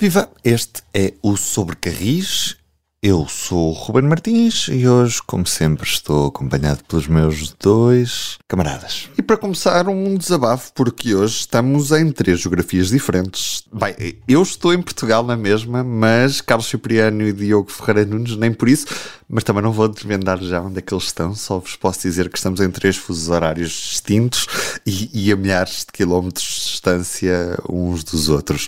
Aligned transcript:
Viva! 0.00 0.30
Este 0.42 0.82
é 0.94 1.12
o 1.22 1.36
Sobrecarris. 1.36 2.56
Eu 3.02 3.28
sou 3.28 3.68
o 3.68 3.72
Ruben 3.74 4.04
Martins 4.04 4.66
e 4.68 4.88
hoje, 4.88 5.20
como 5.26 5.46
sempre, 5.46 5.86
estou 5.86 6.28
acompanhado 6.28 6.82
pelos 6.84 7.06
meus 7.06 7.54
dois 7.60 8.38
camaradas. 8.48 9.10
E 9.18 9.20
para 9.20 9.36
começar, 9.36 9.88
um 9.88 10.16
desabafo, 10.16 10.72
porque 10.72 11.14
hoje 11.14 11.40
estamos 11.40 11.92
em 11.92 12.10
três 12.12 12.40
geografias 12.40 12.88
diferentes. 12.88 13.62
Bem, 13.70 14.16
eu 14.26 14.42
estou 14.42 14.72
em 14.72 14.80
Portugal 14.80 15.22
na 15.22 15.36
mesma, 15.36 15.84
mas 15.84 16.40
Carlos 16.40 16.68
Cipriano 16.68 17.22
e 17.22 17.34
Diogo 17.34 17.70
Ferreira 17.70 18.06
Nunes, 18.06 18.36
nem 18.36 18.54
por 18.54 18.70
isso, 18.70 18.86
mas 19.28 19.44
também 19.44 19.62
não 19.62 19.70
vou 19.70 19.86
desvendar 19.86 20.42
já 20.42 20.62
onde 20.62 20.78
é 20.78 20.82
que 20.82 20.94
eles 20.94 21.04
estão, 21.04 21.34
só 21.34 21.58
vos 21.58 21.76
posso 21.76 22.00
dizer 22.00 22.30
que 22.30 22.38
estamos 22.38 22.60
em 22.60 22.70
três 22.70 22.96
fusos 22.96 23.28
horários 23.28 23.70
distintos 23.70 24.46
e, 24.86 25.26
e 25.26 25.30
a 25.30 25.36
milhares 25.36 25.80
de 25.80 25.92
quilómetros 25.92 26.46
de 26.46 26.70
distância 26.70 27.58
uns 27.68 28.02
dos 28.02 28.30
outros. 28.30 28.66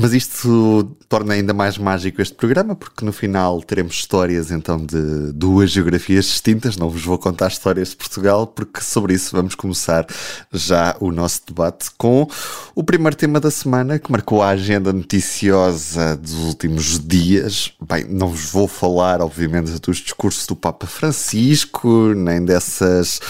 Mas 0.00 0.12
isto 0.12 0.96
torna 1.08 1.34
ainda 1.34 1.52
mais 1.52 1.76
mágico 1.76 2.22
este 2.22 2.32
programa, 2.32 2.76
porque 2.76 3.04
no 3.04 3.12
final 3.12 3.60
teremos 3.60 3.94
histórias 3.94 4.52
então 4.52 4.78
de 4.78 5.32
duas 5.32 5.72
geografias 5.72 6.26
distintas. 6.26 6.76
Não 6.76 6.88
vos 6.88 7.02
vou 7.02 7.18
contar 7.18 7.48
histórias 7.48 7.88
de 7.88 7.96
Portugal, 7.96 8.46
porque 8.46 8.80
sobre 8.80 9.14
isso 9.14 9.34
vamos 9.34 9.56
começar 9.56 10.06
já 10.52 10.96
o 11.00 11.10
nosso 11.10 11.42
debate 11.48 11.90
com 11.98 12.28
o 12.76 12.84
primeiro 12.84 13.16
tema 13.16 13.40
da 13.40 13.50
semana 13.50 13.98
que 13.98 14.12
marcou 14.12 14.40
a 14.40 14.50
agenda 14.50 14.92
noticiosa 14.92 16.16
dos 16.16 16.34
últimos 16.44 17.00
dias. 17.00 17.72
Bem, 17.84 18.04
não 18.04 18.28
vos 18.28 18.52
vou 18.52 18.68
falar, 18.68 19.20
obviamente, 19.20 19.80
dos 19.80 19.96
discursos 19.96 20.46
do 20.46 20.54
Papa 20.54 20.86
Francisco, 20.86 22.14
nem 22.14 22.44
dessas 22.44 23.20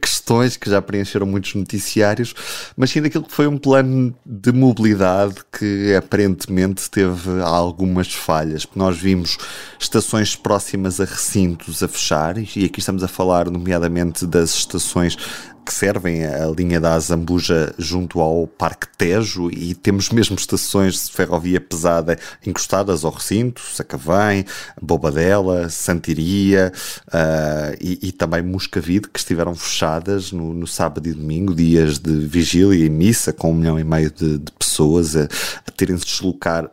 questões 0.00 0.56
que 0.56 0.68
já 0.68 0.82
preencheram 0.82 1.24
muitos 1.24 1.54
noticiários, 1.54 2.34
mas 2.76 2.90
sim 2.90 3.00
daquilo 3.00 3.22
que 3.22 3.32
foi 3.32 3.46
um 3.46 3.58
plano 3.58 4.12
de 4.26 4.50
mobilidade 4.50 5.36
que 5.56 5.92
é 5.92 6.00
aparentemente 6.16 6.88
teve 6.90 7.42
algumas 7.42 8.12
falhas, 8.14 8.66
nós 8.74 8.96
vimos 8.96 9.36
estações 9.78 10.34
próximas 10.34 10.98
a 10.98 11.04
recintos 11.04 11.82
a 11.82 11.88
fechar, 11.88 12.38
e 12.38 12.64
aqui 12.64 12.78
estamos 12.78 13.04
a 13.04 13.08
falar 13.08 13.50
nomeadamente 13.50 14.26
das 14.26 14.54
estações 14.54 15.18
que 15.66 15.74
servem 15.74 16.24
a 16.24 16.46
linha 16.46 16.80
da 16.80 16.94
Azambuja 16.94 17.74
junto 17.76 18.20
ao 18.20 18.46
Parque 18.46 18.86
Tejo 18.96 19.50
e 19.50 19.74
temos 19.74 20.10
mesmo 20.10 20.36
estações 20.36 21.06
de 21.06 21.12
ferrovia 21.12 21.60
pesada 21.60 22.16
encostadas 22.46 23.04
ao 23.04 23.10
recinto, 23.10 23.60
Sacavém, 23.60 24.44
Bobadela, 24.80 25.68
Santiria 25.68 26.72
uh, 27.08 27.76
e, 27.80 27.98
e, 28.00 28.12
também 28.12 28.42
Moscavide, 28.42 29.08
que 29.08 29.18
estiveram 29.18 29.56
fechadas 29.56 30.30
no, 30.30 30.54
no, 30.54 30.68
sábado 30.68 31.08
e 31.08 31.12
domingo, 31.12 31.52
dias 31.52 31.98
de 31.98 32.14
vigília 32.26 32.86
e 32.86 32.88
missa, 32.88 33.32
com 33.32 33.50
um 33.50 33.54
milhão 33.54 33.78
e 33.78 33.82
meio 33.82 34.12
de, 34.12 34.38
de 34.38 34.52
pessoas 34.52 35.16
a, 35.16 35.24
a 35.66 35.70
terem 35.76 35.96
de 35.96 36.04
deslocar 36.04 36.70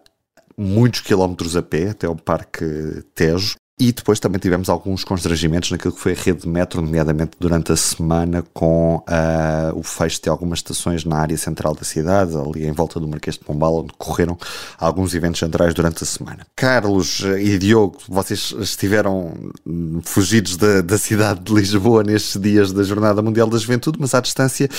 muitos 0.55 1.01
quilómetros 1.01 1.55
a 1.55 1.63
pé 1.63 1.89
até 1.89 2.05
ao 2.05 2.15
Parque 2.15 3.03
Tejo. 3.15 3.55
E 3.79 3.91
depois 3.91 4.19
também 4.19 4.39
tivemos 4.39 4.69
alguns 4.69 5.03
constrangimentos 5.03 5.71
naquilo 5.71 5.93
que 5.93 5.99
foi 5.99 6.13
a 6.13 6.15
rede 6.15 6.41
de 6.41 6.47
metro, 6.47 6.79
nomeadamente 6.79 7.31
durante 7.39 7.71
a 7.71 7.75
semana, 7.75 8.43
com 8.53 8.97
uh, 8.97 9.75
o 9.75 9.81
fecho 9.81 10.21
de 10.21 10.29
algumas 10.29 10.59
estações 10.59 11.03
na 11.03 11.17
área 11.17 11.35
central 11.35 11.73
da 11.73 11.83
cidade, 11.83 12.35
ali 12.37 12.67
em 12.67 12.71
volta 12.71 12.99
do 12.99 13.07
Marquês 13.07 13.35
de 13.35 13.43
Pombal, 13.43 13.77
onde 13.77 13.91
correram 13.97 14.37
alguns 14.77 15.15
eventos 15.15 15.39
centrais 15.39 15.73
durante 15.73 16.03
a 16.03 16.05
semana. 16.05 16.45
Carlos 16.55 17.21
e 17.39 17.57
Diogo, 17.57 17.97
vocês 18.07 18.53
estiveram 18.59 19.33
fugidos 20.03 20.55
da, 20.55 20.81
da 20.81 20.97
cidade 20.99 21.39
de 21.39 21.51
Lisboa 21.51 22.03
nestes 22.03 22.39
dias 22.39 22.71
da 22.71 22.83
Jornada 22.83 23.23
Mundial 23.23 23.47
da 23.47 23.57
Juventude, 23.57 23.97
mas 23.99 24.13
à 24.13 24.21
distância, 24.21 24.69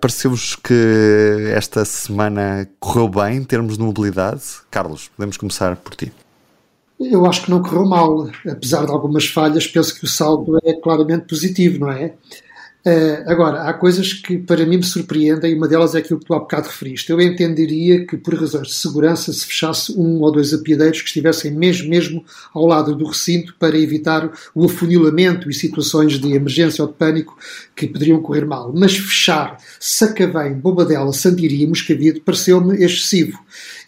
pareceu-vos 0.00 0.56
que 0.56 1.52
esta 1.54 1.84
semana 1.84 2.66
correu 2.80 3.08
bem 3.10 3.36
em 3.36 3.44
termos 3.44 3.76
de 3.76 3.84
mobilidade? 3.84 4.42
Carlos, 4.70 5.10
podemos 5.14 5.36
começar 5.36 5.76
por 5.76 5.94
ti. 5.94 6.10
Eu 7.00 7.26
acho 7.26 7.44
que 7.44 7.50
não 7.50 7.62
correu 7.62 7.86
mal, 7.86 8.28
apesar 8.46 8.84
de 8.84 8.90
algumas 8.90 9.26
falhas, 9.26 9.66
penso 9.66 9.94
que 9.98 10.04
o 10.04 10.08
saldo 10.08 10.58
é 10.64 10.74
claramente 10.74 11.26
positivo, 11.26 11.78
não 11.78 11.90
é? 11.92 12.14
Uh, 12.86 13.28
agora, 13.28 13.62
há 13.64 13.74
coisas 13.74 14.12
que 14.12 14.38
para 14.38 14.64
mim 14.64 14.76
me 14.76 14.84
surpreendem 14.84 15.50
e 15.50 15.54
uma 15.54 15.66
delas 15.66 15.96
é 15.96 15.98
aquilo 15.98 16.20
que 16.20 16.26
tu 16.26 16.32
há 16.32 16.38
bocado 16.38 16.68
referiste. 16.68 17.10
Eu 17.10 17.20
entenderia 17.20 18.06
que, 18.06 18.16
por 18.16 18.34
razões 18.34 18.68
de 18.68 18.74
segurança, 18.74 19.32
se 19.32 19.44
fechasse 19.44 19.92
um 19.98 20.20
ou 20.20 20.30
dois 20.30 20.54
apiadeiros 20.54 21.02
que 21.02 21.08
estivessem 21.08 21.50
mesmo, 21.50 21.88
mesmo 21.90 22.24
ao 22.54 22.64
lado 22.64 22.94
do 22.94 23.04
recinto 23.04 23.54
para 23.58 23.76
evitar 23.76 24.30
o 24.54 24.64
afunilamento 24.64 25.50
e 25.50 25.54
situações 25.54 26.20
de 26.20 26.32
emergência 26.32 26.82
ou 26.82 26.88
de 26.88 26.94
pânico 26.96 27.36
que 27.74 27.88
poderiam 27.88 28.22
correr 28.22 28.46
mal. 28.46 28.72
Mas 28.74 28.96
fechar 28.96 29.58
Sacavém, 29.80 30.54
Bobadela, 30.54 31.12
Sandiria 31.12 31.64
e 31.64 31.68
Moscavide 31.68 32.20
pareceu-me 32.20 32.76
excessivo. 32.76 33.38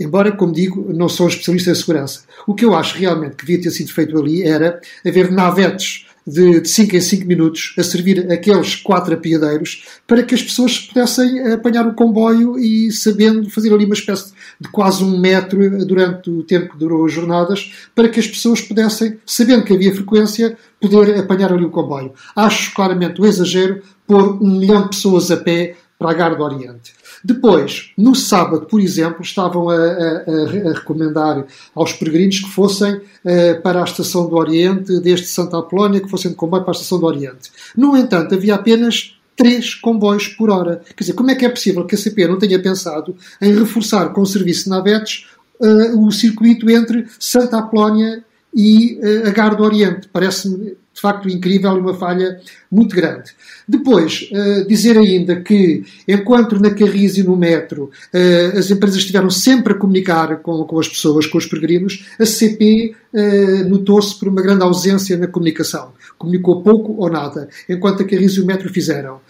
Embora, 0.01 0.33
como 0.33 0.53
digo, 0.53 0.93
não 0.93 1.09
sou 1.09 1.29
especialista 1.29 1.71
em 1.71 1.75
segurança. 1.75 2.23
O 2.47 2.55
que 2.55 2.65
eu 2.65 2.75
acho 2.75 2.99
realmente 2.99 3.37
que 3.37 3.47
devia 3.47 3.63
ter 3.63 3.71
sido 3.71 3.93
feito 3.93 4.19
ali 4.19 4.43
era 4.43 4.81
haver 5.07 5.31
navetes 5.31 6.10
de 6.27 6.65
5 6.65 6.97
em 6.97 7.01
5 7.01 7.27
minutos 7.27 7.75
a 7.79 7.83
servir 7.83 8.31
aqueles 8.31 8.77
quatro 8.77 9.15
apiadeiros 9.15 9.85
para 10.07 10.23
que 10.23 10.35
as 10.35 10.43
pessoas 10.43 10.79
pudessem 10.79 11.53
apanhar 11.53 11.87
o 11.87 11.95
comboio 11.95 12.59
e 12.59 12.91
sabendo 12.93 13.49
fazer 13.51 13.73
ali 13.73 13.85
uma 13.85 13.95
espécie 13.95 14.33
de 14.61 14.69
quase 14.69 15.03
um 15.03 15.19
metro 15.19 15.85
durante 15.85 16.31
o 16.31 16.43
tempo 16.43 16.73
que 16.73 16.79
durou 16.79 17.07
as 17.07 17.13
jornadas 17.13 17.73
para 17.95 18.09
que 18.09 18.21
as 18.21 18.27
pessoas 18.27 18.61
pudessem, 18.61 19.19
sabendo 19.25 19.65
que 19.65 19.73
havia 19.73 19.95
frequência, 19.95 20.57
poder 20.81 21.19
apanhar 21.19 21.53
ali 21.53 21.65
o 21.65 21.71
comboio. 21.71 22.13
Acho 22.37 22.75
claramente 22.75 23.21
o 23.21 23.27
exagero 23.27 23.83
pôr 24.07 24.43
um 24.43 24.59
milhão 24.59 24.83
de 24.83 24.89
pessoas 24.89 25.31
a 25.31 25.37
pé 25.37 25.77
para 25.99 26.11
a 26.11 26.15
Gar 26.15 26.35
do 26.35 26.43
Oriente. 26.43 27.00
Depois, 27.25 27.93
no 27.97 28.15
sábado, 28.15 28.67
por 28.67 28.81
exemplo, 28.81 29.23
estavam 29.23 29.69
a, 29.69 29.77
a, 29.77 30.71
a 30.71 30.73
recomendar 30.73 31.47
aos 31.75 31.93
peregrinos 31.93 32.41
que 32.41 32.49
fossem 32.49 32.95
uh, 32.95 33.63
para 33.63 33.81
a 33.81 33.85
Estação 33.85 34.29
do 34.29 34.37
Oriente, 34.37 34.99
desde 35.01 35.27
Santa 35.27 35.59
Apolónia, 35.59 36.01
que 36.01 36.09
fossem 36.09 36.31
de 36.31 36.37
comboio 36.37 36.63
para 36.63 36.73
a 36.73 36.77
Estação 36.77 36.99
do 36.99 37.07
Oriente. 37.07 37.51
No 37.77 37.97
entanto, 37.97 38.35
havia 38.35 38.55
apenas 38.55 39.17
três 39.37 39.75
comboios 39.75 40.29
por 40.29 40.51
hora. 40.51 40.83
Quer 40.97 41.05
dizer, 41.05 41.13
como 41.15 41.31
é 41.31 41.35
que 41.35 41.45
é 41.45 41.49
possível 41.49 41.85
que 41.87 41.95
a 41.95 41.99
CP 41.99 42.27
não 42.27 42.39
tenha 42.39 42.61
pensado 42.61 43.17
em 43.41 43.55
reforçar 43.55 44.13
com 44.13 44.21
o 44.21 44.27
serviço 44.27 44.65
de 44.65 44.71
navetes 44.71 45.27
uh, 45.59 46.07
o 46.07 46.11
circuito 46.13 46.69
entre 46.71 47.07
Santa 47.19 47.59
Apolónia 47.59 48.25
e 48.55 48.99
uh, 49.03 49.29
a 49.29 49.31
Gar 49.31 49.57
do 49.57 49.63
Oriente? 49.63 50.09
Parece-me 50.13 50.77
de 51.01 51.03
facto 51.03 51.31
incrível 51.31 51.75
e 51.77 51.81
uma 51.81 51.95
falha 51.95 52.39
muito 52.71 52.95
grande. 52.95 53.31
Depois, 53.67 54.29
uh, 54.31 54.69
dizer 54.69 54.99
ainda 54.99 55.41
que, 55.41 55.83
enquanto 56.07 56.61
na 56.61 56.71
Carris 56.71 57.17
e 57.17 57.23
no 57.23 57.37
metro 57.37 57.85
uh, 58.13 58.59
as 58.59 58.71
empresas 58.71 58.99
estiveram 58.99 59.31
sempre 59.31 59.73
a 59.73 59.77
comunicar 59.77 60.37
com, 60.43 60.63
com 60.65 60.79
as 60.79 60.89
pessoas, 60.89 61.27
com 61.27 61.39
os 61.39 61.47
peregrinos, 61.47 62.05
a 62.19 62.27
CP 62.27 62.95
uh, 63.13 63.19
eh, 63.19 63.65
notou-se 63.65 64.19
por 64.19 64.29
uma 64.29 64.43
grande 64.43 64.63
ausência 64.63 65.17
na 65.17 65.27
comunicação. 65.27 65.93
Comunicou 66.19 66.63
pouco 66.63 66.95
ou 66.99 67.11
nada, 67.11 67.49
enquanto 67.67 68.03
a 68.03 68.05
Carris 68.05 68.33
e 68.33 68.41
o 68.43 68.47
metro 68.47 68.69
fizeram. 68.69 69.21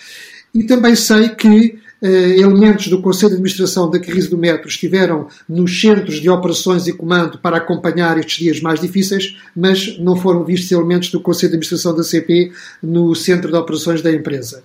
E 0.53 0.65
também 0.65 0.97
sei 0.97 1.29
que 1.29 1.79
elementos 2.03 2.89
do 2.89 3.03
Conselho 3.03 3.31
de 3.31 3.35
Administração 3.35 3.91
da 3.91 3.99
crise 3.99 4.29
do 4.29 4.39
Metro 4.39 4.69
estiveram 4.69 5.29
nos 5.49 5.81
centros 5.81 6.21
de 6.21 6.31
operações 6.31 6.87
e 6.87 6.93
comando 6.93 7.39
para 7.39 7.59
acompanhar 7.59 8.19
estes 8.19 8.39
dias 8.39 8.61
mais 8.61 8.81
difíceis, 8.81 9.37
mas 9.55 9.99
não 9.99 10.17
foram 10.17 10.45
vistos 10.45 10.71
elementos 10.73 11.11
do 11.11 11.21
Conselho 11.21 11.51
de 11.51 11.57
Administração 11.57 11.95
da 11.95 12.03
CP 12.03 12.53
no 12.83 13.15
centro 13.15 13.51
de 13.51 13.57
operações 13.57 14.01
da 14.01 14.13
empresa. 14.13 14.63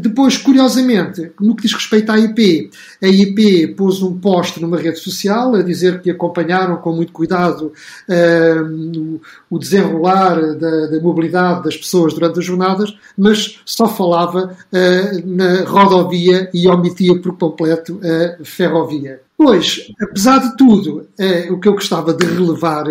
Depois, 0.00 0.38
curiosamente, 0.38 1.32
no 1.38 1.54
que 1.54 1.62
diz 1.62 1.74
respeito 1.74 2.10
à 2.10 2.18
IP, 2.18 2.70
a 3.02 3.06
IP 3.06 3.74
pôs 3.74 4.02
um 4.02 4.18
post 4.18 4.60
numa 4.60 4.78
rede 4.78 4.98
social 4.98 5.54
a 5.54 5.62
dizer 5.62 6.00
que 6.00 6.10
acompanharam 6.10 6.76
com 6.78 6.92
muito 6.92 7.12
cuidado 7.12 7.72
uh, 8.08 9.20
o 9.50 9.58
desenrolar 9.58 10.54
da, 10.54 10.86
da, 10.86 11.00
mobilidade 11.00 11.64
das 11.64 11.76
pessoas 11.76 12.14
durante 12.14 12.38
as 12.38 12.44
jornadas, 12.44 12.96
mas 13.16 13.60
só 13.66 13.86
falava 13.86 14.56
uh, 14.72 15.26
na 15.26 15.64
rodovia 15.64 16.48
e 16.54 16.66
omitia 16.66 17.20
por 17.20 17.36
completo 17.36 18.00
a 18.02 18.44
ferrovia. 18.44 19.20
Pois, 19.36 19.90
apesar 20.00 20.38
de 20.38 20.56
tudo, 20.56 21.08
uh, 21.18 21.52
o 21.52 21.60
que 21.60 21.68
eu 21.68 21.74
gostava 21.74 22.14
de 22.14 22.24
relevar 22.24 22.86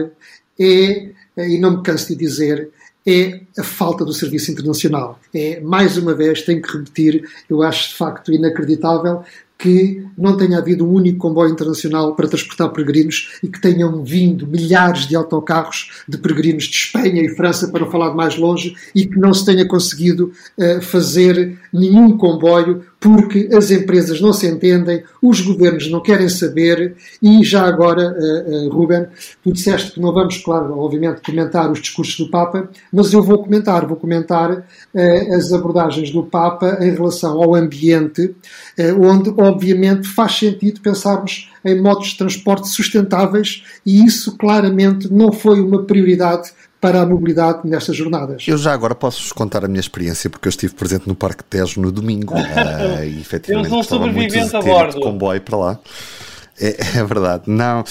é, 0.60 1.10
e 1.38 1.58
não 1.58 1.78
me 1.78 1.84
canso 1.84 2.10
de 2.10 2.16
dizer, 2.16 2.70
é 3.10 3.42
a 3.58 3.64
falta 3.64 4.06
do 4.06 4.14
serviço 4.14 4.52
internacional. 4.52 5.20
É, 5.34 5.60
mais 5.60 5.98
uma 5.98 6.14
vez, 6.14 6.42
tenho 6.44 6.62
que 6.62 6.78
repetir, 6.78 7.24
eu 7.50 7.62
acho 7.62 7.90
de 7.90 7.96
facto 7.96 8.32
inacreditável 8.32 9.24
que 9.60 10.06
não 10.18 10.38
tenha 10.38 10.58
havido 10.58 10.88
um 10.88 10.94
único 10.94 11.18
comboio 11.18 11.52
internacional 11.52 12.16
para 12.16 12.30
transportar 12.30 12.70
peregrinos 12.70 13.38
e 13.44 13.48
que 13.50 13.60
tenham 13.60 14.06
vindo 14.06 14.48
milhares 14.48 15.06
de 15.06 15.18
autocarros 15.18 15.92
de 16.08 16.18
peregrinos 16.18 16.64
de 16.64 16.78
Espanha 16.78 17.22
e 17.22 17.36
França, 17.36 17.68
para 17.68 17.86
falar 17.86 18.16
mais 18.16 18.38
longe, 18.38 18.74
e 18.96 19.06
que 19.06 19.20
não 19.20 19.34
se 19.34 19.46
tenha 19.46 19.68
conseguido 19.68 20.32
uh, 20.58 20.82
fazer 20.82 21.60
nenhum 21.74 22.18
comboio 22.18 22.86
porque 23.00 23.50
as 23.54 23.72
empresas 23.72 24.20
não 24.20 24.34
se 24.34 24.46
entendem, 24.46 25.04
os 25.22 25.40
governos 25.40 25.90
não 25.90 26.02
querem 26.02 26.28
saber 26.28 26.96
e 27.22 27.44
já 27.44 27.66
agora, 27.66 28.12
uh, 28.12 28.68
uh, 28.68 28.70
Ruben, 28.70 29.06
tu 29.42 29.54
disseste 29.54 29.94
que 29.94 30.02
não 30.02 30.14
vamos, 30.14 30.38
claro, 30.40 30.78
obviamente, 30.78 31.22
comentar 31.22 31.72
os 31.72 31.80
discursos 31.80 32.18
do 32.18 32.30
Papa, 32.30 32.70
mas 32.92 33.14
eu 33.14 33.24
vou 33.24 33.42
comentar, 33.42 33.86
vou 33.88 33.96
comentar 33.96 34.52
uh, 34.52 35.34
as 35.34 35.54
abordagens 35.54 36.12
do 36.12 36.24
Papa 36.24 36.78
em 36.82 36.92
relação 36.92 37.42
ao 37.42 37.56
ambiente, 37.56 38.36
onde, 39.00 39.34
obviamente, 39.38 40.08
faz 40.08 40.38
sentido 40.38 40.82
pensarmos 40.82 41.50
em 41.64 41.80
modos 41.80 42.10
de 42.10 42.18
transporte 42.18 42.68
sustentáveis 42.70 43.64
e 43.86 44.06
isso 44.06 44.38
claramente 44.38 45.12
não 45.12 45.32
foi 45.32 45.62
uma 45.62 45.84
prioridade 45.84 46.52
para 46.82 47.02
a 47.02 47.06
mobilidade 47.06 47.68
nestas 47.68 47.96
jornadas. 47.96 48.46
Eu 48.48 48.58
já 48.58 48.74
agora 48.74 48.96
posso-vos 48.96 49.32
contar 49.32 49.66
a 49.66 49.68
minha 49.68 49.80
experiência, 49.80 50.30
porque 50.30 50.48
eu 50.48 50.50
estive 50.50 50.74
presente 50.74 51.08
no 51.08 51.16
Parque 51.16 51.44
Tejo 51.44 51.82
no 51.82 51.92
domingo 51.92 52.36
uh, 52.36 53.04
e 53.04 53.20
efetivamente 53.20 53.68
um 53.72 53.76
gostava 53.76 54.08
muito 54.08 54.34
de 54.34 54.50
ter 54.50 54.88
de 54.94 55.02
comboio 55.02 55.42
para 55.42 55.58
lá. 55.58 55.80
É, 56.60 57.00
é 57.00 57.04
verdade. 57.04 57.44
Não, 57.48 57.82
uh, 57.82 57.86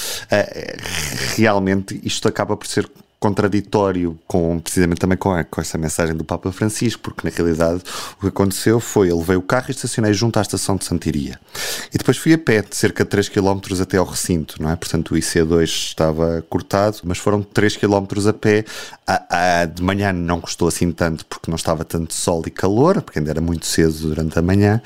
realmente 1.37 2.01
isto 2.03 2.29
acaba 2.29 2.57
por 2.57 2.67
ser 2.67 2.89
contraditório 3.21 4.19
com 4.27 4.61
precisamente 4.61 4.99
também 4.99 5.19
com, 5.19 5.33
a, 5.33 5.43
com, 5.43 5.61
essa 5.61 5.77
mensagem 5.77 6.15
do 6.15 6.25
Papa 6.25 6.53
Francisco, 6.53 7.03
porque 7.03 7.29
na 7.29 7.35
realidade 7.35 7.83
o 8.19 8.21
que 8.21 8.29
aconteceu 8.29 8.79
foi 8.79 9.09
ele 9.09 9.23
veio 9.23 9.41
o 9.41 9.43
carro 9.43 9.67
e 9.69 9.71
estacionei 9.73 10.13
junto 10.13 10.39
à 10.39 10.43
estação 10.43 10.77
de 10.77 10.85
Santiria. 10.85 11.39
E 11.93 11.99
depois 11.99 12.17
fui 12.17 12.33
a 12.33 12.39
pé, 12.39 12.63
de 12.63 12.77
cerca 12.77 13.05
de 13.05 13.11
3 13.11 13.29
km 13.29 13.61
até 13.81 13.97
ao 13.97 14.05
recinto, 14.05 14.63
não 14.63 14.71
é? 14.71 14.77
Portanto, 14.77 15.15
o 15.15 15.15
IC2 15.17 15.63
estava 15.65 16.45
cortado, 16.49 16.99
mas 17.05 17.19
foram 17.19 17.43
3 17.43 17.77
km 17.77 18.07
a 18.29 18.33
pé. 18.33 18.65
A, 19.07 19.63
a, 19.63 19.65
de 19.65 19.83
manhã 19.83 20.13
não 20.13 20.41
custou 20.41 20.69
assim 20.69 20.93
tanto, 20.93 21.25
porque 21.27 21.51
não 21.51 21.57
estava 21.57 21.85
tanto 21.85 22.15
sol 22.15 22.43
e 22.47 22.51
calor, 22.51 23.01
porque 23.03 23.19
ainda 23.19 23.31
era 23.31 23.41
muito 23.41 23.67
cedo 23.67 23.93
durante 23.93 24.39
a 24.39 24.43
manhã, 24.43 24.81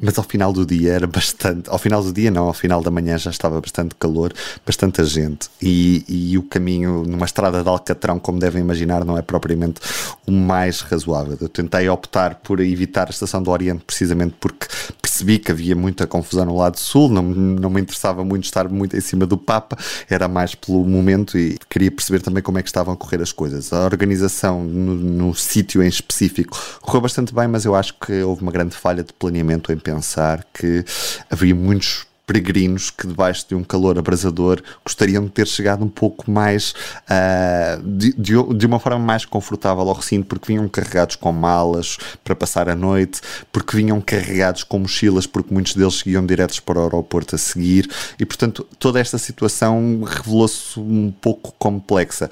mas 0.00 0.16
ao 0.18 0.24
final 0.24 0.52
do 0.52 0.64
dia 0.66 0.92
era 0.92 1.06
bastante. 1.06 1.68
Ao 1.70 1.78
final 1.78 2.02
do 2.02 2.12
dia, 2.12 2.30
não, 2.30 2.46
ao 2.46 2.54
final 2.54 2.82
da 2.82 2.90
manhã 2.90 3.16
já 3.18 3.30
estava 3.30 3.60
bastante 3.60 3.94
calor, 3.94 4.32
bastante 4.64 5.04
gente. 5.04 5.48
E, 5.60 6.04
e 6.08 6.38
o 6.38 6.42
caminho 6.42 7.04
numa 7.06 7.26
estrada 7.26 7.62
de 7.62 7.68
Alcatrão, 7.76 8.18
como 8.18 8.38
devem 8.38 8.62
imaginar, 8.62 9.04
não 9.04 9.16
é 9.16 9.22
propriamente 9.22 9.80
o 10.26 10.32
mais 10.32 10.80
razoável. 10.80 11.36
Eu 11.40 11.48
tentei 11.48 11.88
optar 11.88 12.36
por 12.36 12.60
evitar 12.60 13.06
a 13.06 13.10
estação 13.10 13.42
do 13.42 13.50
Oriente 13.50 13.84
precisamente 13.84 14.34
porque 14.40 14.66
percebi 15.00 15.38
que 15.38 15.50
havia 15.50 15.74
muita 15.74 16.06
confusão 16.06 16.44
no 16.44 16.56
lado 16.56 16.78
sul, 16.78 17.08
não, 17.08 17.22
não 17.22 17.70
me 17.70 17.80
interessava 17.80 18.24
muito 18.24 18.44
estar 18.44 18.68
muito 18.68 18.96
em 18.96 19.00
cima 19.00 19.26
do 19.26 19.38
Papa, 19.38 19.76
era 20.10 20.28
mais 20.28 20.54
pelo 20.54 20.84
momento 20.84 21.38
e 21.38 21.58
queria 21.70 21.90
perceber 21.90 22.20
também 22.20 22.42
como 22.42 22.58
é 22.58 22.62
que 22.62 22.68
estavam 22.68 22.92
a 22.92 22.96
correr 22.96 23.22
as 23.22 23.32
coisas. 23.32 23.72
A 23.72 23.84
organização 23.84 24.62
no, 24.64 24.94
no 24.94 25.34
sítio 25.34 25.82
em 25.82 25.88
específico 25.88 26.58
correu 26.82 27.00
bastante 27.00 27.34
bem, 27.34 27.48
mas 27.48 27.64
eu 27.64 27.74
acho 27.74 27.94
que 27.94 28.22
houve 28.22 28.42
uma 28.42 28.52
grande 28.52 28.76
falha 28.76 29.02
de 29.02 29.12
planeamento 29.12 29.72
em 29.72 29.78
pensar 29.78 30.44
que 30.52 30.84
havia 31.30 31.54
muitos 31.54 32.06
peregrinos 32.26 32.90
que, 32.90 33.06
debaixo 33.06 33.46
de 33.48 33.54
um 33.54 33.62
calor 33.62 33.98
abrasador, 33.98 34.60
gostariam 34.84 35.24
de 35.24 35.30
ter 35.30 35.46
chegado 35.46 35.84
um 35.84 35.88
pouco 35.88 36.28
mais 36.28 36.74
uh, 37.08 37.80
de, 37.82 38.12
de, 38.14 38.32
de, 38.54 38.66
uma 38.66 38.80
forma 38.80 38.98
mais 38.98 39.24
confortável 39.24 39.88
ao 39.88 39.94
recinto, 39.94 40.26
porque 40.26 40.48
vinham 40.48 40.68
carregados 40.68 41.14
com 41.14 41.32
malas 41.32 41.96
para 42.24 42.34
passar 42.34 42.68
a 42.68 42.74
noite, 42.74 43.20
porque 43.52 43.76
vinham 43.76 44.00
carregados 44.00 44.64
com 44.64 44.80
mochilas, 44.80 45.26
porque 45.26 45.54
muitos 45.54 45.74
deles 45.74 45.94
seguiam 45.94 46.26
diretos 46.26 46.58
para 46.58 46.80
o 46.80 46.82
aeroporto 46.82 47.36
a 47.36 47.38
seguir, 47.38 47.88
e 48.18 48.26
portanto 48.26 48.66
toda 48.78 48.98
esta 48.98 49.18
situação 49.18 50.02
revelou-se 50.04 50.80
um 50.80 51.12
pouco 51.12 51.54
complexa. 51.58 52.28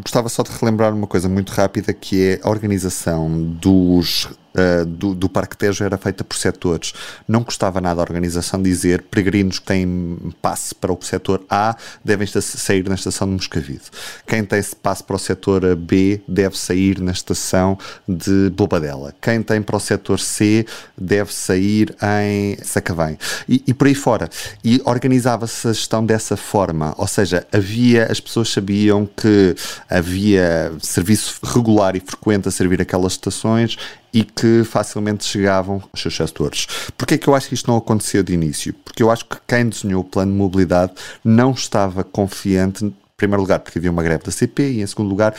Gostava 0.00 0.28
só 0.28 0.42
de 0.42 0.50
relembrar 0.50 0.92
uma 0.92 1.06
coisa 1.06 1.28
muito 1.28 1.50
rápida 1.50 1.92
que 1.92 2.20
é 2.20 2.40
a 2.42 2.48
organização 2.48 3.30
dos 3.60 4.28
uh, 4.54 4.84
do, 4.84 5.14
do 5.14 5.28
Parque 5.28 5.56
Tejo 5.56 5.84
era 5.84 5.96
feita 5.96 6.24
por 6.24 6.36
setores. 6.36 6.92
Não 7.26 7.42
custava 7.42 7.80
nada 7.80 8.00
a 8.00 8.04
organização 8.04 8.62
dizer 8.62 9.02
peregrinos 9.02 9.58
que 9.58 9.66
têm 9.66 10.18
passe 10.40 10.74
para 10.74 10.92
o 10.92 10.98
setor 11.02 11.42
A 11.48 11.76
devem 12.04 12.26
sair 12.26 12.88
na 12.88 12.94
estação 12.94 13.28
de 13.28 13.34
Moscavide. 13.34 13.82
Quem 14.26 14.44
tem 14.44 14.62
passe 14.82 15.02
para 15.02 15.16
o 15.16 15.18
setor 15.18 15.74
B 15.76 16.20
deve 16.26 16.58
sair 16.58 17.00
na 17.00 17.12
estação 17.12 17.78
de 18.08 18.50
Bobadela. 18.50 19.14
Quem 19.20 19.42
tem 19.42 19.60
para 19.60 19.76
o 19.76 19.80
setor 19.80 20.18
C 20.20 20.66
deve 20.96 21.32
sair 21.32 21.94
em 22.02 22.56
Sacavém. 22.62 23.18
E, 23.48 23.62
e 23.66 23.74
por 23.74 23.86
aí 23.86 23.94
fora. 23.94 24.28
E 24.62 24.80
organizava-se 24.84 25.68
a 25.68 25.72
gestão 25.72 26.04
dessa 26.04 26.36
forma. 26.36 26.94
Ou 26.96 27.06
seja, 27.06 27.46
havia, 27.52 28.10
as 28.10 28.20
pessoas 28.20 28.48
sabiam 28.48 29.06
que 29.06 29.54
havia 29.88 30.72
serviço 30.80 31.38
regular 31.42 31.96
e 31.96 32.00
frequente 32.00 32.48
a 32.48 32.50
servir 32.50 32.80
aquelas 32.80 33.12
estações 33.12 33.76
e 34.14 34.22
que 34.22 34.62
facilmente 34.62 35.24
chegavam 35.24 35.82
aos 35.92 36.00
seus 36.00 36.16
setores. 36.16 36.68
Porquê 36.96 37.14
é 37.14 37.18
que 37.18 37.26
eu 37.26 37.34
acho 37.34 37.48
que 37.48 37.54
isto 37.54 37.68
não 37.68 37.76
aconteceu 37.76 38.22
de 38.22 38.32
início? 38.32 38.72
Porque 38.72 39.02
eu 39.02 39.10
acho 39.10 39.24
que 39.24 39.36
quem 39.46 39.68
desenhou 39.68 40.02
o 40.02 40.04
plano 40.04 40.30
de 40.30 40.38
mobilidade 40.38 40.92
não 41.24 41.50
estava 41.50 42.04
confiante, 42.04 42.84
em 42.84 42.94
primeiro 43.16 43.42
lugar, 43.42 43.58
porque 43.58 43.80
havia 43.80 43.90
uma 43.90 44.04
greve 44.04 44.22
da 44.22 44.30
CP, 44.30 44.70
e 44.70 44.82
em 44.82 44.86
segundo 44.86 45.08
lugar, 45.08 45.34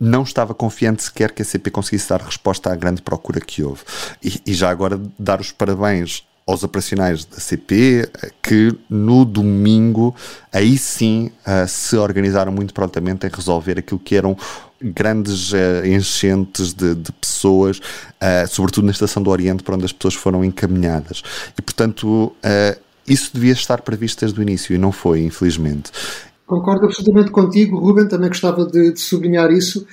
não 0.00 0.22
estava 0.22 0.54
confiante 0.54 1.02
sequer 1.02 1.32
que 1.32 1.42
a 1.42 1.44
CP 1.44 1.70
conseguisse 1.70 2.08
dar 2.08 2.22
resposta 2.22 2.72
à 2.72 2.74
grande 2.74 3.02
procura 3.02 3.40
que 3.40 3.62
houve. 3.62 3.82
E, 4.22 4.40
e 4.46 4.54
já 4.54 4.70
agora 4.70 4.98
dar 5.18 5.40
os 5.40 5.52
parabéns 5.52 6.24
aos 6.46 6.62
operacionais 6.62 7.24
da 7.24 7.40
CP 7.40 8.08
que 8.42 8.76
no 8.88 9.24
domingo 9.24 10.14
aí 10.52 10.76
sim 10.76 11.30
uh, 11.46 11.66
se 11.66 11.96
organizaram 11.96 12.52
muito 12.52 12.74
prontamente 12.74 13.26
em 13.26 13.30
resolver 13.30 13.78
aquilo 13.78 13.98
que 13.98 14.14
eram 14.14 14.36
grandes 14.92 15.52
uh, 15.52 15.86
enchentes 15.86 16.72
de, 16.72 16.94
de 16.94 17.12
pessoas, 17.12 17.78
uh, 17.78 18.46
sobretudo 18.48 18.84
na 18.84 18.92
Estação 18.92 19.22
do 19.22 19.30
Oriente, 19.30 19.62
para 19.62 19.74
onde 19.74 19.84
as 19.84 19.92
pessoas 19.92 20.14
foram 20.14 20.44
encaminhadas. 20.44 21.22
E 21.58 21.62
portanto 21.62 22.32
isso 23.06 23.30
devia 23.34 23.52
estar 23.52 23.82
previsto 23.82 24.20
desde 24.20 24.38
o 24.38 24.42
início 24.42 24.74
e 24.74 24.78
não 24.78 24.90
foi, 24.90 25.22
infelizmente. 25.22 25.90
Concordo 26.46 26.86
absolutamente 26.86 27.30
contigo, 27.30 27.78
Ruben, 27.78 28.06
também 28.06 28.28
gostava 28.28 28.66
de, 28.66 28.92
de 28.92 29.00
sublinhar 29.00 29.50
isso 29.50 29.86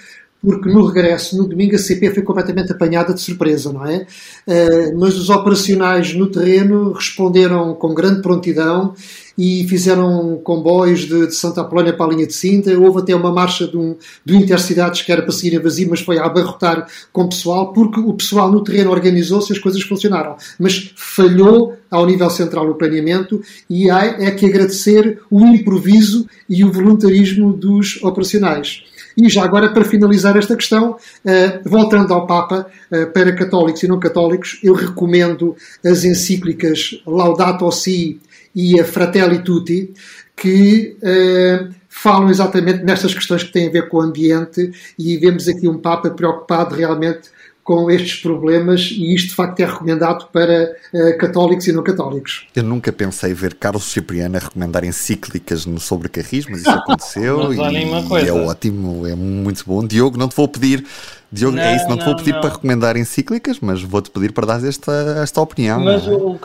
porque 0.44 0.70
no 0.70 0.86
regresso, 0.86 1.38
no 1.38 1.48
domingo, 1.48 1.76
a 1.76 1.80
CP 1.80 2.12
foi 2.12 2.24
completamente 2.24 2.72
apanhada 2.72 3.14
de 3.14 3.22
surpresa, 3.22 3.72
não 3.72 3.86
é? 3.86 4.08
Uh, 4.48 5.00
mas 5.00 5.16
os 5.16 5.30
operacionais 5.30 6.14
no 6.16 6.28
terreno 6.28 6.94
responderam 6.94 7.76
com 7.76 7.94
grande 7.94 8.22
prontidão 8.22 8.96
e 9.38 9.66
fizeram 9.68 10.40
comboios 10.44 11.02
de, 11.02 11.28
de, 11.28 11.36
Santa 11.36 11.62
Apolónia 11.62 11.94
para 11.94 12.08
a 12.08 12.10
linha 12.10 12.28
de 12.28 12.34
Sinta. 12.34 12.78
Houve 12.78 13.00
até 13.00 13.16
uma 13.16 13.32
marcha 13.32 13.68
de, 13.68 13.78
um, 13.78 13.96
de 14.26 14.36
Intercidades 14.36 15.02
que 15.02 15.12
era 15.12 15.22
para 15.22 15.32
seguir 15.32 15.58
a 15.58 15.62
vazio, 15.62 15.90
mas 15.90 16.02
foi 16.02 16.18
a 16.18 16.26
abarrotar 16.26 16.88
com 17.14 17.30
pessoal, 17.30 17.72
porque 17.72 18.00
o 18.00 18.14
pessoal 18.14 18.52
no 18.52 18.64
terreno 18.64 18.92
organizou-se 18.92 19.52
e 19.52 19.56
as 19.56 19.60
coisas 19.60 19.82
funcionaram. 19.84 20.36
Mas 20.60 20.94
falhou 20.96 21.76
ao 21.90 22.06
nível 22.06 22.30
central 22.30 22.68
no 22.68 22.76
planeamento 22.76 23.42
e 23.70 23.90
há 23.90 24.06
é 24.06 24.32
que 24.32 24.46
agradecer 24.46 25.20
o 25.30 25.46
improviso 25.46 26.28
e 26.50 26.64
o 26.64 26.72
voluntarismo 26.72 27.54
dos 27.54 28.02
operacionais. 28.04 28.84
E 29.22 29.30
já 29.30 29.44
agora, 29.44 29.70
para 29.70 29.86
finalizar 29.86 30.36
esta 30.36 30.56
questão, 30.56 30.94
uh, 30.94 31.70
voltando 31.70 32.12
ao 32.12 32.26
Papa, 32.26 32.66
uh, 32.92 33.06
para 33.12 33.32
católicos 33.36 33.84
e 33.84 33.88
não 33.88 34.00
católicos, 34.00 34.60
eu 34.64 34.74
recomendo 34.74 35.56
as 35.86 36.04
encíclicas 36.04 37.00
Laudato 37.06 37.72
Si 37.72 38.20
e 38.56 38.80
a 38.80 38.84
Fratelli 38.84 39.44
Tutti, 39.44 39.94
que 40.36 40.98
uh, 41.04 41.72
falam 41.88 42.32
exatamente 42.32 42.84
nestas 42.84 43.13
questões 43.13 43.44
que 43.44 43.51
têm 43.51 43.68
a 43.68 43.72
ver 43.72 43.90
com 43.90 43.98
o 43.98 44.01
ambiente 44.01 44.72
e 44.98 45.16
vemos 45.18 45.48
aqui 45.48 45.68
um 45.68 45.78
Papa 45.78 46.10
preocupado 46.10 46.74
realmente 46.74 47.30
com 47.63 47.89
estes 47.91 48.22
problemas 48.22 48.89
e 48.91 49.13
isto 49.13 49.30
de 49.30 49.36
facto 49.36 49.60
é 49.60 49.65
recomendado 49.65 50.27
para 50.32 50.75
uh, 50.94 51.18
católicos 51.18 51.68
e 51.68 51.72
não 51.72 51.84
católicos. 51.84 52.48
Eu 52.56 52.63
nunca 52.63 52.91
pensei 52.91 53.34
ver 53.34 53.53
Carlos 53.53 53.84
Cipriano 53.84 54.38
a 54.38 54.39
recomendar 54.39 54.84
encíclicas 54.84 55.65
no 55.65 55.80
sobrecarrismo, 55.80 56.51
mas 56.51 56.62
isso 56.62 56.70
aconteceu 56.70 57.53
e, 57.53 57.58
e, 57.58 58.27
é 58.27 58.34
ótimo, 58.34 59.08
é 59.08 59.15
muito 59.15 59.63
bom. 59.65 59.86
Diogo, 59.86 60.18
não 60.18 60.27
te 60.27 60.36
vou 60.36 60.48
pedir, 60.48 60.84
Diogo, 61.32 61.56
não, 61.56 61.63
é 61.63 61.75
isso, 61.75 61.88
não, 61.88 61.96
não 61.96 61.98
te 61.98 62.06
vou 62.06 62.15
pedir 62.18 62.34
não. 62.34 62.41
para 62.41 62.50
recomendar 62.50 62.98
encíclicas, 62.98 63.60
mas 63.62 63.82
vou-te 63.82 64.10
pedir 64.10 64.34
para 64.34 64.48
dar 64.48 64.68
esta, 64.68 65.20
esta 65.22 65.39
opinião. 65.39 65.80
Mas, 65.80 66.06
é? 66.08 66.12
o, 66.12 66.38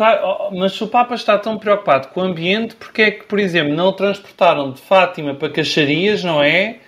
mas 0.52 0.72
se 0.74 0.84
o 0.84 0.86
Papa 0.86 1.14
está 1.14 1.38
tão 1.38 1.58
preocupado 1.58 2.08
com 2.08 2.20
o 2.20 2.24
ambiente, 2.24 2.76
porque 2.76 3.02
é 3.02 3.10
que, 3.10 3.24
por 3.24 3.38
exemplo, 3.38 3.74
não 3.74 3.88
o 3.88 3.92
transportaram 3.92 4.70
de 4.70 4.80
Fátima 4.80 5.34
para 5.34 5.50
Caxarias, 5.50 6.22
não 6.22 6.42
é? 6.42 6.78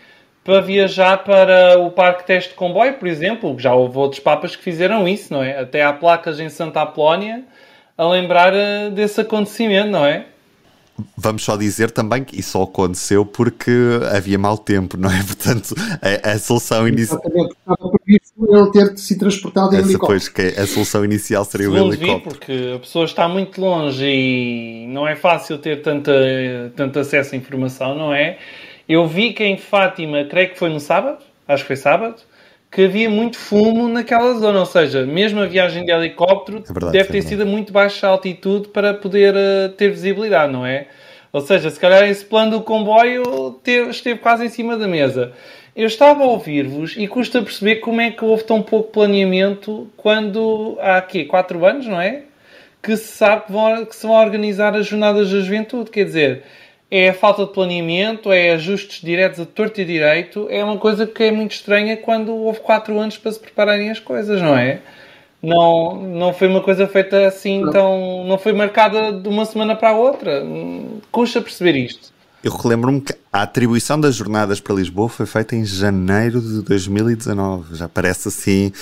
Para 0.49 0.63
viajar 0.63 1.25
para 1.25 1.79
o 1.79 1.91
Parque 1.91 2.27
Teste 2.27 2.51
de 2.53 2.57
Comboio, 2.57 2.95
por 2.95 3.07
exemplo. 3.07 3.55
Já 3.59 3.75
houve 3.75 3.99
outros 3.99 4.19
papas 4.19 4.57
que 4.57 4.63
fizeram 4.63 5.07
isso, 5.07 5.31
não 5.31 5.43
é? 5.43 5.61
Até 5.61 5.83
há 5.83 5.93
placas 5.93 6.41
em 6.41 6.49
Santa 6.49 6.81
Apolónia 6.81 7.45
a 7.99 8.09
lembrar 8.09 8.55
eh, 8.55 8.89
desse 8.89 9.21
acontecimento, 9.21 9.91
não 9.91 10.07
é? 10.07 10.25
Vamos 11.15 11.45
só 11.45 11.55
dizer 11.55 11.91
também 11.91 12.25
que 12.25 12.41
isso 12.41 12.63
aconteceu 12.63 13.27
porque 13.27 13.71
havia 14.11 14.39
mau 14.39 14.57
tempo, 14.57 14.97
não 14.97 15.11
é? 15.11 15.21
Portanto, 15.23 15.75
a, 16.01 16.31
a 16.31 16.39
solução 16.39 16.89
inicial. 16.89 17.21
Exatamente, 17.23 17.55
estava 17.55 17.91
previsto 17.91 18.57
ele 18.57 18.71
ter 18.71 18.99
se 18.99 19.19
transportado 19.19 19.75
em 19.75 19.79
Essa, 19.81 19.89
helicóptero. 19.89 20.07
Pois, 20.07 20.29
que 20.31 20.61
a 20.61 20.67
solução 20.67 21.05
inicial 21.05 21.45
seria 21.45 21.71
o 21.71 21.77
helicóptero. 21.77 22.17
Vi 22.17 22.21
porque 22.23 22.73
a 22.75 22.79
pessoa 22.79 23.05
está 23.05 23.29
muito 23.29 23.61
longe 23.61 24.03
e 24.03 24.87
não 24.89 25.07
é 25.07 25.15
fácil 25.15 25.59
ter 25.59 25.83
tanta, 25.83 26.11
tanto 26.75 26.99
acesso 26.99 27.35
à 27.35 27.37
informação, 27.37 27.95
não 27.95 28.15
é? 28.15 28.39
Eu 28.89 29.07
vi 29.07 29.33
que 29.33 29.45
em 29.45 29.57
Fátima, 29.57 30.25
creio 30.25 30.51
que 30.51 30.59
foi 30.59 30.71
no 30.71 30.81
sábado, 30.81 31.19
acho 31.47 31.63
que 31.65 31.69
foi 31.69 31.77
sábado, 31.77 32.17
que 32.71 32.85
havia 32.85 33.09
muito 33.09 33.37
fumo 33.39 33.89
naquela 33.89 34.35
zona, 34.35 34.61
ou 34.61 34.67
seja, 34.67 35.05
mesmo 35.07 35.41
a 35.41 35.47
viagem 35.47 35.85
de 35.85 35.91
helicóptero 35.91 36.59
É 36.59 36.73
verdade, 36.73 36.93
deve 36.93 37.09
ter 37.11 37.23
sido 37.23 37.43
a 37.43 37.47
muito 37.47 37.73
baixa 37.73 38.07
altitude 38.07 38.69
para 38.69 38.93
poder 38.95 39.35
eh, 39.37 39.69
ter 39.77 39.91
visibilidade, 39.91 40.53
não 40.53 40.65
é? 40.67 40.87
Ou 41.33 41.41
seja, 41.41 41.71
se 41.71 41.79
calhar 41.79 42.05
esse 42.09 42.25
plano 42.25 42.53
do 42.53 42.61
comboio 42.63 43.53
teve- 43.63 43.91
esteve 43.91 44.19
quase 44.19 44.47
em 44.47 44.49
cima 44.49 44.77
da 44.77 44.89
mesa. 44.89 45.33
Eu 45.77 45.87
estava 45.87 46.25
a 46.25 46.27
ouvir-vos 46.27 46.95
e 46.97 47.07
custa 47.07 47.41
perceber 47.43 47.77
como 47.77 48.01
é 48.01 48.11
que 48.11 48.25
houve 48.25 48.43
tão 48.45 48.61
pouco 48.63 48.91
planeamento 48.91 49.89
quando 49.97 50.77
há 50.81 50.97
aqui 50.97 51.25
quatro 51.25 51.65
anos, 51.65 51.87
não 51.87 52.01
é? 52.01 52.23
Que 52.83 52.97
se 52.97 53.09
sabe 53.17 53.47
que, 53.47 53.53
vão, 53.53 53.85
que 53.85 53.95
se 53.95 54.07
vão 54.07 54.17
organizar 54.17 54.75
as 54.75 54.87
jornadas 54.87 55.31
da 55.31 55.41
juventude. 55.41 55.91
Quer 55.91 56.05
dizer, 56.05 56.43
é 56.91 57.11
a 57.11 57.15
falta 57.15 57.45
de 57.45 57.53
planeamento, 57.53 58.33
é 58.33 58.53
ajustes 58.53 59.01
diretos 59.03 59.41
a 59.41 59.45
torto 59.47 59.81
e 59.81 59.85
direito. 59.85 60.47
É 60.51 60.65
uma 60.65 60.79
coisa 60.79 61.07
que 61.07 61.23
é 61.25 61.31
muito 61.31 61.53
estranha 61.53 61.97
quando 61.97 62.35
houve 62.35 62.61
quatro 62.61 62.99
anos 62.99 63.19
para 63.19 63.31
se 63.33 63.39
prepararem 63.39 63.91
as 63.91 64.01
coisas, 64.01 64.41
não 64.41 64.57
é? 64.57 64.81
Não, 65.43 65.95
não 66.03 66.33
foi 66.33 66.49
uma 66.49 66.61
coisa 66.61 66.87
feita 66.89 67.27
assim 67.27 67.63
tão. 67.71 68.25
Não 68.27 68.39
foi 68.39 68.53
marcada 68.53 69.13
de 69.13 69.29
uma 69.29 69.45
semana 69.45 69.77
para 69.77 69.91
a 69.91 69.93
outra. 69.93 70.43
Custa 71.13 71.41
perceber 71.41 71.77
isto. 71.77 72.13
Eu 72.43 72.53
relembro-me 72.53 73.01
que 73.01 73.13
a 73.33 73.43
atribuição 73.43 74.01
das 74.01 74.15
jornadas 74.15 74.61
para 74.61 74.75
Lisboa 74.75 75.09
foi 75.09 75.27
feita 75.27 75.55
em 75.57 75.65
janeiro 75.65 76.41
de 76.41 76.63
2019. 76.63 77.75
Já 77.77 77.89
parece 77.89 78.29
assim, 78.29 78.73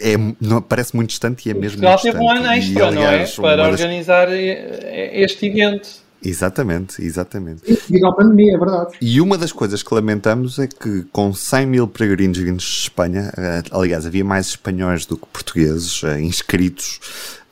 é, 0.00 0.16
não, 0.40 0.60
parece 0.60 0.94
muito 0.94 1.10
distante 1.10 1.48
e 1.48 1.52
é 1.52 1.54
mesmo 1.54 1.80
Portugal 1.80 1.92
muito 1.92 2.02
teve 2.12 2.24
um 2.24 2.30
ano 2.30 2.52
extra, 2.52 2.90
não 2.90 3.02
é? 3.02 3.26
Para 3.26 3.56
das- 3.56 3.80
organizar 3.80 4.28
eh, 4.30 5.10
este 5.14 5.46
evento. 5.46 6.05
Exatamente, 6.24 7.02
exatamente. 7.04 7.62
Devido 7.64 8.06
à 8.06 8.14
pandemia, 8.14 8.54
é 8.54 8.58
verdade. 8.58 8.96
E 9.00 9.20
uma 9.20 9.38
das 9.38 9.52
coisas 9.52 9.82
que 9.82 9.94
lamentamos 9.94 10.58
é 10.58 10.66
que 10.66 11.02
com 11.12 11.32
100 11.32 11.66
mil 11.66 11.86
peregrinos 11.86 12.38
vindos 12.38 12.64
de 12.64 12.78
Espanha, 12.82 13.32
eh, 13.36 13.62
aliás, 13.70 14.06
havia 14.06 14.24
mais 14.24 14.46
espanhóis 14.48 15.06
do 15.06 15.16
que 15.16 15.26
portugueses 15.26 16.02
eh, 16.04 16.20
inscritos, 16.20 17.00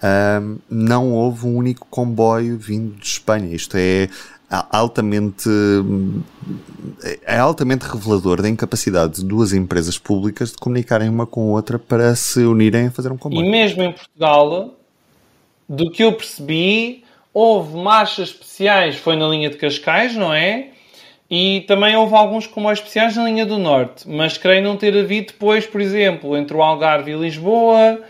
ahm, 0.03 0.57
não 0.69 1.13
houve 1.13 1.47
um 1.47 1.57
único 1.57 1.87
comboio 1.89 2.59
vindo 2.59 2.97
de 2.97 3.07
Espanha. 3.07 3.55
Isto 3.55 3.77
é 3.77 4.09
altamente 4.71 5.49
hum, 5.49 6.23
é 7.25 7.39
altamente 7.39 7.87
revelador 7.87 8.41
da 8.43 8.49
incapacidade 8.49 9.17
de 9.17 9.25
duas 9.25 9.53
empresas 9.53 9.99
públicas 9.99 10.51
de 10.53 10.57
comunicarem 10.57 11.09
uma 11.09 11.27
com 11.27 11.43
a 11.51 11.53
outra 11.53 11.79
para 11.79 12.15
se 12.15 12.41
unirem 12.41 12.87
a 12.87 12.91
fazer 12.91 13.11
um 13.11 13.17
E 13.17 13.19
comboio. 13.19 13.51
mesmo 13.51 13.83
em 13.83 13.93
Portugal, 13.93 14.75
do 15.69 15.91
que 15.91 16.03
eu 16.05 16.13
percebi, 16.13 17.04
houve 17.35 17.77
marchas 17.77 18.29
especiais, 18.29 18.97
foi 18.97 19.17
na 19.17 19.29
linha 19.29 19.51
de 19.51 19.57
Cascais, 19.57 20.15
não 20.15 20.33
é? 20.33 20.69
E 21.29 21.65
também 21.67 21.97
houve 21.97 22.15
alguns 22.15 22.47
comboios 22.47 22.79
especiais 22.79 23.17
na 23.17 23.25
linha 23.25 23.45
do 23.45 23.59
Norte, 23.59 24.09
mas 24.09 24.39
creio 24.39 24.63
não 24.63 24.77
ter 24.77 24.97
havido 24.97 25.33
depois, 25.33 25.67
por 25.67 25.81
exemplo, 25.81 26.37
entre 26.37 26.57
o 26.57 26.63
Algarve 26.63 27.11
e 27.11 27.17
Lisboa, 27.17 28.01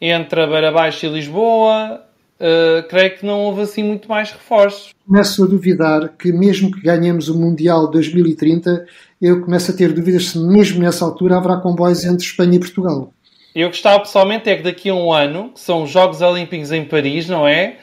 entre 0.00 0.40
a 0.40 0.46
Beira 0.46 0.70
Baixa 0.70 1.06
e 1.06 1.10
Lisboa, 1.10 2.04
eh, 2.40 2.84
creio 2.88 3.18
que 3.18 3.26
não 3.26 3.40
houve 3.40 3.62
assim 3.62 3.82
muito 3.82 4.08
mais 4.08 4.30
reforços. 4.30 4.94
Começo 5.04 5.42
a 5.42 5.46
duvidar 5.46 6.12
que, 6.16 6.30
mesmo 6.30 6.70
que 6.70 6.80
ganhemos 6.80 7.28
o 7.28 7.36
Mundial 7.36 7.86
de 7.86 7.92
2030, 7.92 8.86
eu 9.20 9.40
começo 9.40 9.72
a 9.72 9.74
ter 9.74 9.92
dúvidas 9.92 10.26
se, 10.26 10.38
mesmo 10.38 10.80
nessa 10.80 11.04
altura, 11.04 11.36
haverá 11.36 11.56
comboios 11.56 12.04
entre 12.04 12.24
Espanha 12.24 12.56
e 12.56 12.60
Portugal. 12.60 13.12
Eu 13.54 13.68
gostava 13.68 13.98
pessoalmente 14.00 14.48
é 14.48 14.56
que 14.56 14.62
daqui 14.62 14.88
a 14.88 14.94
um 14.94 15.12
ano, 15.12 15.50
que 15.52 15.58
são 15.58 15.82
os 15.82 15.90
Jogos 15.90 16.20
Olímpicos 16.20 16.70
em 16.70 16.84
Paris, 16.84 17.26
não 17.28 17.48
é? 17.48 17.78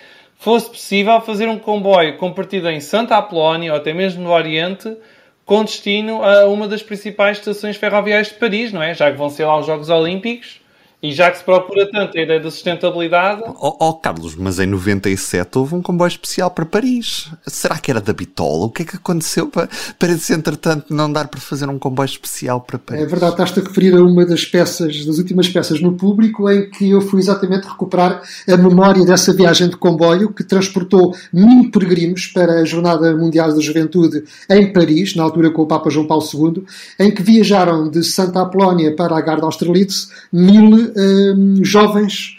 Fosse 0.46 0.70
possível 0.70 1.20
fazer 1.22 1.50
um 1.50 1.58
comboio 1.58 2.18
com 2.18 2.32
partida 2.32 2.72
em 2.72 2.80
Santa 2.80 3.18
Apolónia 3.18 3.72
ou 3.72 3.78
até 3.80 3.96
mesmo 3.96 4.22
no 4.22 4.30
Oriente, 4.30 4.96
com 5.44 5.64
destino 5.64 6.24
a 6.24 6.46
uma 6.46 6.68
das 6.68 6.84
principais 6.84 7.40
estações 7.40 7.78
ferroviárias 7.78 8.28
de 8.28 8.36
Paris, 8.36 8.72
não 8.72 8.84
é? 8.84 8.94
Já 8.94 9.12
que 9.12 9.18
vão 9.18 9.28
ser 9.28 9.46
lá 9.46 9.58
os 9.58 9.66
Jogos 9.66 9.90
Olímpicos 9.90 10.62
e 11.06 11.14
já 11.14 11.30
que 11.30 11.38
se 11.38 11.44
procura 11.44 11.90
tanto 11.92 12.18
a 12.18 12.22
ideia 12.22 12.40
da 12.40 12.50
sustentabilidade, 12.50 13.44
Oh, 13.48 13.76
oh, 13.80 13.94
Carlos, 13.94 14.36
mas 14.36 14.60
em 14.60 14.66
97 14.66 15.58
houve 15.58 15.76
um 15.76 15.82
comboio 15.82 16.08
especial 16.08 16.50
para 16.50 16.66
Paris. 16.66 17.30
Será 17.46 17.78
que 17.78 17.92
era 17.92 18.02
da 18.02 18.14
Bitola? 18.14 18.66
O 18.66 18.70
que 18.70 18.82
é 18.84 18.86
que 18.86 18.96
aconteceu 18.96 19.48
para, 19.48 19.70
para 19.98 20.12
esse, 20.12 20.34
entretanto, 20.34 20.94
não 20.94 21.12
dar 21.12 21.28
para 21.28 21.40
fazer 21.40 21.70
um 21.70 21.78
comboio 21.78 22.06
especial 22.06 22.62
para 22.62 22.80
Paris? 22.80 23.04
É 23.04 23.06
verdade, 23.06 23.34
estás-te 23.34 23.60
a 23.60 23.64
referir 23.64 23.96
a 23.96 24.04
uma 24.04 24.26
das 24.26 24.46
peças, 24.46 25.06
das 25.06 25.18
últimas 25.18 25.48
peças 25.48 25.80
no 25.80 25.94
público, 25.94 26.50
em 26.50 26.70
que 26.70 26.90
eu 26.90 27.02
fui 27.02 27.20
exatamente 27.20 27.68
recuperar 27.68 28.22
a 28.48 28.58
memória 28.58 29.06
dessa 29.06 29.34
viagem 29.34 29.70
de 29.70 29.78
comboio 29.78 30.34
que 30.34 30.44
transportou 30.44 31.16
mil 31.32 31.70
peregrinos 31.72 32.28
para 32.28 32.62
a 32.62 32.66
Jornada 32.66 33.16
Mundial 33.16 33.54
da 33.54 33.62
Juventude 33.62 34.24
em 34.50 34.72
Paris, 34.74 35.16
na 35.16 35.24
altura 35.24 35.52
com 35.52 35.62
o 35.62 35.68
Papa 35.68 35.90
João 35.90 36.08
Paulo 36.08 36.24
II, 36.34 36.64
em 37.00 37.12
que 37.14 37.22
viajaram 37.22 37.90
de 37.90 38.04
Santa 38.04 38.42
Apolónia 38.42 38.96
para 38.96 39.18
a 39.18 39.22
Garda 39.22 39.46
Austerlitz 39.46 40.10
mil 40.32 40.92
hum, 40.96 41.64
jovens 41.64 42.35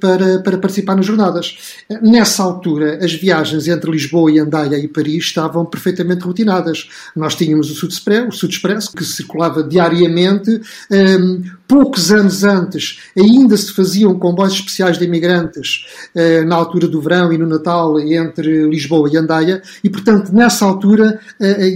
para, 0.00 0.38
para 0.40 0.58
participar 0.58 0.96
nas 0.96 1.06
jornadas. 1.06 1.56
Nessa 2.02 2.42
altura, 2.42 2.98
as 3.02 3.12
viagens 3.12 3.68
entre 3.68 3.90
Lisboa 3.90 4.30
e 4.30 4.38
Andaia 4.38 4.78
e 4.78 4.88
Paris 4.88 5.24
estavam 5.24 5.64
perfeitamente 5.64 6.24
rotinadas. 6.24 6.88
Nós 7.14 7.34
tínhamos 7.34 7.70
o 7.70 7.74
Sud 7.74 7.92
Express, 7.92 8.28
o 8.28 8.32
Sud 8.32 8.54
Express 8.54 8.88
que 8.88 9.04
circulava 9.04 9.62
diariamente. 9.62 10.60
Um, 10.90 11.42
poucos 11.68 12.10
anos 12.10 12.42
antes, 12.42 13.00
ainda 13.16 13.56
se 13.56 13.72
faziam 13.72 14.18
comboios 14.18 14.54
especiais 14.54 14.98
de 14.98 15.04
imigrantes 15.04 15.86
uh, 16.16 16.44
na 16.44 16.56
altura 16.56 16.88
do 16.88 17.00
verão 17.00 17.32
e 17.32 17.38
no 17.38 17.46
Natal 17.46 18.00
entre 18.00 18.68
Lisboa 18.68 19.08
e 19.12 19.16
Andaia, 19.16 19.62
e 19.84 19.88
portanto, 19.88 20.32
nessa 20.32 20.64
altura, 20.64 21.20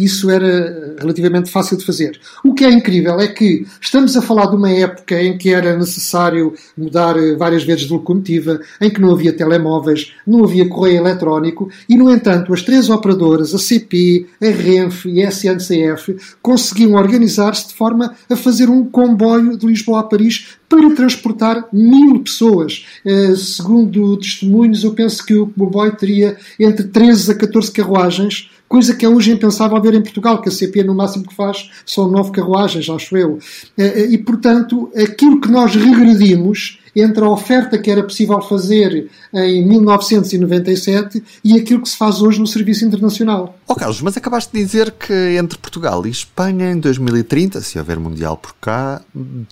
isso 0.01 0.31
era 0.31 0.97
relativamente 0.99 1.51
fácil 1.51 1.77
de 1.77 1.85
fazer. 1.85 2.19
O 2.45 2.55
que 2.55 2.65
é 2.65 2.71
incrível 2.71 3.21
é 3.21 3.29
que 3.29 3.67
estamos 3.81 4.17
a 4.17 4.23
falar 4.23 4.47
de 4.47 4.57
uma 4.57 4.71
época 4.71 5.21
em 5.21 5.39
que 5.39 5.51
era 5.51 5.77
necessário 5.77 6.55
mudar 6.77 7.17
várias 7.37 7.65
vezes 7.65 7.87
de 7.87 7.93
locomotiva, 7.93 8.61
em 8.81 8.91
que 8.91 9.01
não 9.01 9.13
havia 9.13 9.33
telemóveis, 9.33 10.13
não 10.27 10.45
havia 10.45 10.69
correio 10.69 10.99
eletrónico, 10.99 11.71
e 11.89 11.97
no 11.97 12.11
entanto, 12.11 12.53
as 12.53 12.63
três 12.63 12.91
operadoras, 12.91 13.55
a 13.55 13.59
CP, 13.59 14.27
a 14.43 14.47
Renfe 14.47 15.09
e 15.09 15.23
a 15.23 15.29
SNCF, 15.29 16.17
conseguiam 16.43 16.93
organizar-se 16.93 17.69
de 17.69 17.75
forma 17.75 18.15
a 18.29 18.37
fazer 18.37 18.69
um 18.69 18.85
comboio 18.85 19.57
de 19.57 19.67
Lisboa 19.67 20.01
a 20.01 20.03
Paris 20.05 20.47
para 20.69 20.95
transportar 20.95 21.69
mil 21.73 22.21
pessoas. 22.21 22.85
Uh, 23.05 23.37
segundo 23.37 24.17
testemunhos, 24.17 24.83
eu 24.83 24.93
penso 24.93 25.25
que 25.25 25.35
o 25.35 25.47
comboio 25.47 25.95
teria 25.95 26.37
entre 26.59 26.85
13 26.85 27.33
a 27.33 27.35
14 27.35 27.71
carruagens, 27.71 28.51
coisa 28.69 28.95
que 28.95 29.05
é 29.05 29.09
hoje 29.09 29.31
impensável 29.31 29.81
ver 29.81 29.95
em 29.95 30.03
Portugal, 30.03 30.41
que 30.43 30.49
a 30.49 30.53
CP 30.53 30.83
no 30.83 30.95
máximo 30.95 31.27
que 31.27 31.35
faz 31.35 31.71
são 31.87 32.11
nove 32.11 32.33
carruagens, 32.33 32.89
acho 32.89 33.17
eu. 33.17 33.35
Uh, 33.35 34.11
e, 34.11 34.19
portanto, 34.19 34.91
aquilo 34.97 35.41
que 35.41 35.51
nós 35.51 35.75
regredimos 35.75 36.81
entre 36.95 37.25
a 37.25 37.29
oferta 37.29 37.79
que 37.79 37.91
era 37.91 38.03
possível 38.03 38.41
fazer 38.41 39.11
em 39.33 39.67
1997 39.67 41.23
e 41.43 41.59
aquilo 41.59 41.83
que 41.83 41.89
se 41.89 41.97
faz 41.97 42.21
hoje 42.23 42.41
no 42.41 42.47
serviço 42.47 42.85
internacional. 42.85 43.59
Oh 43.67 43.75
Carlos, 43.75 44.01
mas 44.01 44.17
acabaste 44.17 44.53
de 44.53 44.65
dizer 44.65 44.93
que 44.93 45.37
entre 45.39 45.59
Portugal 45.59 46.07
e 46.07 46.11
Espanha 46.11 46.71
em 46.71 46.79
2030, 46.79 47.61
se 47.61 47.79
houver 47.79 47.99
Mundial 47.99 48.37
por 48.37 48.55
cá, 48.61 49.01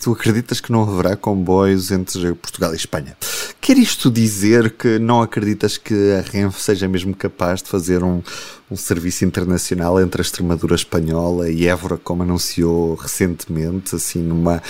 tu 0.03 0.13
acreditas 0.13 0.61
que 0.61 0.71
não 0.71 0.83
haverá 0.83 1.17
comboios 1.17 1.91
entre 1.91 2.35
Portugal 2.35 2.73
e 2.73 2.77
Espanha. 2.77 3.17
Quer 3.63 3.79
isto 3.79 4.11
dizer 4.11 4.73
que 4.73 4.99
não 4.99 5.23
acreditas 5.23 5.77
que 5.77 5.95
a 6.15 6.21
Renfe 6.21 6.61
seja 6.61 6.89
mesmo 6.89 7.15
capaz 7.15 7.63
de 7.63 7.69
fazer 7.69 8.03
um, 8.03 8.21
um 8.69 8.75
serviço 8.75 9.25
internacional 9.25 10.01
entre 10.01 10.21
a 10.21 10.25
Extremadura 10.25 10.75
espanhola 10.75 11.49
e 11.49 11.69
Évora, 11.69 11.97
como 11.97 12.25
anunciou 12.25 12.97
recentemente, 12.97 13.95
assim, 13.95 14.19
numa 14.19 14.57
uh, 14.57 14.61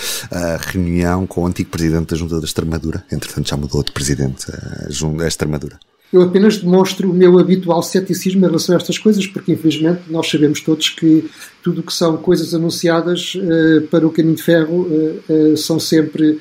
reunião 0.71 1.25
com 1.25 1.41
o 1.41 1.47
antigo 1.47 1.71
presidente 1.71 2.11
da 2.11 2.15
Junta 2.15 2.39
da 2.39 2.45
Extremadura? 2.45 3.03
Entretanto, 3.11 3.49
já 3.49 3.57
mudou 3.57 3.83
de 3.83 3.91
presidente 3.91 4.45
a, 4.51 5.23
a 5.23 5.27
Extremadura. 5.27 5.79
Eu 6.13 6.21
apenas 6.21 6.59
demonstro 6.59 7.09
o 7.09 7.13
meu 7.15 7.39
habitual 7.39 7.81
ceticismo 7.81 8.45
em 8.45 8.47
relação 8.47 8.75
a 8.75 8.77
estas 8.77 8.99
coisas, 8.99 9.25
porque 9.25 9.53
infelizmente 9.53 10.03
nós 10.07 10.29
sabemos 10.29 10.61
todos 10.61 10.89
que 10.89 11.27
tudo 11.63 11.81
o 11.81 11.83
que 11.83 11.91
são 11.91 12.15
coisas 12.17 12.53
anunciadas 12.53 13.33
uh, 13.33 13.87
para 13.87 14.05
o 14.05 14.11
caminho 14.11 14.35
de 14.35 14.43
ferro 14.43 14.83
uh, 14.83 15.33
uh, 15.33 15.57
são 15.57 15.79
sempre 15.79 16.39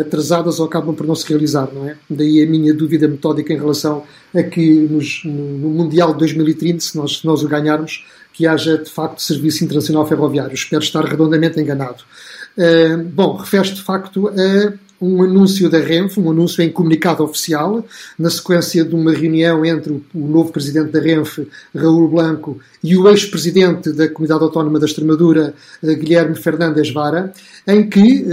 atrasadas 0.00 0.60
ou 0.60 0.66
acabam 0.66 0.94
por 0.94 1.06
não 1.06 1.14
se 1.14 1.28
realizar, 1.28 1.68
não 1.72 1.88
é? 1.88 1.96
Daí 2.08 2.42
a 2.42 2.46
minha 2.46 2.72
dúvida 2.72 3.08
metódica 3.08 3.52
em 3.52 3.56
relação 3.56 4.04
a 4.34 4.42
que 4.42 4.86
nos, 4.88 5.22
no 5.24 5.68
Mundial 5.70 6.12
de 6.12 6.18
2030, 6.20 6.80
se 6.80 6.96
nós, 6.96 7.18
se 7.18 7.26
nós 7.26 7.42
o 7.42 7.48
ganharmos, 7.48 8.04
que 8.32 8.46
haja 8.46 8.76
de 8.76 8.90
facto 8.90 9.22
serviço 9.22 9.64
internacional 9.64 10.06
ferroviário. 10.06 10.54
Espero 10.54 10.82
estar 10.82 11.04
redondamente 11.04 11.58
enganado. 11.58 12.04
bom, 13.12 13.36
refere 13.36 13.72
de 13.72 13.82
facto 13.82 14.28
a 14.28 14.72
um 15.00 15.22
anúncio 15.22 15.68
da 15.68 15.78
Renfe, 15.78 16.20
um 16.20 16.30
anúncio 16.30 16.62
em 16.62 16.70
comunicado 16.70 17.22
oficial, 17.22 17.86
na 18.18 18.30
sequência 18.30 18.84
de 18.84 18.94
uma 18.94 19.12
reunião 19.12 19.64
entre 19.64 19.92
o 19.92 20.26
novo 20.26 20.52
presidente 20.52 20.90
da 20.90 21.00
Renfe, 21.00 21.46
Raul 21.74 22.08
Blanco, 22.08 22.58
e 22.82 22.96
o 22.96 23.08
ex-presidente 23.08 23.92
da 23.92 24.08
Comunidade 24.08 24.42
Autónoma 24.44 24.78
da 24.78 24.86
Extremadura, 24.86 25.54
Guilherme 25.82 26.36
Fernandes 26.36 26.90
Vara, 26.92 27.32
em 27.66 27.88
que, 27.88 28.24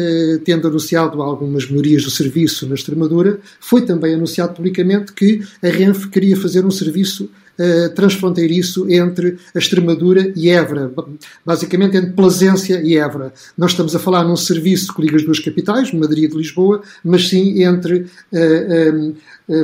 tendo 0.45 0.67
anunciado 0.67 1.21
algumas 1.21 1.69
melhorias 1.69 2.03
do 2.03 2.11
serviço 2.11 2.67
na 2.67 2.75
Extremadura, 2.75 3.39
foi 3.59 3.81
também 3.81 4.13
anunciado 4.13 4.53
publicamente 4.53 5.11
que 5.13 5.41
a 5.61 5.67
Renfe 5.67 6.07
queria 6.09 6.37
fazer 6.37 6.65
um 6.65 6.71
serviço 6.71 7.29
uh, 7.59 7.93
transfronteiriço 7.93 8.89
entre 8.89 9.37
a 9.53 9.59
Extremadura 9.59 10.31
e 10.35 10.49
Évora, 10.49 10.91
basicamente 11.45 11.97
entre 11.97 12.11
Plasência 12.11 12.81
e 12.81 12.97
Évora. 12.97 13.33
Nós 13.57 13.71
estamos 13.71 13.95
a 13.95 13.99
falar 13.99 14.23
num 14.23 14.35
serviço 14.35 14.93
que 14.93 15.01
liga 15.01 15.17
as 15.17 15.23
duas 15.23 15.39
capitais, 15.39 15.91
Madrid 15.91 16.31
e 16.31 16.37
Lisboa, 16.37 16.81
mas 17.03 17.29
sim 17.29 17.63
entre 17.63 18.05
uh, 18.31 18.93
um, 18.93 19.09
uh, 19.09 19.15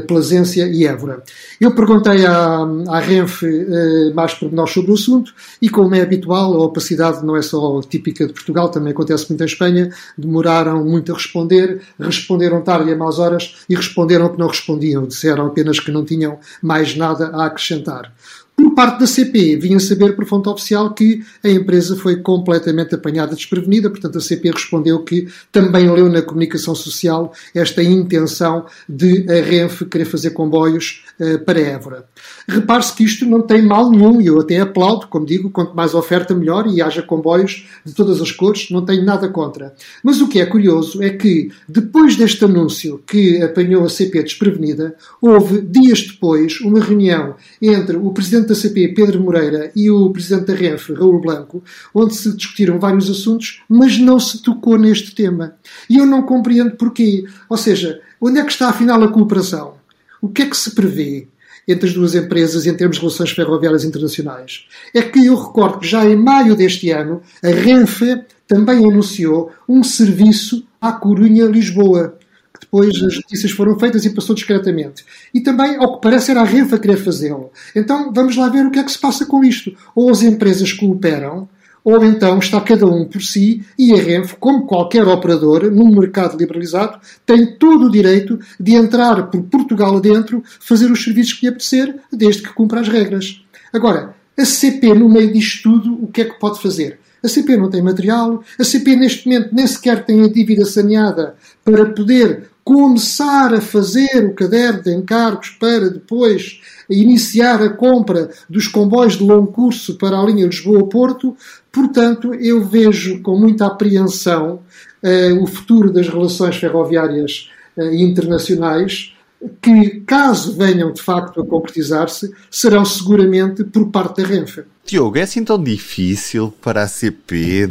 Plasência 0.08 0.68
e 0.68 0.86
Évora. 0.86 1.24
Eu 1.60 1.74
perguntei 1.74 2.26
à, 2.26 2.68
à 2.88 3.00
Renfe 3.00 3.46
uh, 3.46 4.14
mais 4.14 4.34
pormenores 4.34 4.74
sobre 4.74 4.92
o 4.92 4.94
assunto 4.94 5.34
e, 5.62 5.70
como 5.70 5.96
é 5.96 6.02
habitual, 6.02 6.54
a 6.54 6.66
opacidade 6.66 7.26
não 7.26 7.36
é 7.36 7.42
só 7.42 7.82
típica 7.82 8.28
de 8.28 8.34
Portugal, 8.34 8.70
também 8.70 8.92
acontece 8.92 9.28
muito 9.30 9.42
em 9.42 9.46
Espanha, 9.46 9.90
demoraram 10.18 10.84
muito 10.84 11.12
a 11.12 11.16
responder, 11.16 11.82
responderam 12.00 12.62
tarde 12.62 12.90
e 12.90 12.94
a 12.94 12.98
más 12.98 13.20
horas 13.20 13.56
e 13.70 13.76
responderam 13.76 14.30
que 14.30 14.40
não 14.40 14.48
respondiam, 14.48 15.08
disseram 15.08 15.48
apenas 15.48 15.80
que 15.80 15.92
não 15.92 16.04
tinham 16.04 16.40
mais 16.62 16.96
nada 16.96 17.28
a 17.28 17.46
acrescentar. 17.46 18.12
Por 18.60 18.76
parte 18.76 19.00
da 19.00 19.08
CP, 19.08 19.56
vinha 19.56 19.80
saber 19.80 20.18
por 20.18 20.26
fonte 20.26 20.50
oficial 20.50 20.94
que 20.94 21.24
a 21.42 21.48
empresa 21.50 21.96
foi 21.96 22.18
completamente 22.18 22.94
apanhada 22.94 23.34
desprevenida, 23.34 23.90
portanto 23.90 24.18
a 24.18 24.22
CP 24.22 24.52
respondeu 24.52 25.02
que 25.02 25.30
também 25.50 25.90
leu 25.90 26.10
na 26.10 26.22
comunicação 26.22 26.76
social 26.76 27.34
esta 27.56 27.82
intenção 27.82 28.66
de 28.88 29.26
a 29.32 29.42
Renfe 29.42 29.86
querer 29.86 30.04
fazer 30.04 30.32
comboios 30.32 31.06
para 31.46 31.60
Évora. 31.60 32.06
Repare-se 32.48 32.96
que 32.96 33.04
isto 33.04 33.26
não 33.26 33.42
tem 33.42 33.62
mal 33.62 33.90
nenhum, 33.90 34.22
e 34.22 34.28
eu 34.28 34.40
até 34.40 34.60
aplaudo, 34.60 35.08
como 35.08 35.26
digo, 35.26 35.50
quanto 35.50 35.76
mais 35.76 35.94
oferta 35.94 36.34
melhor 36.34 36.68
e 36.68 36.82
haja 36.82 37.02
comboios 37.02 37.68
de 37.86 37.94
todas 37.94 38.22
as 38.22 38.32
cores, 38.32 38.70
não 38.72 38.86
tenho 38.86 39.04
nada 39.04 39.28
contra. 39.30 39.74
Mas 40.04 40.22
o 40.22 40.28
que 40.28 40.40
é 40.40 40.46
curioso 40.46 41.02
é 41.04 41.10
que, 41.10 41.52
depois 41.68 42.16
deste 42.16 42.44
anúncio 42.46 43.04
que 43.06 43.42
apanhou 43.42 43.84
a 43.84 43.90
CP 43.90 44.24
desprevenida, 44.24 44.96
houve, 45.22 45.62
dias 45.62 46.02
depois, 46.08 46.60
uma 46.62 46.80
reunião 46.80 47.36
entre 47.62 47.98
o 47.98 48.12
Presidente 48.12 48.48
da 48.48 48.56
CP, 48.56 48.90
Pedro 48.90 49.22
Moreira, 49.22 49.72
e 49.76 49.90
o 49.90 50.10
Presidente 50.12 50.46
da 50.46 50.54
Renfe, 50.54 50.94
Raul 50.94 51.22
Blanco, 51.22 51.64
onde 51.94 52.16
se 52.16 52.36
discutiram 52.36 52.80
vários 52.80 53.10
assuntos, 53.10 53.62
mas 53.68 53.98
não 53.98 54.20
se 54.20 54.42
tocou 54.42 54.78
neste 54.78 55.14
tema. 55.14 55.56
E 55.90 55.98
eu 55.98 56.06
não 56.06 56.24
compreendo 56.24 56.76
porquê. 56.76 57.26
Ou 57.50 57.58
seja, 57.58 58.00
onde 58.22 58.40
é 58.40 58.44
que 58.44 58.52
está 58.52 58.70
afinal 58.70 59.02
a 59.04 59.08
cooperação? 59.08 59.79
O 60.22 60.30
que 60.30 60.44
é 60.44 60.46
que 60.46 60.58
se 60.58 60.76
prevê? 60.76 61.28
entre 61.68 61.88
as 61.88 61.94
duas 61.94 62.16
empresas 62.16 62.66
em 62.66 62.74
termos 62.74 62.96
de 62.96 63.02
relações 63.04 63.30
ferroviárias 63.30 63.84
internacionais. 63.84 64.66
É 64.92 65.04
que 65.04 65.24
eu 65.28 65.36
recordo 65.36 65.78
que 65.78 65.88
já 65.88 66.04
em 66.04 66.16
maio 66.16 66.56
deste 66.56 66.90
ano 66.90 67.22
a 67.44 67.50
Renfe 67.50 68.24
também 68.48 68.78
anunciou 68.78 69.52
um 69.68 69.84
serviço 69.84 70.66
à 70.82 70.92
Corunha-Lisboa 70.92 72.18
depois 72.60 72.96
as 72.96 73.16
notícias 73.16 73.52
foram 73.52 73.80
feitas 73.80 74.06
e 74.06 74.10
passou 74.10 74.36
discretamente. 74.36 75.06
E 75.34 75.42
também, 75.42 75.78
ao 75.78 75.96
que 75.96 76.02
parece, 76.02 76.32
era 76.32 76.42
a 76.42 76.46
Renfe 76.46 76.76
a 76.76 76.80
querer 76.80 76.98
fazê-lo. 76.98 77.52
Então, 77.76 78.12
vamos 78.14 78.36
lá 78.36 78.50
ver 78.50 78.66
o 78.66 78.72
que 78.72 78.80
é 78.80 78.84
que 78.84 78.92
se 78.92 79.00
passa 79.00 79.26
com 79.26 79.44
isto. 79.44 79.76
Ou 79.96 80.10
as 80.10 80.22
empresas 80.22 80.74
cooperam, 80.74 81.48
ou 81.84 82.04
então 82.04 82.40
está 82.40 82.60
cada 82.62 82.86
um 82.86 83.06
por 83.06 83.22
si 83.22 83.64
e 83.78 83.94
a 83.94 83.98
Renfe, 83.98 84.36
como 84.40 84.66
qualquer 84.66 85.08
operador, 85.08 85.72
num 85.72 85.94
mercado 85.96 86.38
liberalizado, 86.38 87.00
tem 87.26 87.58
todo 87.58 87.86
o 87.86 87.92
direito 87.92 88.40
de 88.60 88.76
entrar 88.76 89.28
por 89.28 89.42
Portugal 89.44 89.98
adentro, 89.98 90.44
fazer 90.60 90.92
os 90.92 91.04
serviços 91.04 91.34
que 91.34 91.46
lhe 91.46 91.50
apetecer, 91.50 91.96
desde 92.12 92.44
que 92.44 92.54
cumpra 92.54 92.80
as 92.82 92.88
regras. 92.88 93.44
Agora, 93.74 94.16
a 94.38 94.46
CP, 94.46 94.94
no 94.94 95.10
meio 95.10 95.32
disto 95.32 95.64
tudo, 95.64 96.04
o 96.04 96.08
que 96.08 96.22
é 96.22 96.26
que 96.26 96.40
pode 96.40 96.62
fazer? 96.62 97.00
A 97.22 97.28
CP 97.28 97.58
não 97.58 97.70
tem 97.70 97.82
material, 97.82 98.42
a 98.58 98.64
CP 98.64 98.96
neste 98.96 99.28
momento 99.28 99.54
nem 99.54 99.68
sequer 99.68 100.06
tem 100.06 100.24
a 100.24 100.30
dívida 100.30 100.66
saneada 100.66 101.36
para 101.66 101.86
poder 101.88 102.50
começar 102.64 103.54
a 103.54 103.60
fazer 103.60 104.26
o 104.26 104.34
caderno 104.34 104.84
de 104.84 104.94
encargos 104.94 105.50
para 105.50 105.90
depois 105.90 106.62
iniciar 106.90 107.62
a 107.62 107.70
compra 107.70 108.30
dos 108.50 108.68
comboios 108.68 109.18
de 109.18 109.24
longo 109.24 109.52
curso 109.52 109.98
para 109.98 110.20
a 110.20 110.26
linha 110.26 110.46
Lisboa-Porto. 110.46 111.36
Portanto, 111.72 112.34
eu 112.34 112.64
vejo 112.64 113.22
com 113.22 113.38
muita 113.38 113.68
apreensão 113.68 114.62
uh, 115.04 115.44
o 115.44 115.48
futuro 115.48 115.92
das 115.92 116.08
relações 116.08 116.56
ferroviárias 116.56 117.50
uh, 117.78 117.94
internacionais 117.94 119.14
que, 119.62 120.02
caso 120.02 120.54
venham 120.58 120.92
de 120.92 121.02
facto 121.02 121.42
a 121.42 121.46
concretizar-se, 121.46 122.34
serão 122.52 122.84
seguramente 122.84 123.64
por 123.64 123.90
parte 123.90 124.22
da 124.22 124.28
Renfe. 124.28 124.64
Diogo, 124.86 125.18
é 125.18 125.22
assim 125.22 125.44
tão 125.44 125.62
difícil 125.62 126.54
para 126.62 126.84
a 126.84 126.88
CP 126.88 127.68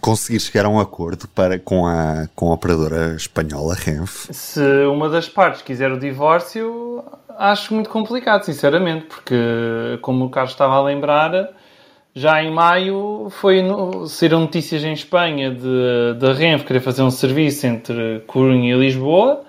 conseguir 0.00 0.40
chegar 0.40 0.66
a 0.66 0.68
um 0.68 0.80
acordo 0.80 1.28
para, 1.28 1.58
com, 1.58 1.86
a, 1.86 2.28
com 2.34 2.50
a 2.50 2.54
operadora 2.54 3.14
espanhola 3.14 3.74
Renfe? 3.74 4.34
Se 4.34 4.60
uma 4.86 5.08
das 5.08 5.28
partes 5.28 5.62
quiser 5.62 5.92
o 5.92 5.98
divórcio, 5.98 7.02
acho 7.38 7.74
muito 7.74 7.90
complicado, 7.90 8.42
sinceramente, 8.44 9.06
porque, 9.06 9.34
como 10.00 10.24
o 10.24 10.30
Carlos 10.30 10.52
estava 10.52 10.74
a 10.74 10.82
lembrar, 10.82 11.50
já 12.14 12.42
em 12.42 12.50
maio 12.50 13.28
foi 13.30 13.62
no, 13.62 14.06
saíram 14.06 14.40
notícias 14.40 14.84
em 14.84 14.92
Espanha 14.92 15.50
de, 15.50 16.14
de 16.18 16.32
Renfe 16.32 16.64
querer 16.64 16.80
fazer 16.80 17.02
um 17.02 17.10
serviço 17.10 17.66
entre 17.66 18.20
Coruña 18.26 18.74
e 18.74 18.78
Lisboa 18.78 19.44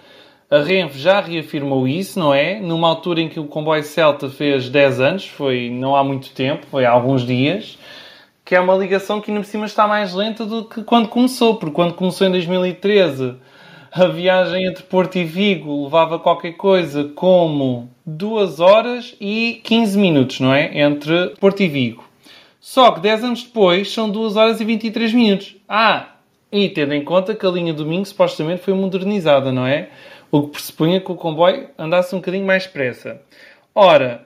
a 0.53 0.59
Renfe 0.59 0.99
já 0.99 1.19
reafirmou 1.19 1.87
isso, 1.87 2.19
não 2.19 2.31
é? 2.31 2.59
Numa 2.59 2.87
altura 2.87 3.21
em 3.21 3.27
que 3.27 3.39
o 3.39 3.47
comboio 3.47 3.81
Celta 3.81 4.29
fez 4.29 4.69
10 4.69 4.99
anos, 5.01 5.27
foi 5.27 5.71
não 5.71 5.95
há 5.95 6.03
muito 6.03 6.29
tempo, 6.29 6.63
foi 6.69 6.85
há 6.85 6.91
alguns 6.91 7.25
dias, 7.25 7.79
que 8.45 8.53
é 8.53 8.59
uma 8.59 8.75
ligação 8.75 9.19
que 9.19 9.31
ainda 9.31 9.41
por 9.41 9.47
cima 9.47 9.65
está 9.65 9.87
mais 9.87 10.13
lenta 10.13 10.45
do 10.45 10.65
que 10.65 10.83
quando 10.83 11.07
começou, 11.07 11.55
porque 11.55 11.73
quando 11.73 11.95
começou 11.95 12.27
em 12.27 12.31
2013 12.31 13.33
a 13.93 14.07
viagem 14.07 14.65
entre 14.65 14.83
Porto 14.83 15.17
e 15.17 15.23
Vigo 15.23 15.83
levava 15.83 16.17
qualquer 16.17 16.53
coisa 16.53 17.05
como 17.15 17.89
2 18.05 18.59
horas 18.59 19.15
e 19.21 19.61
15 19.63 19.97
minutos, 19.97 20.39
não 20.39 20.53
é? 20.53 20.79
Entre 20.79 21.29
Porto 21.39 21.61
e 21.61 21.67
Vigo. 21.67 22.03
Só 22.59 22.91
que 22.91 23.01
10 23.01 23.23
anos 23.23 23.43
depois 23.43 23.93
são 23.93 24.09
2 24.09 24.35
horas 24.35 24.59
e 24.59 24.65
23 24.65 25.13
minutos. 25.13 25.55
Ah, 25.69 26.15
e 26.51 26.69
tendo 26.69 26.93
em 26.93 27.03
conta 27.03 27.35
que 27.35 27.45
a 27.45 27.49
linha 27.49 27.73
Domingo 27.73 28.05
supostamente 28.05 28.63
foi 28.63 28.73
modernizada, 28.73 29.51
não 29.51 29.67
é? 29.67 29.89
o 30.33 30.41
que 30.41 30.53
pressupunha 30.53 30.99
que 30.99 31.11
o 31.11 31.15
comboio 31.15 31.69
andasse 31.77 32.15
um 32.15 32.17
bocadinho 32.17 32.43
mais 32.43 32.65
depressa. 32.65 33.21
Ora, 33.75 34.25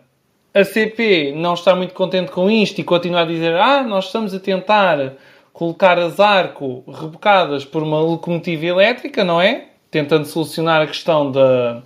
a 0.53 0.63
CP 0.63 1.33
não 1.35 1.53
está 1.53 1.75
muito 1.75 1.93
contente 1.93 2.31
com 2.31 2.49
isto 2.49 2.79
e 2.79 2.83
continua 2.83 3.23
a 3.23 3.25
dizer: 3.25 3.53
Ah, 3.57 3.83
nós 3.83 4.05
estamos 4.05 4.33
a 4.33 4.39
tentar 4.39 5.15
colocar 5.57 5.97
as 5.97 6.19
arco 6.19 6.83
rebocadas 6.87 7.65
por 7.65 7.81
uma 7.81 7.99
locomotiva 7.99 8.63
elétrica, 8.63 9.23
não 9.23 9.41
é? 9.41 9.69
Tentando 9.89 10.25
solucionar 10.25 10.83
a 10.83 10.85
questão 10.85 11.31
da, 11.31 11.81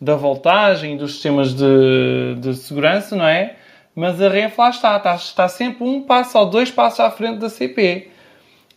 da 0.00 0.14
voltagem 0.14 0.94
e 0.94 0.96
dos 0.96 1.14
sistemas 1.14 1.52
de, 1.52 2.36
de 2.38 2.54
segurança, 2.54 3.16
não 3.16 3.26
é? 3.26 3.56
Mas 3.96 4.22
a 4.22 4.28
REF 4.28 4.56
lá 4.56 4.70
está, 4.70 4.96
está, 4.96 5.14
está 5.16 5.48
sempre 5.48 5.82
um 5.82 6.02
passo 6.02 6.38
ou 6.38 6.46
dois 6.46 6.70
passos 6.70 7.00
à 7.00 7.10
frente 7.10 7.38
da 7.38 7.50
CP. 7.50 8.12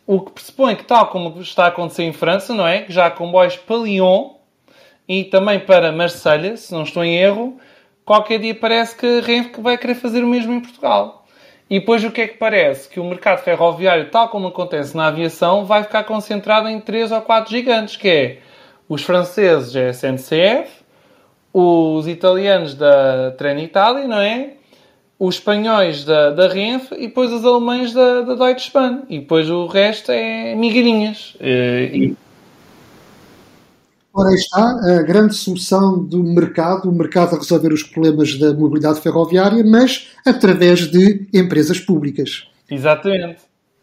O 0.07 0.19
que 0.21 0.31
pressupõe 0.31 0.75
que, 0.75 0.83
tal 0.83 1.05
como 1.09 1.39
está 1.39 1.65
a 1.65 1.67
acontecer 1.67 2.05
em 2.05 2.13
França, 2.13 2.51
não 2.51 2.65
é? 2.65 2.81
Que 2.81 2.91
já 2.91 3.05
há 3.05 3.11
comboios 3.11 3.55
para 3.55 3.75
Lyon 3.75 4.31
e 5.07 5.25
também 5.25 5.59
para 5.59 5.91
Marselha, 5.91 6.57
se 6.57 6.73
não 6.73 6.81
estou 6.81 7.03
em 7.03 7.15
erro, 7.15 7.59
qualquer 8.03 8.39
dia 8.39 8.55
parece 8.55 8.95
que 8.95 9.19
a 9.19 9.21
Renfe 9.21 9.61
vai 9.61 9.77
querer 9.77 9.93
fazer 9.93 10.23
o 10.23 10.27
mesmo 10.27 10.53
em 10.53 10.59
Portugal. 10.59 11.18
E 11.69 11.79
depois 11.79 12.03
o 12.03 12.11
que 12.11 12.21
é 12.21 12.27
que 12.27 12.37
parece? 12.37 12.89
Que 12.89 12.99
o 12.99 13.03
mercado 13.03 13.43
ferroviário, 13.43 14.09
tal 14.09 14.29
como 14.29 14.47
acontece 14.47 14.97
na 14.97 15.07
aviação, 15.07 15.65
vai 15.65 15.83
ficar 15.83 16.03
concentrado 16.03 16.67
em 16.67 16.79
três 16.79 17.11
ou 17.11 17.21
quatro 17.21 17.51
gigantes, 17.51 17.95
que 17.95 18.07
é 18.07 18.37
os 18.87 19.03
franceses 19.03 19.75
a 19.75 19.89
SNCF, 19.89 20.71
os 21.53 22.07
italianos 22.07 22.73
da 22.73 23.31
Trenitalia, 23.37 24.07
não 24.07 24.19
é? 24.19 24.53
Os 25.19 25.35
espanhóis 25.35 26.05
da, 26.05 26.31
da 26.31 26.47
Renfe 26.47 26.95
e 26.95 27.07
depois 27.07 27.31
os 27.31 27.45
alemães 27.45 27.93
da, 27.93 28.21
da 28.21 28.33
Deutsche 28.35 28.71
Bahn. 28.73 29.01
E 29.07 29.19
depois 29.19 29.49
o 29.49 29.67
resto 29.67 30.11
é 30.11 30.55
migalhinhas. 30.55 31.35
E, 31.39 32.15
Ora, 34.13 34.33
está 34.33 34.99
a 34.99 35.03
grande 35.03 35.35
solução 35.35 36.03
do 36.03 36.23
mercado, 36.23 36.89
o 36.89 36.93
mercado 36.93 37.35
a 37.35 37.39
resolver 37.39 37.71
os 37.71 37.83
problemas 37.83 38.37
da 38.39 38.53
mobilidade 38.53 39.01
ferroviária, 39.01 39.63
mas 39.63 40.09
através 40.25 40.87
de 40.91 41.27
empresas 41.33 41.79
públicas. 41.79 42.47
Exatamente. 42.69 43.41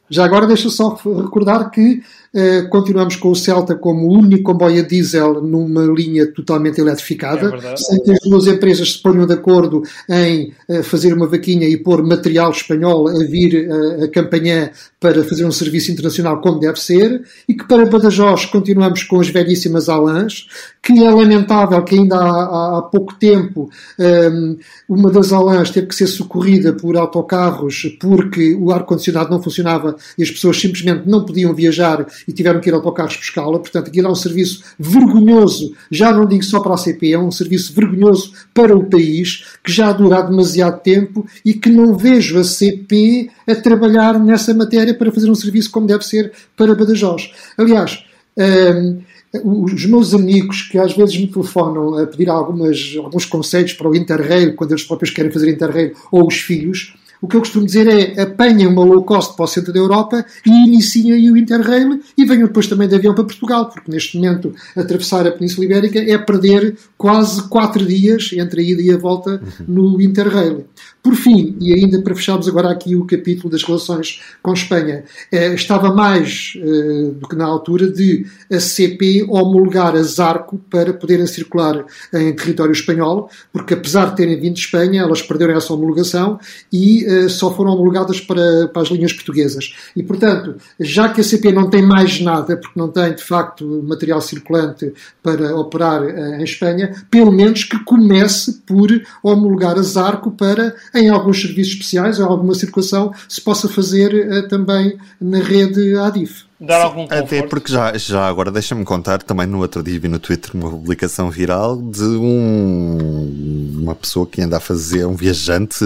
Já 0.09 0.25
agora 0.25 0.47
deixa 0.47 0.69
só 0.71 0.95
recordar 0.95 1.71
que 1.71 2.03
uh, 2.35 2.69
continuamos 2.69 3.17
com 3.17 3.31
o 3.31 3.37
Celta 3.37 3.75
como 3.75 4.07
o 4.07 4.19
único 4.19 4.45
comboio 4.45 4.83
a 4.83 4.87
diesel 4.87 5.43
numa 5.43 5.85
linha 5.85 6.27
totalmente 6.33 6.81
eletrificada, 6.81 7.55
é 7.57 7.77
sem 7.77 8.03
que 8.03 8.13
as 8.13 8.21
duas 8.29 8.47
empresas 8.47 8.93
se 8.93 9.03
ponham 9.03 9.27
de 9.27 9.35
acordo 9.35 9.83
em 10.09 10.53
uh, 10.69 10.83
fazer 10.83 11.13
uma 11.13 11.27
vaquinha 11.27 11.69
e 11.69 11.77
pôr 11.77 12.03
material 12.03 12.51
espanhol 12.51 13.09
a 13.09 13.25
vir 13.25 13.69
uh, 13.69 14.05
a 14.05 14.09
campanha 14.09 14.71
para 15.01 15.23
fazer 15.25 15.45
um 15.45 15.53
serviço 15.53 15.93
internacional 15.93 16.41
como 16.41 16.59
deve 16.59 16.81
ser, 16.81 17.23
e 17.49 17.55
que 17.55 17.67
para 17.67 17.87
Badajoz 17.87 18.47
continuamos 18.47 19.03
com 19.05 19.21
as 19.21 19.29
velhíssimas 19.29 19.89
Alans, 19.89 20.49
que 20.83 21.05
é 21.05 21.11
lamentável 21.11 21.83
que 21.83 21.97
ainda 21.97 22.17
há, 22.17 22.79
há 22.79 22.83
pouco 22.83 23.15
tempo 23.15 23.71
um, 23.99 24.03
ehm, 24.03 24.57
uma 24.89 25.11
das 25.11 25.33
Alans 25.33 25.71
teve 25.71 25.87
que 25.89 25.95
ser 25.95 26.07
socorrida 26.07 26.73
por 26.73 26.97
autocarros 26.97 27.97
porque 28.01 28.55
o 28.55 28.71
ar-condicionado 28.71 29.31
não 29.31 29.43
funcionava 29.43 29.97
e 30.17 30.23
as 30.23 30.31
pessoas 30.31 30.61
simplesmente 30.61 31.09
não 31.09 31.25
podiam 31.25 31.55
viajar 31.55 32.07
e 32.27 32.33
tiveram 32.33 32.61
que 32.61 32.69
ir 32.69 32.75
autocarros 32.75 33.17
buscá-la. 33.17 33.59
Portanto, 33.59 33.89
aquilo 33.89 34.09
é 34.09 34.11
um 34.11 34.15
serviço 34.15 34.63
vergonhoso, 34.79 35.75
já 35.91 36.13
não 36.13 36.27
digo 36.27 36.43
só 36.43 36.61
para 36.61 36.75
a 36.75 36.79
CP, 36.79 37.13
é 37.13 37.19
um 37.19 37.31
serviço 37.31 37.73
vergonhoso 37.73 38.33
para 38.53 38.77
o 38.77 38.85
país, 38.85 39.45
que 39.63 39.73
já 39.73 39.93
dura 39.93 40.19
há 40.19 40.23
demasiado 40.23 40.81
tempo 40.81 41.27
e 41.45 41.55
que 41.55 41.71
não 41.71 41.97
vejo 41.97 42.39
a 42.39 42.45
CP 42.45 43.31
a 43.47 43.55
trabalhar 43.55 44.19
nessa 44.19 44.53
matéria 44.55 44.95
para 44.95 45.13
fazer 45.13 45.31
um 45.31 45.35
serviço 45.35 45.71
como 45.71 45.87
deve 45.87 46.05
ser 46.05 46.33
para 46.57 46.75
Badajoz. 46.75 47.31
Aliás, 47.57 48.05
hum, 48.37 49.01
os 49.45 49.85
meus 49.87 50.15
amigos 50.15 50.63
que 50.63 50.79
às 50.79 50.95
vezes 50.95 51.17
me 51.17 51.27
telefonam 51.27 51.99
a 51.99 52.07
pedir 52.07 52.29
algumas, 52.29 52.95
alguns 52.97 53.25
conselhos 53.25 53.73
para 53.73 53.89
o 53.89 53.97
Interrail, 53.97 54.55
quando 54.55 54.73
eles 54.73 54.85
próprios 54.85 55.11
querem 55.11 55.31
fazer 55.31 55.51
Interrail, 55.51 55.93
ou 56.11 56.27
os 56.27 56.37
filhos, 56.37 56.95
o 57.21 57.29
que 57.29 57.37
eu 57.37 57.41
costumo 57.41 57.67
dizer 57.67 57.87
é 57.87 58.23
apanhem 58.23 58.67
uma 58.67 58.85
low 58.85 59.03
cost 59.03 59.35
para 59.37 59.45
o 59.45 59.49
centro 59.49 59.73
da 59.73 59.79
Europa 59.79 60.25
e 60.45 60.51
iniciem 60.51 61.13
aí 61.13 61.31
o 61.31 61.37
Interrail 61.37 62.01
e 62.17 62.25
venham 62.25 62.47
depois 62.47 62.67
também 62.67 62.89
de 62.89 62.95
avião 62.95 63.15
para 63.15 63.25
Portugal, 63.25 63.71
porque 63.71 63.91
neste 63.91 64.17
momento 64.17 64.55
atravessar 64.77 65.27
a 65.27 65.33
Península 65.33 65.67
Ibérica 65.67 65.99
é 65.99 66.19
perder 66.19 66.77
quase 66.97 67.49
quatro 67.49 67.85
dias 67.85 68.31
entre 68.33 68.61
a 68.61 68.65
ida 68.65 68.83
e 68.83 68.91
a 68.91 68.97
volta 68.97 69.41
no 69.67 70.01
Interrail. 70.01 70.67
Por 71.03 71.15
fim, 71.15 71.57
e 71.61 71.73
ainda 71.73 72.03
para 72.03 72.17
fecharmos 72.17 72.49
agora 72.49 72.69
aqui 72.69 72.97
o 72.97 73.05
capítulo 73.05 73.49
das 73.49 73.63
relações 73.63 74.21
com 74.43 74.53
Espanha, 74.53 75.05
eh, 75.31 75.55
estava 75.55 75.95
mais 75.95 76.55
eh, 76.57 77.13
do 77.15 77.29
que 77.29 77.37
na 77.37 77.45
altura 77.45 77.89
de 77.89 78.27
a 78.53 78.59
CP 78.59 79.25
homologar 79.29 79.95
a 79.95 80.03
Zarco 80.03 80.59
para 80.69 80.93
poderem 80.93 81.27
circular 81.29 81.85
em 82.13 82.35
território 82.35 82.73
espanhol, 82.73 83.31
porque 83.53 83.75
apesar 83.75 84.11
de 84.11 84.17
terem 84.17 84.41
vindo 84.41 84.55
de 84.55 84.61
Espanha, 84.61 85.03
elas 85.03 85.23
perderam 85.23 85.55
essa 85.57 85.73
homologação 85.73 86.41
e 86.73 87.06
eh, 87.07 87.29
só 87.29 87.53
foram 87.55 87.73
homologadas 87.73 88.21
para, 88.21 88.69
para 88.69 88.83
as 88.83 88.89
linhas 88.89 89.13
portuguesas. 89.13 89.75
E, 89.95 90.03
portanto, 90.03 90.57
já 90.79 91.09
que 91.09 91.21
a 91.21 91.25
CP 91.25 91.53
não 91.53 91.71
tem 91.71 91.83
mais 91.83 92.21
nada, 92.21 92.57
porque 92.57 92.79
não 92.79 92.89
tem 92.89 93.15
de 93.15 93.23
facto 93.23 93.83
material 93.87 94.21
circulante 94.21 94.93
para 95.23 95.57
operar 95.57 96.03
em 96.39 96.43
Espanha, 96.43 96.95
pelo 97.11 97.33
menos 97.33 97.65
que 97.65 97.79
comece 97.85 98.61
por 98.67 98.89
homologar 99.23 99.79
a 99.79 99.83
Zarco 99.83 100.31
para 100.31 100.75
em 100.95 101.09
alguns 101.09 101.41
serviços 101.41 101.75
especiais, 101.75 102.19
em 102.19 102.23
alguma 102.23 102.55
circulação, 102.55 103.13
se 103.29 103.41
possa 103.41 103.69
fazer 103.69 104.13
uh, 104.13 104.49
também 104.49 104.99
na 105.21 105.39
rede 105.39 105.97
ADIF. 105.97 106.46
Dar 106.59 106.81
algum 106.81 107.07
conforto. 107.07 107.25
Até 107.25 107.43
porque 107.43 107.71
já, 107.71 107.97
já 107.99 108.27
agora 108.27 108.51
deixa-me 108.51 108.83
contar, 108.85 109.23
também 109.23 109.47
no 109.47 109.59
outro 109.61 109.83
dia 109.83 110.01
vi 110.01 110.09
no 110.09 110.19
Twitter 110.19 110.53
uma 110.55 110.71
publicação 110.71 111.31
viral 111.31 111.77
de 111.77 112.03
um, 112.03 113.77
uma 113.83 113.95
pessoa 113.95 114.27
que 114.27 114.41
anda 114.41 114.57
a 114.57 114.61
fazer, 114.61 115.05
um 115.05 115.15
viajante 115.15 115.85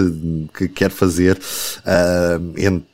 que 0.55 0.69
quer 0.69 0.89
fazer 0.89 1.37
uh, 1.37 2.53
entre 2.57 2.85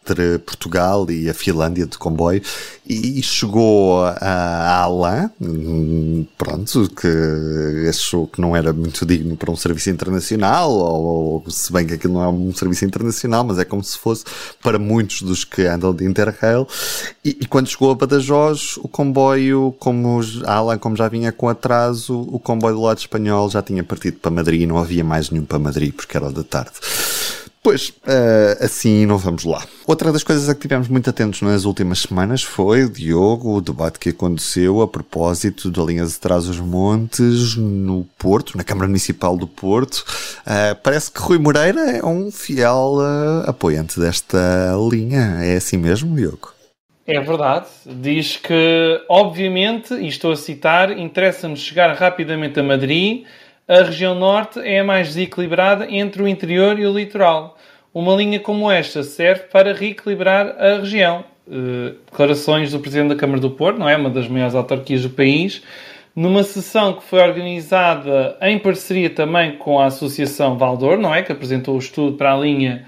Portugal 0.45 1.09
e 1.09 1.29
a 1.29 1.33
Finlândia 1.33 1.85
de 1.85 1.97
comboio 1.97 2.41
e 2.89 3.21
chegou 3.21 4.05
a, 4.05 4.83
Alain, 4.83 5.29
pronto, 6.37 6.89
que 6.95 7.87
achou 7.89 8.27
que 8.27 8.39
não 8.39 8.55
era 8.55 8.71
muito 8.71 9.05
digno 9.05 9.35
para 9.35 9.51
um 9.51 9.55
serviço 9.55 9.89
internacional, 9.89 10.71
ou, 10.71 11.43
ou 11.45 11.51
se 11.51 11.71
bem 11.71 11.85
que 11.85 11.95
aquilo 11.95 12.13
não 12.13 12.23
é 12.23 12.29
um 12.29 12.53
serviço 12.53 12.85
internacional, 12.85 13.43
mas 13.43 13.59
é 13.59 13.65
como 13.65 13.83
se 13.83 13.97
fosse 13.97 14.23
para 14.63 14.79
muitos 14.79 15.21
dos 15.21 15.43
que 15.43 15.63
andam 15.63 15.93
de 15.93 16.05
Interrail, 16.05 16.67
e, 17.25 17.37
e 17.41 17.45
quando 17.45 17.67
chegou 17.67 17.91
a 17.91 17.95
Badajoz, 17.95 18.77
o 18.77 18.87
comboio, 18.87 19.75
como 19.79 20.21
a 20.45 20.53
Alain 20.53 20.79
como 20.79 20.95
já 20.95 21.09
vinha 21.09 21.31
com 21.31 21.49
atraso, 21.49 22.21
o 22.21 22.39
comboio 22.39 22.75
do 22.75 22.81
lado 22.81 22.99
espanhol 22.99 23.49
já 23.49 23.61
tinha 23.61 23.83
partido 23.83 24.17
para 24.19 24.31
Madrid 24.31 24.61
e 24.61 24.65
não 24.65 24.77
havia 24.77 25.03
mais 25.03 25.29
nenhum 25.29 25.45
para 25.45 25.59
Madrid, 25.59 25.93
porque 25.93 26.15
era 26.15 26.31
da 26.31 26.43
tarde. 26.43 26.71
Pois, 27.63 27.89
uh, 27.89 28.63
assim 28.63 29.05
não 29.05 29.17
vamos 29.17 29.43
lá. 29.43 29.65
Outra 29.85 30.11
das 30.11 30.23
coisas 30.23 30.47
a 30.47 30.55
que 30.55 30.61
tivemos 30.61 30.87
muito 30.87 31.09
atentos 31.09 31.41
nas 31.41 31.65
últimas 31.65 31.99
semanas 31.99 32.41
foi, 32.41 32.89
Diogo, 32.89 33.57
o 33.57 33.61
debate 33.61 33.99
que 33.99 34.09
aconteceu 34.09 34.81
a 34.81 34.87
propósito 34.87 35.69
da 35.69 35.83
linha 35.83 36.05
de 36.05 36.17
Trás-os-Montes 36.17 37.57
no 37.57 38.07
Porto, 38.17 38.57
na 38.57 38.63
Câmara 38.63 38.87
Municipal 38.87 39.35
do 39.35 39.47
Porto. 39.47 40.05
Uh, 40.45 40.75
parece 40.81 41.11
que 41.11 41.19
Rui 41.19 41.39
Moreira 41.39 41.81
é 41.97 42.05
um 42.05 42.31
fiel 42.31 42.99
uh, 42.99 43.49
apoiante 43.49 43.99
desta 43.99 44.73
linha. 44.89 45.39
É 45.41 45.57
assim 45.57 45.77
mesmo, 45.77 46.15
Diogo? 46.15 46.53
É 47.05 47.19
verdade. 47.21 47.67
Diz 47.85 48.37
que, 48.37 49.01
obviamente, 49.09 49.93
e 49.93 50.07
estou 50.07 50.31
a 50.31 50.35
citar, 50.35 50.97
interessa-nos 50.97 51.59
chegar 51.59 51.93
rapidamente 51.95 52.59
a 52.59 52.63
Madrid 52.63 53.25
a 53.67 53.83
região 53.83 54.15
norte 54.15 54.59
é 54.59 54.79
a 54.79 54.83
mais 54.83 55.09
desequilibrada 55.09 55.91
entre 55.91 56.23
o 56.23 56.27
interior 56.27 56.79
e 56.79 56.85
o 56.85 56.93
litoral. 56.93 57.57
Uma 57.93 58.15
linha 58.15 58.39
como 58.39 58.71
esta 58.71 59.03
serve 59.03 59.43
para 59.51 59.73
reequilibrar 59.73 60.55
a 60.57 60.77
região. 60.77 61.25
Uh, 61.45 61.95
declarações 62.09 62.71
do 62.71 62.79
Presidente 62.79 63.09
da 63.09 63.15
Câmara 63.15 63.41
do 63.41 63.51
Porto, 63.51 63.77
não 63.77 63.89
é? 63.89 63.97
Uma 63.97 64.09
das 64.09 64.27
maiores 64.27 64.55
autarquias 64.55 65.01
do 65.03 65.09
país, 65.09 65.61
numa 66.15 66.43
sessão 66.43 66.93
que 66.93 67.03
foi 67.03 67.19
organizada 67.19 68.37
em 68.41 68.57
parceria 68.57 69.09
também 69.09 69.57
com 69.57 69.79
a 69.79 69.85
Associação 69.85 70.57
Valdor, 70.57 70.97
não 70.97 71.13
é? 71.13 71.21
Que 71.21 71.31
apresentou 71.31 71.75
o 71.75 71.79
estudo 71.79 72.15
para 72.17 72.33
a 72.33 72.37
linha 72.37 72.85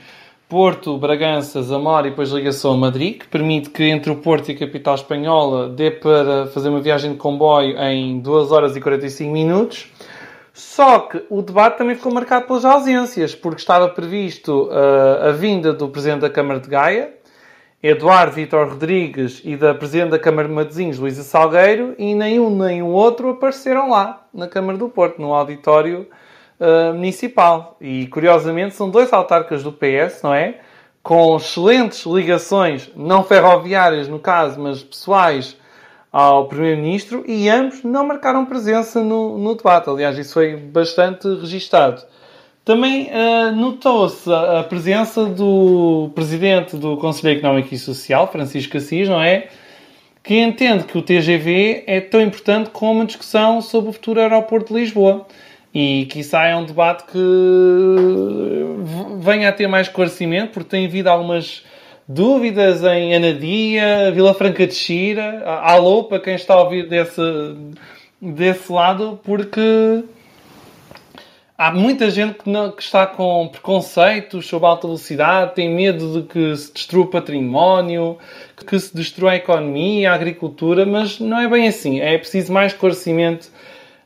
Porto, 0.47 0.97
Bragança, 0.97 1.61
Zamora 1.61 2.07
e 2.07 2.09
depois 2.09 2.31
ligação 2.31 2.73
a 2.73 2.77
Madrid, 2.77 3.19
que 3.19 3.27
permite 3.27 3.69
que 3.69 3.83
entre 3.83 4.11
o 4.11 4.15
Porto 4.15 4.49
e 4.49 4.55
a 4.55 4.57
capital 4.57 4.95
espanhola 4.95 5.69
dê 5.69 5.91
para 5.91 6.47
fazer 6.47 6.69
uma 6.69 6.79
viagem 6.79 7.11
de 7.11 7.17
comboio 7.17 7.77
em 7.77 8.19
2 8.19 8.51
horas 8.51 8.75
e 8.75 8.81
45 8.81 9.31
minutos. 9.31 9.87
Só 10.59 10.99
que 10.99 11.23
o 11.29 11.41
debate 11.41 11.77
também 11.77 11.95
ficou 11.95 12.13
marcado 12.13 12.45
pelas 12.45 12.65
ausências, 12.65 13.33
porque 13.33 13.61
estava 13.61 13.87
previsto 13.87 14.67
uh, 14.67 15.29
a 15.29 15.31
vinda 15.31 15.71
do 15.71 15.87
Presidente 15.87 16.19
da 16.19 16.29
Câmara 16.29 16.59
de 16.59 16.67
Gaia, 16.67 17.13
Eduardo 17.81 18.33
Vitor 18.33 18.67
Rodrigues, 18.67 19.41
e 19.45 19.55
da 19.55 19.73
Presidente 19.73 20.09
da 20.09 20.19
Câmara 20.19 20.49
de 20.49 20.53
Matosinhos, 20.53 20.99
Luísa 20.99 21.23
Salgueiro, 21.23 21.95
e 21.97 22.13
nenhum 22.13 22.49
nem 22.49 22.83
o 22.83 22.87
outro 22.87 23.29
apareceram 23.29 23.89
lá, 23.89 24.27
na 24.33 24.49
Câmara 24.49 24.77
do 24.77 24.89
Porto, 24.89 25.21
no 25.21 25.33
auditório 25.33 26.09
uh, 26.59 26.93
municipal. 26.93 27.77
E, 27.79 28.07
curiosamente, 28.07 28.75
são 28.75 28.89
dois 28.89 29.13
autarcas 29.13 29.63
do 29.63 29.71
PS, 29.71 30.23
não 30.23 30.33
é? 30.33 30.59
Com 31.01 31.37
excelentes 31.37 32.05
ligações, 32.05 32.91
não 32.97 33.23
ferroviárias 33.23 34.09
no 34.09 34.19
caso, 34.19 34.59
mas 34.59 34.83
pessoais, 34.83 35.55
ao 36.11 36.47
Primeiro-Ministro 36.47 37.23
e 37.27 37.47
ambos 37.49 37.83
não 37.83 38.05
marcaram 38.05 38.45
presença 38.45 39.03
no, 39.03 39.37
no, 39.37 39.55
debate. 39.55 39.89
Aliás, 39.89 40.17
isso 40.17 40.33
foi 40.33 40.55
bastante 40.55 41.27
registado. 41.27 42.01
Também 42.65 43.09
uh, 43.09 43.51
notou-se 43.55 44.31
a, 44.31 44.63
presença 44.63 45.25
do 45.25 46.11
Presidente 46.13 46.75
do 46.75 46.97
Conselho 46.97 47.37
Económico 47.37 47.73
e 47.73 47.77
Social, 47.77 48.31
Francisco 48.31 48.77
Assis, 48.77 49.07
não 49.07 49.21
é? 49.21 49.47
Que 50.23 50.39
entende 50.39 50.83
que 50.83 50.97
o 50.97 51.01
TGV 51.01 51.83
é 51.87 52.01
tão 52.01 52.21
importante 52.21 52.69
como 52.69 53.01
a 53.01 53.05
discussão 53.05 53.61
sobre 53.61 53.89
o 53.89 53.93
futuro 53.93 54.19
aeroporto 54.19 54.73
de 54.73 54.79
Lisboa. 54.81 55.25
E 55.73 56.07
que 56.11 56.19
isso 56.21 56.35
é 56.35 56.55
um 56.55 56.65
debate 56.65 57.03
que 57.11 57.19
venha 59.19 59.49
a 59.49 59.51
ter 59.51 59.67
mais 59.67 59.87
esclarecimento, 59.87 60.53
porque 60.53 60.69
tem 60.69 60.85
havido 60.85 61.09
algumas 61.09 61.63
dúvidas 62.09 62.83
em 62.83 63.13
Anadia, 63.13 64.11
Vila 64.11 64.33
Franca 64.33 64.65
de 64.65 64.73
Xira, 64.73 65.43
alô 65.61 66.05
para 66.05 66.19
quem 66.19 66.33
está 66.33 66.55
a 66.55 66.63
ouvir 66.63 66.89
desse, 66.89 67.21
desse 68.19 68.71
lado, 68.71 69.19
porque 69.23 70.03
há 71.55 71.71
muita 71.71 72.09
gente 72.09 72.39
que, 72.39 72.49
não, 72.49 72.71
que, 72.71 72.81
está 72.81 73.05
com 73.05 73.47
preconceitos 73.49 74.47
sobre 74.47 74.67
alta 74.67 74.87
velocidade, 74.87 75.53
tem 75.53 75.69
medo 75.69 76.19
de 76.19 76.27
que 76.27 76.55
se 76.55 76.73
destrua 76.73 77.03
o 77.05 77.07
património, 77.09 78.17
que 78.65 78.79
se 78.79 78.95
destrua 78.95 79.33
a 79.33 79.35
economia, 79.35 80.11
a 80.11 80.15
agricultura, 80.15 80.87
mas 80.87 81.19
não 81.19 81.39
é 81.39 81.47
bem 81.47 81.67
assim. 81.67 81.99
É 81.99 82.17
preciso 82.17 82.51
mais 82.51 82.73
esclarecimento 82.73 83.49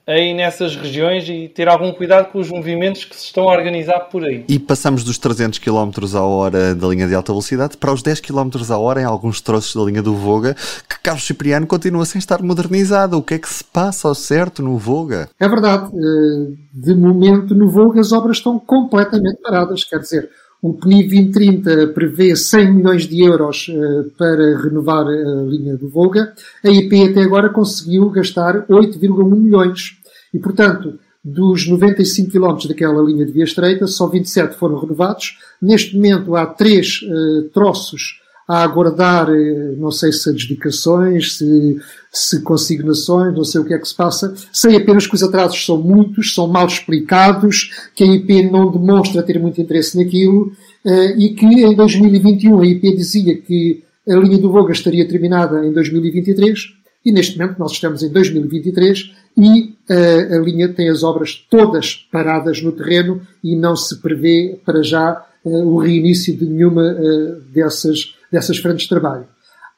aí 0.05 0.33
nessas 0.33 0.75
regiões 0.75 1.27
e 1.27 1.47
ter 1.47 1.67
algum 1.67 1.91
cuidado 1.91 2.31
com 2.31 2.39
os 2.39 2.49
movimentos 2.49 3.05
que 3.05 3.15
se 3.15 3.25
estão 3.25 3.49
a 3.49 3.53
organizar 3.53 3.99
por 4.01 4.23
aí. 4.23 4.43
E 4.47 4.59
passamos 4.59 5.03
dos 5.03 5.17
300 5.17 5.59
km 5.59 5.91
a 6.15 6.21
hora 6.21 6.75
da 6.75 6.87
linha 6.87 7.07
de 7.07 7.15
alta 7.15 7.31
velocidade 7.31 7.77
para 7.77 7.93
os 7.93 8.01
10 8.01 8.19
km 8.19 8.49
a 8.69 8.77
hora 8.77 9.01
em 9.01 9.05
alguns 9.05 9.41
troços 9.41 9.75
da 9.75 9.89
linha 9.89 10.03
do 10.03 10.15
Voga, 10.15 10.55
que 10.87 10.99
Carlos 11.01 11.25
Cipriano 11.25 11.65
continua 11.65 12.05
sem 12.05 12.19
estar 12.19 12.41
modernizado. 12.41 13.17
O 13.17 13.23
que 13.23 13.35
é 13.35 13.39
que 13.39 13.49
se 13.49 13.63
passa 13.63 14.07
ao 14.07 14.15
certo 14.15 14.61
no 14.61 14.77
Voga? 14.77 15.29
É 15.39 15.47
verdade. 15.47 15.91
Eh, 15.93 16.53
de 16.73 16.95
momento, 16.95 17.55
no 17.55 17.69
Voga, 17.69 18.01
as 18.01 18.11
obras 18.11 18.37
estão 18.37 18.59
completamente 18.59 19.41
paradas. 19.41 19.83
Quer 19.83 19.99
dizer, 19.99 20.29
o 20.63 20.73
PNI 20.73 21.03
2030 21.03 21.87
prevê 21.87 22.33
100 22.33 22.73
milhões 22.73 23.05
de 23.05 23.21
euros 23.21 23.67
uh, 23.67 24.09
para 24.17 24.57
renovar 24.59 25.05
a 25.05 25.43
linha 25.43 25.75
do 25.75 25.89
Volga. 25.89 26.33
A 26.63 26.69
IP 26.69 27.09
até 27.09 27.21
agora 27.21 27.49
conseguiu 27.49 28.09
gastar 28.09 28.65
8,1 28.67 29.35
milhões. 29.35 29.97
E, 30.33 30.39
portanto, 30.39 30.97
dos 31.21 31.67
95 31.67 32.31
km 32.31 32.65
daquela 32.65 33.03
linha 33.03 33.25
de 33.25 33.33
via 33.33 33.43
estreita, 33.43 33.87
só 33.87 34.07
27 34.07 34.55
foram 34.55 34.79
renovados. 34.79 35.37
Neste 35.61 35.97
momento 35.97 36.33
há 36.33 36.45
três 36.45 37.01
uh, 37.01 37.49
troços 37.49 38.22
a 38.47 38.63
aguardar, 38.63 39.29
uh, 39.29 39.77
não 39.77 39.91
sei 39.91 40.11
se 40.11 40.29
adjudicações, 40.29 41.37
se, 41.37 41.79
se 42.11 42.41
consignações, 42.41 43.35
não 43.35 43.43
sei 43.43 43.61
o 43.61 43.65
que 43.65 43.73
é 43.73 43.77
que 43.77 43.87
se 43.87 43.95
passa. 43.95 44.33
Sei 44.51 44.75
apenas 44.75 45.07
que 45.07 45.15
os 45.15 45.23
atrasos 45.23 45.65
são 45.65 45.77
muitos, 45.81 46.33
são 46.33 46.47
mal 46.47 46.67
explicados, 46.67 47.71
que 47.95 48.03
a 48.03 48.07
IP 48.07 48.51
não 48.51 48.71
demonstra 48.71 49.23
ter 49.23 49.39
muito 49.39 49.61
interesse 49.61 49.97
naquilo 49.97 50.51
uh, 50.85 51.19
e 51.19 51.33
que 51.35 51.45
em 51.45 51.75
2021 51.75 52.59
a 52.59 52.65
IP 52.65 52.95
dizia 52.95 53.37
que 53.37 53.83
a 54.07 54.15
linha 54.15 54.37
do 54.37 54.51
Voga 54.51 54.73
estaria 54.73 55.07
terminada 55.07 55.65
em 55.65 55.71
2023 55.71 56.83
e 57.05 57.11
neste 57.11 57.37
momento 57.37 57.59
nós 57.59 57.73
estamos 57.73 58.01
em 58.01 58.09
2023 58.09 59.13
e 59.37 59.75
uh, 59.89 60.35
a 60.35 60.37
linha 60.39 60.69
tem 60.69 60.89
as 60.89 61.03
obras 61.03 61.35
todas 61.49 62.07
paradas 62.11 62.61
no 62.61 62.71
terreno 62.71 63.21
e 63.43 63.55
não 63.55 63.75
se 63.75 64.01
prevê 64.01 64.59
para 64.65 64.81
já 64.83 65.25
uh, 65.43 65.67
o 65.67 65.77
reinício 65.77 66.35
de 66.35 66.45
nenhuma 66.45 66.93
uh, 66.93 67.41
dessas, 67.53 68.15
dessas 68.33 68.57
frentes 68.57 68.83
de 68.83 68.89
trabalho. 68.89 69.25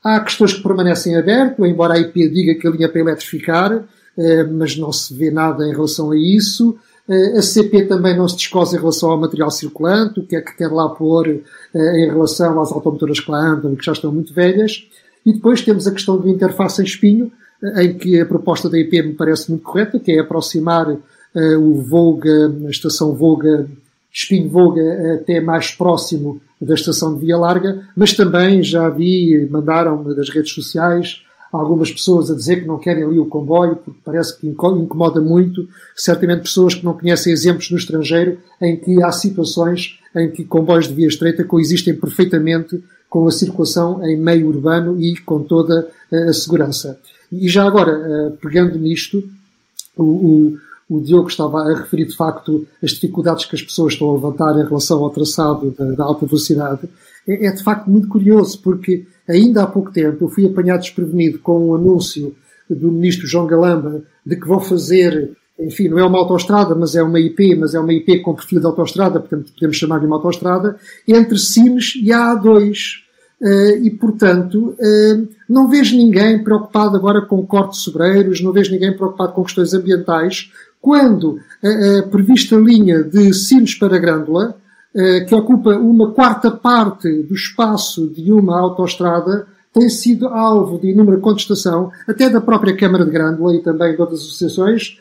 Há 0.04 0.20
questões 0.22 0.54
que 0.54 0.63
permanecem 0.63 1.15
abertas, 1.18 1.68
embora 1.68 1.96
a 1.96 2.00
IP 2.00 2.30
diga 2.30 2.56
que 2.56 2.68
a 2.68 2.72
linha 2.72 2.89
para 2.89 3.02
eletrificar, 3.02 3.84
mas 4.54 4.78
não 4.78 4.91
se 4.91 5.13
vê 5.13 5.30
nada 5.30 5.68
em 5.68 5.72
relação 5.72 6.12
a 6.12 6.18
isso. 6.18 6.78
A 7.38 7.41
CP 7.41 7.84
também 7.84 8.18
não 8.18 8.28
se 8.28 8.38
descosa 8.38 8.76
em 8.76 8.80
relação 8.80 9.12
ao 9.12 9.20
material 9.20 9.52
circulante, 9.52 10.20
o 10.20 10.26
que 10.26 10.36
é 10.36 10.41
que 10.41 10.56
quer 10.56 10.70
lá 10.70 10.89
pôr 10.89 11.28
em 11.28 12.06
relação 12.06 12.62
às 12.62 12.72
automotoras 12.72 13.20
que 13.20 13.30
lá 13.30 13.39
andam 13.39 13.74
e 13.74 13.76
que 13.76 13.86
já 13.86 13.91
estão 13.91 14.12
muito 14.12 14.34
velhas. 14.34 14.88
E 15.26 15.34
depois 15.34 15.62
temos 15.62 15.86
a 15.86 15.91
questão 15.91 16.18
do 16.18 16.30
interface 16.30 16.82
em 16.82 16.86
espinho, 16.86 17.32
em 17.78 17.94
que 17.96 18.20
a 18.20 18.26
proposta 18.26 18.70
da 18.70 18.78
IP 18.80 19.02
me 19.02 19.13
parece 19.13 19.50
muito 19.50 19.63
correta, 19.63 20.00
que 20.00 20.12
é 20.12 20.20
aproximar 20.20 20.98
o 21.60 21.82
Volga, 21.82 22.54
a 22.65 22.70
estação 22.70 23.13
Volga, 23.13 23.68
Espinho 24.13 24.50
Volga, 24.50 25.15
até 25.15 25.41
mais 25.41 25.72
próximo 25.72 26.39
da 26.60 26.74
estação 26.74 27.13
de 27.13 27.22
Via 27.22 27.38
Larga, 27.38 27.88
mas 27.96 28.13
também 28.13 28.63
já 28.63 28.89
vi, 28.89 29.48
mandaram 29.50 30.04
das 30.15 30.30
redes 30.30 30.54
sociais 30.54 31.22
algumas 31.52 31.91
pessoas 31.91 32.30
a 32.30 32.36
dizer 32.36 32.62
que 32.62 32.68
não 32.68 32.78
querem 32.78 33.04
ali 33.04 33.18
o 33.18 33.26
comboio, 33.26 33.78
porque 33.78 34.00
parece 34.04 34.38
que 34.38 34.48
incomoda 34.48 35.22
muito, 35.22 35.68
certamente 35.96 36.41
pessoas 36.41 36.76
que 36.76 36.84
não 36.84 36.94
conhecem 36.94 37.32
exemplos 37.32 37.72
no 37.72 37.78
estrangeiro 37.78 38.38
em 38.62 38.76
que 38.76 39.02
há 39.02 39.12
situações 39.12 40.00
em 40.15 40.30
que 40.30 40.44
comboios 40.44 40.88
de 40.88 40.94
via 40.94 41.08
estreita 41.08 41.44
coexistem 41.44 41.96
perfeitamente 41.96 42.84
com 43.10 43.28
a 43.28 43.32
circulação 43.32 44.06
em 44.06 44.18
meio 44.18 44.48
urbano 44.48 45.02
e 45.02 45.15
com 45.18 45.41
toda 45.44 45.88
a 46.12 46.34
segurança. 46.34 47.00
E 47.32 47.48
já 47.48 47.65
agora, 47.65 47.91
eh, 47.91 48.34
pegando 48.41 48.78
nisto, 48.78 49.24
o, 49.96 50.04
o, 50.04 50.58
o, 50.89 51.00
Diogo 51.00 51.28
estava 51.28 51.60
a 51.60 51.78
referir 51.80 52.06
de 52.06 52.15
facto 52.15 52.67
as 52.84 52.91
dificuldades 52.91 53.45
que 53.45 53.56
as 53.56 53.62
pessoas 53.62 53.93
estão 53.93 54.10
a 54.10 54.13
levantar 54.13 54.60
em 54.60 54.63
relação 54.63 55.04
ao 55.04 55.10
traçado 55.10 55.74
da, 55.78 55.91
da 55.91 56.04
alta 56.04 56.26
velocidade. 56.26 56.89
É, 57.28 57.48
é, 57.48 57.52
de 57.52 57.63
facto 57.63 57.89
muito 57.89 58.08
curioso, 58.08 58.62
porque 58.62 59.06
ainda 59.28 59.63
há 59.63 59.67
pouco 59.67 59.91
tempo 59.91 60.26
eu 60.26 60.30
fui 60.30 60.45
apanhado 60.45 60.82
desprevenido 60.82 61.39
com 61.39 61.69
um 61.69 61.76
anúncio 61.76 62.36
do 62.69 62.91
ministro 62.91 63.28
João 63.28 63.48
Galamba 63.48 64.04
de 64.26 64.36
que 64.36 64.48
vão 64.48 64.60
fazer, 64.60 65.32
enfim, 65.60 65.88
não 65.88 66.00
é 66.00 66.06
uma 66.06 66.19
autoestrada, 66.19 66.74
mas 66.76 66.95
é 66.95 67.04
uma 67.04 67.19
IP, 67.19 67.56
mas 67.56 67.74
é 67.74 67.80
uma 67.80 67.93
IP 67.93 68.21
com 68.21 68.36
perfil 68.36 68.60
de 68.60 68.65
autoestrada, 68.65 69.19
portanto 69.19 69.52
podemos 69.54 69.78
chamar-lhe 69.78 70.06
uma 70.06 70.17
autoestrada, 70.17 70.78
entre 71.08 71.38
Sines 71.38 71.93
e 71.95 72.12
a 72.12 72.36
A2. 72.36 73.06
Uh, 73.41 73.84
e, 73.84 73.91
portanto, 73.91 74.76
uh, 74.80 75.28
não 75.48 75.67
vejo 75.67 75.98
ninguém 75.98 76.41
preocupado 76.41 76.95
agora 76.95 77.21
com 77.21 77.45
cortes 77.45 77.82
sobreiros, 77.82 78.41
não 78.41 78.54
vejo 78.54 78.71
ninguém 78.71 78.95
preocupado 78.95 79.34
com 79.34 79.43
questões 79.43 79.74
ambientais, 79.74 80.50
quando 80.86 81.39
a, 81.63 81.98
a 81.98 82.04
prevista 82.04 82.56
linha 82.56 83.02
de 83.02 83.34
Sines 83.34 83.74
para 83.74 83.98
Grândola, 83.98 84.56
uh, 84.93 85.26
que 85.26 85.34
ocupa 85.34 85.71
uma 85.71 86.12
quarta 86.12 86.52
parte 86.52 87.24
do 87.24 87.34
espaço 87.34 88.08
de 88.10 88.32
uma 88.32 88.60
autoestrada, 88.60 89.48
tem 89.74 89.89
sido 89.89 90.28
alvo 90.28 90.78
de 90.80 90.91
inúmera 90.91 91.19
contestação, 91.19 91.91
até 92.08 92.30
da 92.30 92.39
própria 92.39 92.78
Câmara 92.78 93.04
de 93.04 93.10
Grândola 93.10 93.56
e 93.56 93.63
também 93.63 93.95
de 93.95 94.02
outras 94.02 94.19
associações, 94.19 95.00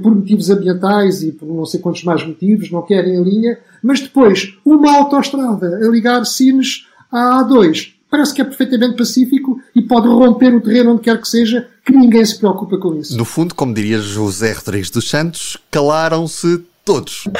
por 0.00 0.14
motivos 0.14 0.48
ambientais 0.48 1.24
e 1.24 1.32
por 1.32 1.44
não 1.48 1.66
sei 1.66 1.80
quantos 1.80 2.04
mais 2.04 2.24
motivos, 2.24 2.70
não 2.70 2.82
querem 2.82 3.18
a 3.18 3.20
linha, 3.20 3.58
mas 3.82 4.00
depois 4.00 4.56
uma 4.64 4.96
autoestrada 4.96 5.80
a 5.84 5.88
ligar 5.90 6.24
Sines 6.24 6.86
a 7.10 7.42
A2 7.42 7.95
parece 8.10 8.34
que 8.34 8.40
é 8.40 8.44
perfeitamente 8.44 8.96
pacífico 8.96 9.60
e 9.74 9.82
pode 9.82 10.08
romper 10.08 10.54
o 10.54 10.60
terreno 10.60 10.92
onde 10.92 11.02
quer 11.02 11.20
que 11.20 11.28
seja, 11.28 11.68
que 11.84 11.92
ninguém 11.92 12.24
se 12.24 12.38
preocupa 12.38 12.78
com 12.78 12.94
isso. 12.94 13.16
No 13.16 13.24
fundo, 13.24 13.54
como 13.54 13.74
diria 13.74 13.98
José 13.98 14.52
Rodrigues 14.52 14.90
dos 14.90 15.08
Santos, 15.08 15.56
calaram-se 15.70 16.64
todos. 16.84 17.24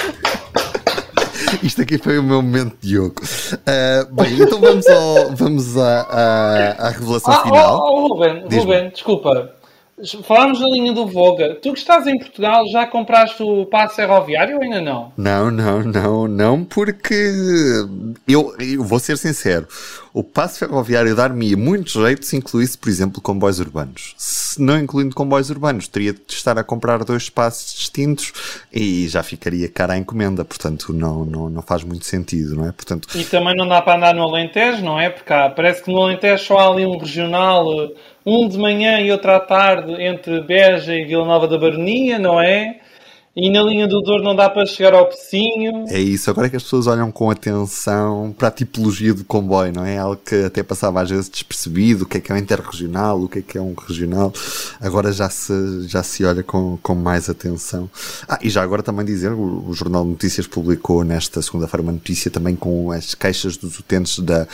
Isto 1.62 1.82
aqui 1.82 1.98
foi 1.98 2.18
o 2.18 2.22
meu 2.22 2.42
momento 2.42 2.76
de 2.80 2.88
Diogo. 2.88 3.22
Uh, 3.22 4.14
bem, 4.14 4.40
então 4.40 4.60
vamos, 4.60 4.86
ao, 4.86 5.36
vamos 5.36 5.76
à, 5.76 6.00
à, 6.02 6.86
à 6.86 6.90
revelação 6.90 7.32
ah, 7.32 7.42
final. 7.42 7.80
Oh, 7.80 8.04
oh, 8.04 8.08
Ruben, 8.08 8.44
Ruben, 8.50 8.90
desculpa. 8.90 9.52
Falámos 10.24 10.60
da 10.60 10.66
linha 10.66 10.92
do 10.92 11.06
Voga. 11.06 11.54
Tu 11.54 11.72
que 11.72 11.78
estás 11.78 12.06
em 12.06 12.18
Portugal, 12.18 12.66
já 12.68 12.86
compraste 12.86 13.42
o 13.42 13.64
passe 13.64 13.96
ferroviário 13.96 14.56
ou 14.56 14.62
ainda 14.62 14.80
não? 14.80 15.12
Não, 15.16 15.50
não, 15.50 15.82
não, 15.82 16.28
não, 16.28 16.64
porque 16.64 17.14
eu, 18.28 18.54
eu 18.58 18.84
vou 18.84 18.98
ser 18.98 19.16
sincero. 19.16 19.66
O 20.16 20.24
passe 20.24 20.60
ferroviário 20.60 21.14
dar-me 21.14 21.54
muito 21.56 21.90
jeito 21.90 22.24
se 22.24 22.38
incluísse, 22.38 22.78
por 22.78 22.88
exemplo, 22.88 23.20
comboios 23.20 23.60
urbanos. 23.60 24.14
Se 24.16 24.58
não 24.62 24.78
incluindo 24.78 25.14
comboios 25.14 25.50
urbanos, 25.50 25.88
teria 25.88 26.14
de 26.14 26.22
estar 26.30 26.56
a 26.58 26.64
comprar 26.64 27.04
dois 27.04 27.24
espaços 27.24 27.74
distintos 27.74 28.32
e 28.72 29.06
já 29.08 29.22
ficaria 29.22 29.68
cara 29.68 29.92
a 29.92 29.98
encomenda. 29.98 30.42
Portanto, 30.42 30.90
não, 30.94 31.22
não, 31.26 31.50
não 31.50 31.60
faz 31.60 31.84
muito 31.84 32.06
sentido, 32.06 32.56
não 32.56 32.66
é? 32.66 32.72
Portanto... 32.72 33.08
E 33.14 33.24
também 33.24 33.54
não 33.54 33.68
dá 33.68 33.82
para 33.82 33.98
andar 33.98 34.14
no 34.14 34.22
Alentejo, 34.22 34.82
não 34.82 34.98
é? 34.98 35.10
Porque 35.10 35.30
há, 35.30 35.50
parece 35.50 35.82
que 35.82 35.92
no 35.92 36.00
Alentejo 36.00 36.42
só 36.42 36.60
há 36.60 36.70
ali 36.70 36.86
um 36.86 36.96
regional 36.96 37.66
um 38.24 38.48
de 38.48 38.56
manhã 38.56 38.98
e 38.98 39.12
outro 39.12 39.30
à 39.30 39.38
tarde 39.38 40.02
entre 40.02 40.40
Beja 40.40 40.94
e 40.94 41.04
Vila 41.04 41.26
Nova 41.26 41.46
da 41.46 41.58
Baronia, 41.58 42.18
não 42.18 42.40
é? 42.40 42.80
E 43.38 43.50
na 43.50 43.62
linha 43.62 43.86
do 43.86 44.00
Douro 44.00 44.22
não 44.22 44.34
dá 44.34 44.48
para 44.48 44.64
chegar 44.64 44.94
ao 44.94 45.10
Pecinho. 45.10 45.84
É 45.88 46.00
isso, 46.00 46.30
agora 46.30 46.46
é 46.46 46.50
que 46.50 46.56
as 46.56 46.62
pessoas 46.62 46.86
olham 46.86 47.12
com 47.12 47.30
atenção 47.30 48.34
para 48.38 48.48
a 48.48 48.50
tipologia 48.50 49.12
do 49.12 49.26
comboio, 49.26 49.70
não 49.74 49.84
é? 49.84 49.98
Algo 49.98 50.18
que 50.24 50.44
até 50.44 50.62
passava 50.62 51.02
às 51.02 51.10
vezes 51.10 51.28
despercebido, 51.28 52.04
o 52.04 52.06
que 52.06 52.16
é 52.16 52.20
que 52.22 52.32
é 52.32 52.34
um 52.34 52.38
interregional, 52.38 53.20
o 53.20 53.28
que 53.28 53.40
é 53.40 53.42
que 53.42 53.58
é 53.58 53.60
um 53.60 53.74
regional. 53.74 54.32
Agora 54.80 55.12
já 55.12 55.28
se, 55.28 55.52
já 55.86 56.02
se 56.02 56.24
olha 56.24 56.42
com, 56.42 56.78
com 56.82 56.94
mais 56.94 57.28
atenção. 57.28 57.90
Ah, 58.26 58.38
e 58.40 58.48
já 58.48 58.62
agora 58.62 58.82
também 58.82 59.04
dizer, 59.04 59.32
o, 59.32 59.68
o 59.68 59.74
Jornal 59.74 60.04
de 60.04 60.12
Notícias 60.12 60.46
publicou 60.46 61.04
nesta 61.04 61.42
segunda-feira 61.42 61.82
uma 61.82 61.92
notícia 61.92 62.30
também 62.30 62.56
com 62.56 62.90
as 62.90 63.14
queixas 63.14 63.58
dos 63.58 63.78
utentes 63.78 64.18
da, 64.20 64.48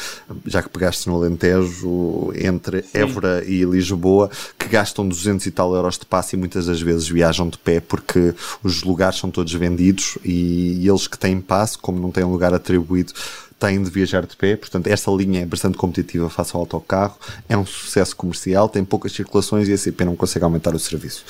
já 0.45 0.61
que 0.61 0.68
pegaste 0.68 1.07
no 1.07 1.14
Alentejo, 1.14 2.33
entre 2.35 2.83
Sim. 2.83 2.99
Évora 2.99 3.45
e 3.47 3.62
Lisboa, 3.62 4.29
que 4.59 4.66
gastam 4.66 5.07
200 5.07 5.47
e 5.47 5.53
tal 5.53 5.73
euros 5.73 5.97
de 5.99 6.05
passe 6.05 6.35
e 6.35 6.38
muitas 6.38 6.66
das 6.66 6.81
vezes 6.81 7.09
viajam 7.09 7.49
de 7.49 7.59
pé 7.59 7.79
porque 7.79 8.35
os 8.61 8.72
os 8.73 8.83
lugares 8.83 9.19
são 9.19 9.31
todos 9.31 9.53
vendidos 9.53 10.19
e, 10.25 10.79
e 10.81 10.89
eles 10.89 11.07
que 11.07 11.19
têm 11.19 11.41
passe, 11.41 11.77
como 11.79 12.01
não 12.01 12.11
têm 12.11 12.25
lugar 12.25 12.55
atribuído, 12.55 13.13
têm 13.59 13.83
de 13.83 13.91
viajar 13.91 14.27
de 14.27 14.35
pé, 14.35 14.57
portanto 14.57 14.89
esta 14.89 15.11
linha 15.11 15.43
é 15.43 15.47
bastante 15.47 15.77
competitiva 15.77 16.29
face 16.29 16.55
ao 16.55 16.61
autocarro, 16.61 17.17
é 17.49 17.57
um 17.57 17.65
sucesso 17.65 18.17
comercial, 18.17 18.69
tem 18.69 18.85
poucas 18.85 19.13
circulações 19.13 19.69
e 19.69 19.73
a 19.73 19.79
CP 19.79 20.05
não 20.05 20.17
consegue 20.17 20.45
aumentar 20.45 20.75
o 20.75 20.79
serviço. 20.79 21.25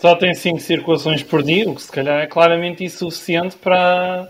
Só 0.00 0.14
tem 0.14 0.34
5 0.34 0.60
circulações 0.60 1.22
por 1.22 1.42
dia, 1.42 1.68
o 1.68 1.74
que 1.74 1.82
se 1.82 1.90
calhar 1.90 2.20
é 2.20 2.26
claramente 2.26 2.84
insuficiente 2.84 3.56
para, 3.56 4.28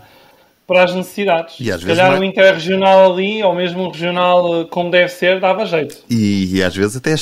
para 0.65 0.85
as 0.85 0.95
necessidades. 0.95 1.55
E 1.59 1.69
às 1.69 1.81
se 1.81 1.85
vezes 1.85 1.97
calhar 1.97 2.11
mais... 2.11 2.21
o 2.21 2.23
interregional 2.23 3.13
ali, 3.13 3.43
ou 3.43 3.53
mesmo 3.53 3.83
o 3.83 3.91
regional 3.91 4.65
como 4.67 4.89
deve 4.89 5.09
ser, 5.09 5.41
dava 5.41 5.65
jeito. 5.65 5.97
E, 6.09 6.55
e 6.55 6.63
às 6.63 6.75
vezes 6.75 6.95
até 6.95 7.13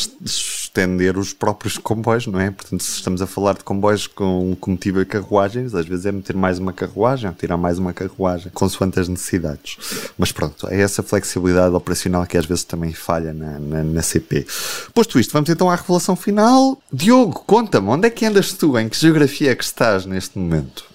estender 0.76 1.18
os 1.18 1.32
próprios 1.32 1.78
comboios, 1.78 2.28
não 2.28 2.40
é? 2.40 2.52
Portanto, 2.52 2.84
se 2.84 2.98
estamos 2.98 3.22
a 3.22 3.28
falar 3.28 3.54
de 3.54 3.64
comboios 3.64 4.08
com 4.08 4.56
combustível 4.60 5.02
e 5.02 5.06
carruagens, 5.06 5.74
às 5.74 5.86
vezes 5.86 6.06
é 6.06 6.12
meter 6.12 6.36
mais 6.36 6.60
uma 6.60 6.74
carruagem, 6.74 7.32
tirar 7.32 7.56
mais 7.56 7.80
uma 7.80 7.94
carruagem, 7.94 8.52
consoante 8.54 9.00
as 9.00 9.08
necessidades. 9.08 10.12
Mas 10.18 10.34
pronto, 10.34 10.68
é 10.68 10.82
essa 10.82 11.02
flexibilidade 11.02 11.74
operacional 11.74 12.26
que 12.26 12.38
às 12.38 12.46
vezes 12.46 12.66
também 12.66 12.92
falha 12.92 13.34
na, 13.34 13.58
na, 13.58 13.84
na 13.84 14.02
CP. 14.02 14.46
Posto 14.94 15.18
isto, 15.18 15.32
vamos 15.32 15.50
então 15.50 15.70
à 15.70 15.76
revelação 15.76 16.16
final. 16.16 16.78
Diogo, 16.92 17.44
conta-me, 17.48 17.88
onde 17.88 18.08
é 18.08 18.10
que 18.10 18.26
andas 18.26 18.52
tu? 18.52 18.78
Em 18.78 18.90
que 18.90 18.98
geografia 18.98 19.52
é 19.52 19.56
que 19.56 19.64
estás 19.64 20.06
neste 20.06 20.38
momento? 20.38 20.86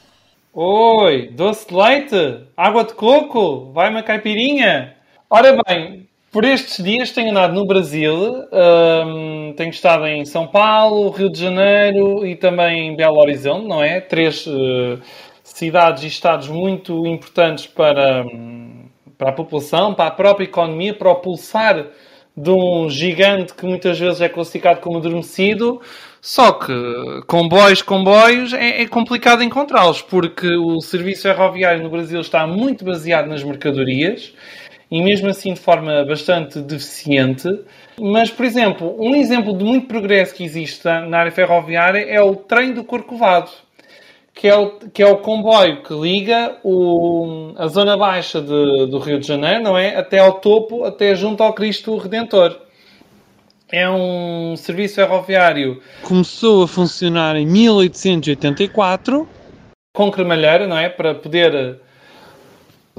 Oi, 0.52 1.30
doce 1.34 1.68
de 1.68 1.74
leite, 1.74 2.40
água 2.56 2.84
de 2.84 2.92
coco, 2.92 3.72
vai 3.72 3.88
uma 3.88 4.02
caipirinha. 4.02 4.94
Ora 5.30 5.56
bem, 5.64 6.09
por 6.30 6.44
estes 6.44 6.82
dias 6.82 7.10
tenho 7.10 7.30
andado 7.30 7.54
no 7.54 7.66
Brasil, 7.66 8.14
um, 8.52 9.52
tenho 9.56 9.70
estado 9.70 10.06
em 10.06 10.24
São 10.24 10.46
Paulo, 10.46 11.10
Rio 11.10 11.30
de 11.30 11.40
Janeiro 11.40 12.24
e 12.24 12.36
também 12.36 12.88
em 12.88 12.96
Belo 12.96 13.18
Horizonte, 13.18 13.66
não 13.66 13.82
é? 13.82 14.00
Três 14.00 14.46
uh, 14.46 14.98
cidades 15.42 16.04
e 16.04 16.06
estados 16.06 16.48
muito 16.48 17.04
importantes 17.04 17.66
para, 17.66 18.24
para 19.18 19.30
a 19.30 19.32
população, 19.32 19.92
para 19.92 20.06
a 20.06 20.12
própria 20.12 20.44
economia, 20.44 20.94
para 20.94 21.10
o 21.10 21.16
pulsar 21.16 21.86
de 22.36 22.50
um 22.50 22.88
gigante 22.88 23.52
que 23.52 23.66
muitas 23.66 23.98
vezes 23.98 24.20
é 24.20 24.28
classificado 24.28 24.80
como 24.80 24.98
adormecido. 24.98 25.80
Só 26.22 26.52
que 26.52 26.72
comboios, 27.26 27.82
comboios, 27.82 28.52
é, 28.52 28.82
é 28.82 28.86
complicado 28.86 29.42
encontrá-los, 29.42 30.00
porque 30.02 30.46
o 30.54 30.78
serviço 30.80 31.22
ferroviário 31.22 31.82
no 31.82 31.90
Brasil 31.90 32.20
está 32.20 32.46
muito 32.46 32.84
baseado 32.84 33.26
nas 33.26 33.42
mercadorias 33.42 34.32
e 34.90 35.00
mesmo 35.02 35.28
assim 35.28 35.54
de 35.54 35.60
forma 35.60 36.04
bastante 36.04 36.60
deficiente. 36.60 37.48
Mas, 37.98 38.30
por 38.30 38.44
exemplo, 38.44 38.96
um 38.98 39.14
exemplo 39.14 39.56
de 39.56 39.64
muito 39.64 39.86
progresso 39.86 40.34
que 40.34 40.42
existe 40.42 40.84
na 40.84 41.18
área 41.18 41.32
ferroviária 41.32 42.00
é 42.00 42.20
o 42.20 42.34
trem 42.34 42.72
do 42.72 42.82
Corcovado, 42.82 43.50
que 44.34 44.48
é 44.48 44.56
o, 44.56 44.70
que 44.92 45.02
é 45.02 45.06
o 45.06 45.18
comboio 45.18 45.82
que 45.82 45.94
liga 45.94 46.56
o, 46.64 47.52
a 47.56 47.68
zona 47.68 47.96
baixa 47.96 48.40
de, 48.40 48.86
do 48.86 48.98
Rio 48.98 49.20
de 49.20 49.26
Janeiro, 49.26 49.62
não 49.62 49.78
é? 49.78 49.96
Até 49.96 50.18
ao 50.18 50.40
topo, 50.40 50.84
até 50.84 51.14
junto 51.14 51.42
ao 51.42 51.52
Cristo 51.52 51.96
Redentor. 51.96 52.56
É 53.72 53.88
um 53.88 54.56
serviço 54.56 54.96
ferroviário. 54.96 55.80
Começou 56.02 56.64
a 56.64 56.68
funcionar 56.68 57.36
em 57.36 57.46
1884. 57.46 59.28
Com 59.94 60.10
cremalheira, 60.10 60.66
não 60.66 60.76
é? 60.76 60.88
Para 60.88 61.14
poder 61.14 61.80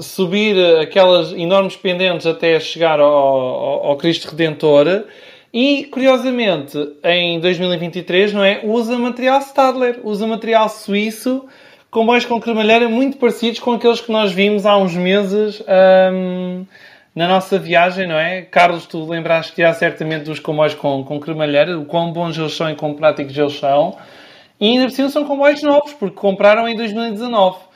subir 0.02 0.56
aquelas 0.80 1.32
enormes 1.32 1.76
pendentes 1.76 2.26
até 2.26 2.58
chegar 2.60 3.00
ao, 3.00 3.06
ao, 3.06 3.86
ao 3.86 3.96
Cristo 3.96 4.28
Redentor. 4.28 5.04
E, 5.52 5.84
curiosamente, 5.84 6.78
em 7.04 7.38
2023, 7.38 8.32
não 8.32 8.42
é? 8.42 8.60
Usa 8.64 8.98
material 8.98 9.40
Stadler, 9.40 10.00
usa 10.02 10.26
material 10.26 10.68
suíço, 10.68 11.44
comboios 11.90 12.24
com 12.24 12.40
cremalheira 12.40 12.88
muito 12.88 13.18
parecidos 13.18 13.60
com 13.60 13.72
aqueles 13.72 14.00
que 14.00 14.10
nós 14.10 14.32
vimos 14.32 14.64
há 14.64 14.78
uns 14.78 14.94
meses 14.94 15.62
hum, 16.10 16.64
na 17.14 17.28
nossa 17.28 17.58
viagem, 17.58 18.08
não 18.08 18.18
é? 18.18 18.40
Carlos, 18.42 18.86
tu 18.86 19.04
lembraste 19.04 19.60
já 19.60 19.74
certamente 19.74 20.24
dos 20.24 20.40
comboios 20.40 20.72
com, 20.72 21.04
com 21.04 21.20
cremalheira, 21.20 21.78
o 21.78 21.84
quão 21.84 22.10
bons 22.12 22.38
eles 22.38 22.54
são 22.54 22.70
e 22.70 22.74
quão 22.74 22.94
práticos 22.94 23.36
eles 23.36 23.58
são. 23.58 23.98
E 24.58 24.68
ainda 24.68 24.86
por 24.86 24.92
cima 24.92 25.10
são 25.10 25.24
comboios 25.24 25.62
novos, 25.62 25.92
porque 25.92 26.16
compraram 26.16 26.66
em 26.66 26.74
2019. 26.76 27.71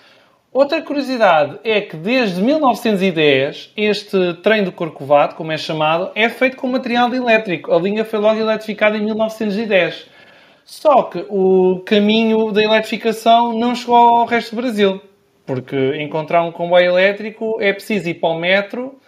Outra 0.56 0.80
curiosidade 0.80 1.58
é 1.62 1.82
que 1.82 1.98
desde 1.98 2.40
1910 2.40 3.74
este 3.76 4.32
trem 4.42 4.64
do 4.64 4.72
Corcovado, 4.72 5.34
como 5.34 5.52
é 5.52 5.58
chamado, 5.58 6.10
é 6.14 6.30
feito 6.30 6.56
com 6.56 6.66
material 6.66 7.14
elétrico. 7.14 7.74
A 7.74 7.78
linha 7.78 8.06
foi 8.06 8.18
logo 8.18 8.40
eletrificada 8.40 8.96
em 8.96 9.04
1910. 9.04 10.06
Só 10.64 11.02
que 11.02 11.26
o 11.28 11.82
caminho 11.84 12.52
da 12.52 12.62
eletrificação 12.62 13.52
não 13.52 13.74
chegou 13.74 13.96
ao 13.96 14.24
resto 14.24 14.56
do 14.56 14.62
Brasil. 14.62 14.98
Porque 15.44 15.76
encontrar 16.00 16.42
um 16.42 16.50
comboio 16.50 16.86
elétrico 16.86 17.58
é 17.60 17.74
preciso 17.74 18.08
ir 18.08 18.14
para 18.14 18.30
o 18.30 18.40
metro, 18.40 18.98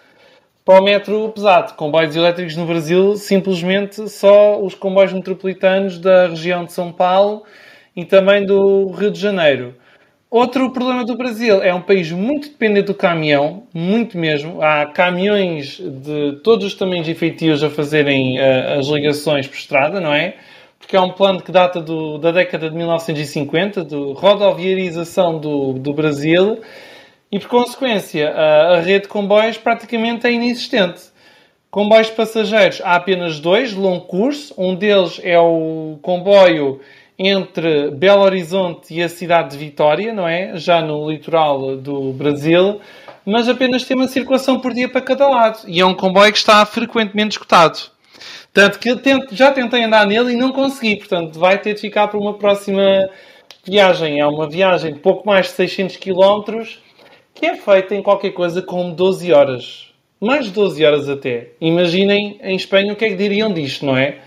para 0.67 0.83
o 0.83 0.85
metro 0.85 1.31
pesado. 1.31 1.73
Comboios 1.77 2.15
elétricos 2.15 2.57
no 2.57 2.67
Brasil, 2.67 3.17
simplesmente 3.17 4.07
só 4.11 4.63
os 4.63 4.75
comboios 4.75 5.15
metropolitanos 5.15 5.99
da 5.99 6.27
região 6.27 6.67
de 6.67 6.75
São 6.75 6.93
Paulo 6.93 7.45
e 7.97 8.05
também 8.05 8.45
do 8.45 8.91
Rio 8.91 9.11
de 9.11 9.19
Janeiro. 9.19 9.75
Outro 10.31 10.71
problema 10.71 11.07
do 11.07 11.17
Brasil 11.17 11.63
é 11.63 11.73
um 11.73 11.81
país 11.81 12.13
muito 12.13 12.51
dependente 12.51 12.89
do 12.89 12.95
caminhão, 12.95 13.63
muito 13.73 14.19
mesmo. 14.19 14.61
Há 14.61 14.85
caminhões 14.85 15.79
de 15.79 16.41
todos 16.45 16.67
os 16.67 16.75
tamanhos 16.75 17.09
e 17.09 17.15
feitios 17.15 17.65
a 17.65 17.71
fazerem 17.71 18.39
uh, 18.39 18.79
as 18.79 18.89
ligações 18.89 19.47
por 19.47 19.57
estrada, 19.57 20.03
não 20.03 20.13
é? 20.13 20.35
Porque 20.79 20.95
é 20.95 21.01
um 21.01 21.13
plano 21.13 21.43
que 21.43 21.51
data 21.51 21.81
do, 21.81 22.19
da 22.19 22.31
década 22.31 22.69
de 22.69 22.77
1950, 22.77 23.87
de 23.87 23.95
rodoviarização 23.95 25.39
do, 25.39 25.73
do 25.73 25.95
Brasil, 25.95 26.61
e 27.33 27.39
por 27.39 27.49
consequência 27.49 28.29
a, 28.29 28.77
a 28.77 28.81
rede 28.81 29.05
de 29.05 29.09
comboios 29.09 29.57
praticamente 29.57 30.27
é 30.27 30.33
inexistente. 30.33 31.01
Comboios 31.71 32.11
passageiros 32.11 32.83
há 32.85 32.97
apenas 32.97 33.41
dois, 33.41 33.71
de 33.71 33.77
longo 33.77 34.05
curso. 34.05 34.55
Um 34.59 34.75
deles 34.75 35.19
é 35.25 35.39
o 35.39 35.99
comboio 36.03 36.81
entre 37.19 37.91
Belo 37.91 38.23
Horizonte 38.23 38.95
e 38.95 39.03
a 39.03 39.09
cidade 39.09 39.51
de 39.51 39.59
Vitória, 39.59 40.13
não 40.13 40.29
é? 40.29 40.57
Já 40.57 40.81
no 40.81 41.11
litoral 41.11 41.77
do 41.77 42.13
Brasil, 42.13 42.81
mas 43.27 43.49
apenas 43.49 43.85
tem 43.85 43.97
uma 43.97 44.07
circulação 44.07 44.61
por 44.61 44.73
dia 44.73 44.89
para 44.89 45.01
cada 45.01 45.29
lado. 45.29 45.59
E 45.67 45.81
é 45.81 45.85
um 45.85 45.95
comboio 45.95 46.31
que 46.31 46.39
está 46.39 46.65
frequentemente 46.65 47.33
escutado. 47.33 47.91
Tanto 48.53 48.79
que 48.79 48.91
já 49.33 49.51
tentei 49.53 49.85
andar 49.85 50.07
nele 50.07 50.33
e 50.33 50.37
não 50.37 50.53
consegui. 50.53 50.97
Portanto, 50.97 51.39
vai 51.39 51.59
ter 51.59 51.75
de 51.75 51.81
ficar 51.81 52.09
para 52.09 52.19
uma 52.19 52.35
próxima 52.35 53.09
viagem. 53.65 54.21
É 54.21 54.27
uma 54.27 54.49
viagem 54.49 54.95
de 54.95 55.01
pouco 55.01 55.27
mais 55.27 55.47
de 55.47 55.53
600 55.53 55.97
km 55.97 56.65
que 57.35 57.47
é 57.47 57.57
feita 57.57 57.95
em 57.95 58.03
qualquer 58.03 58.33
coisa 58.33 58.61
como 58.63 58.93
12 58.95 59.33
horas. 59.33 59.93
Mais 60.21 60.47
de 60.47 60.51
12 60.51 60.85
horas 60.85 61.09
até. 61.09 61.51
Imaginem 61.61 62.39
em 62.43 62.57
Espanha 62.57 62.93
o 62.93 62.97
que 62.97 63.05
é 63.05 63.09
que 63.09 63.15
diriam 63.15 63.53
disto, 63.53 63.87
não 63.87 63.97
é? 63.97 64.19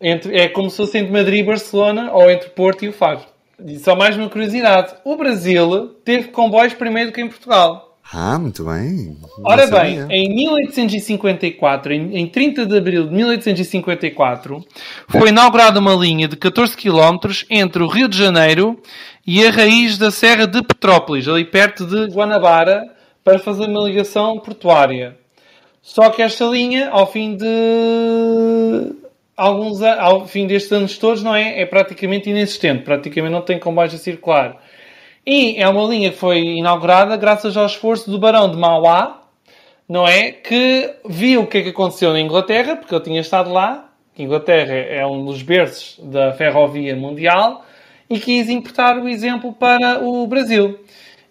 Entre, 0.00 0.34
é 0.34 0.48
como 0.48 0.70
se 0.70 0.78
fosse 0.78 0.98
entre 0.98 1.12
Madrid 1.12 1.40
e 1.40 1.42
Barcelona 1.42 2.10
ou 2.12 2.30
entre 2.30 2.48
Porto 2.50 2.84
e 2.84 2.88
o 2.88 2.92
Faro. 2.92 3.20
E 3.64 3.78
só 3.78 3.94
mais 3.94 4.16
uma 4.16 4.30
curiosidade: 4.30 4.94
o 5.04 5.16
Brasil 5.16 5.88
teve 6.04 6.28
comboios 6.28 6.72
primeiro 6.72 7.12
que 7.12 7.20
em 7.20 7.28
Portugal. 7.28 7.98
Ah, 8.12 8.38
muito 8.40 8.64
bem. 8.64 9.16
Ora 9.44 9.68
bem, 9.68 10.04
em 10.10 10.34
1854, 10.34 11.92
em, 11.92 12.16
em 12.16 12.26
30 12.26 12.66
de 12.66 12.76
abril 12.76 13.06
de 13.06 13.14
1854, 13.14 14.64
foi 15.06 15.28
inaugurada 15.28 15.78
uma 15.78 15.94
linha 15.94 16.26
de 16.26 16.34
14 16.34 16.76
km 16.76 17.18
entre 17.48 17.82
o 17.84 17.86
Rio 17.86 18.08
de 18.08 18.18
Janeiro 18.18 18.80
e 19.24 19.46
a 19.46 19.50
raiz 19.50 19.96
da 19.96 20.10
Serra 20.10 20.46
de 20.46 20.60
Petrópolis, 20.60 21.28
ali 21.28 21.44
perto 21.44 21.86
de 21.86 22.12
Guanabara, 22.12 22.82
para 23.22 23.38
fazer 23.38 23.66
uma 23.66 23.86
ligação 23.86 24.40
portuária. 24.40 25.16
Só 25.80 26.10
que 26.10 26.20
esta 26.20 26.44
linha, 26.46 26.90
ao 26.90 27.06
fim 27.06 27.36
de 27.36 27.46
alguns 29.40 29.82
ao 29.82 30.26
fim 30.26 30.46
destes 30.46 30.70
anos 30.72 30.98
todos, 30.98 31.22
não 31.22 31.34
é? 31.34 31.60
É 31.60 31.66
praticamente 31.66 32.28
inexistente, 32.28 32.82
praticamente 32.82 33.32
não 33.32 33.40
tem 33.40 33.58
comboios 33.58 33.94
a 33.94 33.98
circular. 33.98 34.62
E 35.26 35.56
é 35.56 35.68
uma 35.68 35.84
linha 35.84 36.10
que 36.10 36.16
foi 36.16 36.38
inaugurada 36.40 37.16
graças 37.16 37.56
ao 37.56 37.66
esforço 37.66 38.10
do 38.10 38.18
Barão 38.18 38.50
de 38.50 38.56
Mauá, 38.56 39.22
não 39.88 40.06
é? 40.06 40.30
Que 40.30 40.94
viu 41.08 41.42
o 41.42 41.46
que 41.46 41.58
é 41.58 41.62
que 41.62 41.68
aconteceu 41.70 42.12
na 42.12 42.20
Inglaterra, 42.20 42.76
porque 42.76 42.94
eu 42.94 43.00
tinha 43.00 43.20
estado 43.20 43.50
lá. 43.50 43.90
Inglaterra 44.18 44.74
é 44.74 45.06
um 45.06 45.24
dos 45.24 45.42
berços 45.42 45.98
da 46.02 46.32
ferrovia 46.34 46.94
mundial 46.94 47.64
e 48.08 48.18
quis 48.18 48.50
importar 48.50 48.98
o 48.98 49.08
exemplo 49.08 49.52
para 49.52 50.04
o 50.04 50.26
Brasil. 50.26 50.78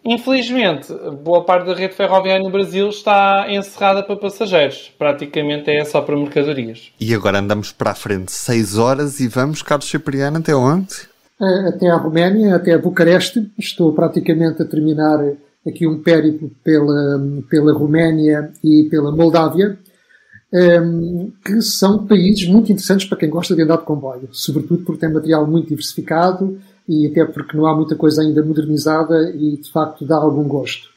Infelizmente, 0.10 0.92
boa 1.24 1.46
parte 1.46 1.68
da 1.68 1.76
rede 1.76 1.94
ferroviária 1.94 2.44
no 2.44 2.50
Brasil 2.50 2.90
está 2.90 3.46
encerrada 3.48 4.02
para 4.02 4.16
passageiros. 4.16 4.92
Praticamente 4.98 5.70
é 5.70 5.86
só 5.86 6.02
para 6.02 6.18
mercadorias. 6.18 6.92
E 7.00 7.14
agora 7.14 7.38
andamos 7.38 7.72
para 7.72 7.92
a 7.92 7.96
frente 7.96 8.32
6 8.32 8.80
horas 8.80 9.20
e 9.20 9.28
vamos, 9.28 9.62
Carlos 9.62 9.88
Cipriano, 9.88 10.40
até 10.40 10.56
onde? 10.56 11.08
Até 11.68 11.92
a 11.92 11.96
Roménia, 11.96 12.56
até 12.56 12.74
a 12.74 12.80
Bucareste. 12.80 13.52
Estou 13.56 13.94
praticamente 13.94 14.64
a 14.64 14.66
terminar 14.66 15.20
aqui 15.68 15.86
um 15.86 16.02
périplo 16.02 16.50
pela, 16.64 17.22
pela 17.48 17.72
Roménia 17.72 18.52
e 18.64 18.88
pela 18.90 19.16
Moldávia, 19.16 19.78
ehm, 20.52 21.32
que 21.46 21.62
são 21.62 22.08
países 22.08 22.48
muito 22.48 22.72
interessantes 22.72 23.08
para 23.08 23.20
quem 23.20 23.30
gosta 23.30 23.56
de 23.56 23.62
andar 23.62 23.78
de 23.78 23.84
comboio, 23.84 24.28
sobretudo 24.32 24.84
porque 24.84 25.02
tem 25.02 25.14
material 25.14 25.46
muito 25.46 25.70
diversificado, 25.70 26.60
e 26.90 27.06
até 27.08 27.24
porque 27.24 27.56
não 27.56 27.68
há 27.68 27.76
muita 27.76 27.96
coisa 27.96 28.24
ainda 28.24 28.44
modernizada 28.44 29.32
e 29.36 29.58
de 29.58 29.72
facto 29.72 30.04
dá 30.04 30.18
algum 30.18 30.48
gosto. 30.48 30.90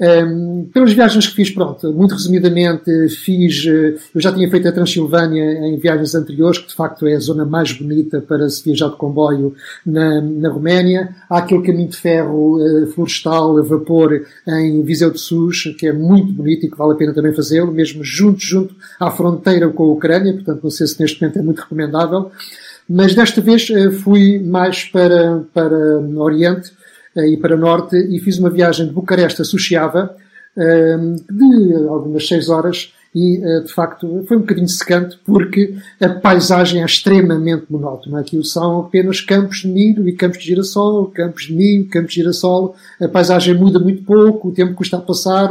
Um, 0.00 0.68
pelas 0.74 0.92
viagens 0.92 1.28
que 1.28 1.34
fiz, 1.36 1.50
pronto, 1.50 1.92
muito 1.92 2.14
resumidamente, 2.14 2.90
fiz. 3.08 3.64
Eh, 3.64 3.94
eu 4.12 4.20
já 4.20 4.32
tinha 4.32 4.50
feito 4.50 4.66
a 4.66 4.72
Transilvânia 4.72 5.44
em 5.68 5.78
viagens 5.78 6.12
anteriores, 6.16 6.58
que 6.58 6.66
de 6.66 6.74
facto 6.74 7.06
é 7.06 7.14
a 7.14 7.20
zona 7.20 7.44
mais 7.44 7.70
bonita 7.72 8.20
para 8.20 8.48
se 8.48 8.64
viajar 8.64 8.88
de 8.88 8.96
comboio 8.96 9.54
na, 9.86 10.20
na 10.20 10.48
Roménia. 10.48 11.14
Há 11.30 11.38
aquele 11.38 11.62
caminho 11.62 11.88
de 11.88 11.96
ferro 11.96 12.56
uh, 12.56 12.86
florestal, 12.88 13.58
a 13.58 13.62
vapor, 13.62 14.26
em 14.48 14.82
Viseu 14.82 15.12
de 15.12 15.20
Sus, 15.20 15.72
que 15.78 15.86
é 15.86 15.92
muito 15.92 16.32
bonito 16.32 16.66
e 16.66 16.70
que 16.70 16.76
vale 16.76 16.94
a 16.94 16.96
pena 16.96 17.14
também 17.14 17.32
fazê-lo, 17.32 17.70
mesmo 17.70 18.02
junto, 18.02 18.40
junto 18.40 18.74
à 18.98 19.08
fronteira 19.08 19.68
com 19.68 19.84
a 19.84 19.92
Ucrânia, 19.92 20.32
portanto, 20.32 20.64
não 20.64 20.70
sei 20.70 20.88
se 20.88 21.00
neste 21.00 21.20
momento 21.22 21.38
é 21.38 21.42
muito 21.42 21.60
recomendável. 21.60 22.32
Mas 22.94 23.14
desta 23.14 23.40
vez 23.40 23.70
eh, 23.70 23.90
fui 23.90 24.38
mais 24.38 24.84
para, 24.84 25.44
para 25.54 25.98
Oriente 26.18 26.70
eh, 27.16 27.28
e 27.30 27.36
para 27.38 27.56
Norte 27.56 27.96
e 27.96 28.20
fiz 28.20 28.38
uma 28.38 28.50
viagem 28.50 28.86
de 28.86 28.92
Bucareste 28.92 29.40
a 29.40 29.46
Suchiava 29.46 30.14
eh, 30.54 30.98
de 31.30 31.74
algumas 31.88 32.28
seis 32.28 32.50
horas 32.50 32.92
e 33.14 33.40
de 33.62 33.70
facto 33.70 34.24
foi 34.26 34.38
um 34.38 34.40
bocadinho 34.40 34.68
secante 34.68 35.18
porque 35.22 35.74
a 36.00 36.08
paisagem 36.08 36.80
é 36.80 36.84
extremamente 36.86 37.66
monótona. 37.68 38.20
Aquilo 38.20 38.42
são 38.42 38.80
apenas 38.80 39.20
campos 39.20 39.58
de 39.58 39.68
milho 39.68 40.08
e 40.08 40.14
campos 40.14 40.38
de 40.38 40.46
girassol, 40.46 41.06
campos 41.08 41.44
de 41.44 41.54
milho, 41.54 41.86
campos 41.90 42.14
de 42.14 42.20
girassol. 42.20 42.74
A 42.98 43.08
paisagem 43.08 43.54
muda 43.54 43.78
muito 43.78 44.02
pouco, 44.02 44.48
o 44.48 44.52
tempo 44.52 44.72
custa 44.72 44.96
a 44.96 45.00
passar. 45.00 45.50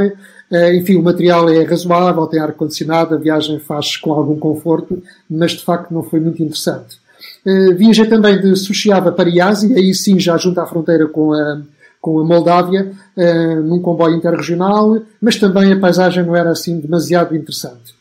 Enfim, 0.74 0.96
o 0.96 1.04
material 1.04 1.48
é 1.50 1.64
razoável, 1.64 2.26
tem 2.26 2.40
ar-condicionado, 2.40 3.14
a 3.14 3.20
viagem 3.20 3.60
faz 3.60 3.96
com 3.96 4.12
algum 4.12 4.40
conforto, 4.40 5.00
mas 5.30 5.52
de 5.52 5.64
facto 5.64 5.94
não 5.94 6.02
foi 6.02 6.20
muito 6.20 6.42
interessante. 6.42 7.01
Uh, 7.46 7.76
viajei 7.76 8.06
também 8.06 8.40
de 8.40 8.56
Suchiava 8.56 9.12
para 9.12 9.30
Iasi, 9.30 9.74
aí 9.74 9.94
sim 9.94 10.20
já 10.20 10.38
junto 10.38 10.60
à 10.60 10.66
fronteira 10.66 11.08
com 11.08 11.34
a, 11.34 11.62
com 12.00 12.20
a 12.20 12.24
Moldávia, 12.24 12.92
uh, 13.18 13.62
num 13.64 13.82
comboio 13.82 14.16
interregional, 14.16 15.02
mas 15.20 15.38
também 15.38 15.74
a 15.74 15.80
paisagem 15.80 16.24
não 16.24 16.36
era 16.36 16.52
assim 16.52 16.80
demasiado 16.80 17.36
interessante. 17.36 17.96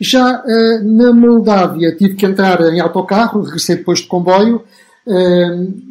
Já 0.00 0.42
uh, 0.44 0.84
na 0.84 1.12
Moldávia 1.12 1.96
tive 1.96 2.14
que 2.14 2.24
entrar 2.24 2.60
em 2.72 2.78
autocarro, 2.78 3.42
regressei 3.42 3.76
depois 3.76 3.98
de 3.98 4.06
comboio, 4.06 4.62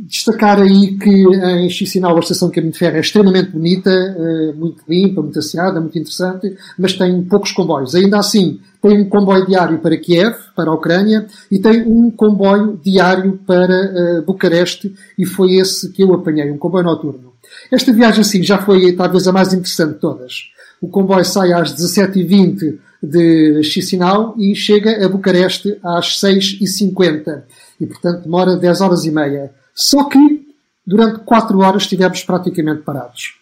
Destacar 0.08 0.62
aí 0.62 0.98
que 0.98 1.10
em 1.10 1.70
Chisinau 1.70 2.16
a 2.16 2.20
estação 2.20 2.48
de 2.48 2.56
caminho 2.56 2.72
de 2.72 2.80
ferro 2.80 2.96
é 2.96 3.02
extremamente 3.02 3.52
bonita, 3.52 3.90
uh, 3.90 4.58
muito 4.58 4.82
limpa, 4.88 5.22
muito 5.22 5.38
asseada, 5.38 5.82
muito 5.82 6.00
interessante, 6.00 6.56
mas 6.80 6.94
tem 6.94 7.24
poucos 7.24 7.52
comboios. 7.52 7.94
Ainda 7.94 8.18
assim, 8.18 8.62
tem 8.82 9.02
um 9.02 9.10
comboio 9.10 9.46
diário 9.46 9.80
para 9.80 9.98
Kiev, 9.98 10.36
para 10.56 10.70
a 10.70 10.74
Ucrânia, 10.74 11.28
e 11.52 11.60
tem 11.60 11.84
um 11.86 12.10
comboio 12.10 12.80
diário 12.82 13.38
para 13.46 14.20
uh, 14.20 14.22
Bucareste, 14.22 14.96
e 15.18 15.26
foi 15.26 15.56
esse 15.56 15.92
que 15.92 16.04
eu 16.04 16.14
apanhei, 16.14 16.50
um 16.50 16.58
comboio 16.58 16.86
noturno. 16.86 17.34
Esta 17.70 17.92
viagem, 17.92 18.24
sim, 18.24 18.42
já 18.42 18.60
foi 18.60 18.94
talvez 18.94 19.28
a 19.28 19.34
mais 19.34 19.52
interessante 19.52 19.96
de 19.96 20.00
todas. 20.00 20.52
O 20.80 20.88
comboio 20.88 21.26
sai 21.26 21.52
às 21.52 21.76
17h20 21.76 22.78
de 23.04 23.62
Chisinau 23.64 24.36
e 24.38 24.56
chega 24.56 25.06
a 25.06 25.10
Bucareste 25.10 25.78
às 25.84 26.20
6h50 26.22 27.44
e, 27.80 27.86
portanto, 27.86 28.24
demora 28.24 28.56
10 28.56 28.82
horas 28.82 29.06
e 29.06 29.12
meia. 29.12 29.52
Só 29.74 30.06
que, 30.06 30.48
durante 30.86 31.20
4 31.20 31.60
horas, 31.60 31.84
estivemos 31.84 32.24
praticamente 32.24 32.82
parados. 32.82 33.36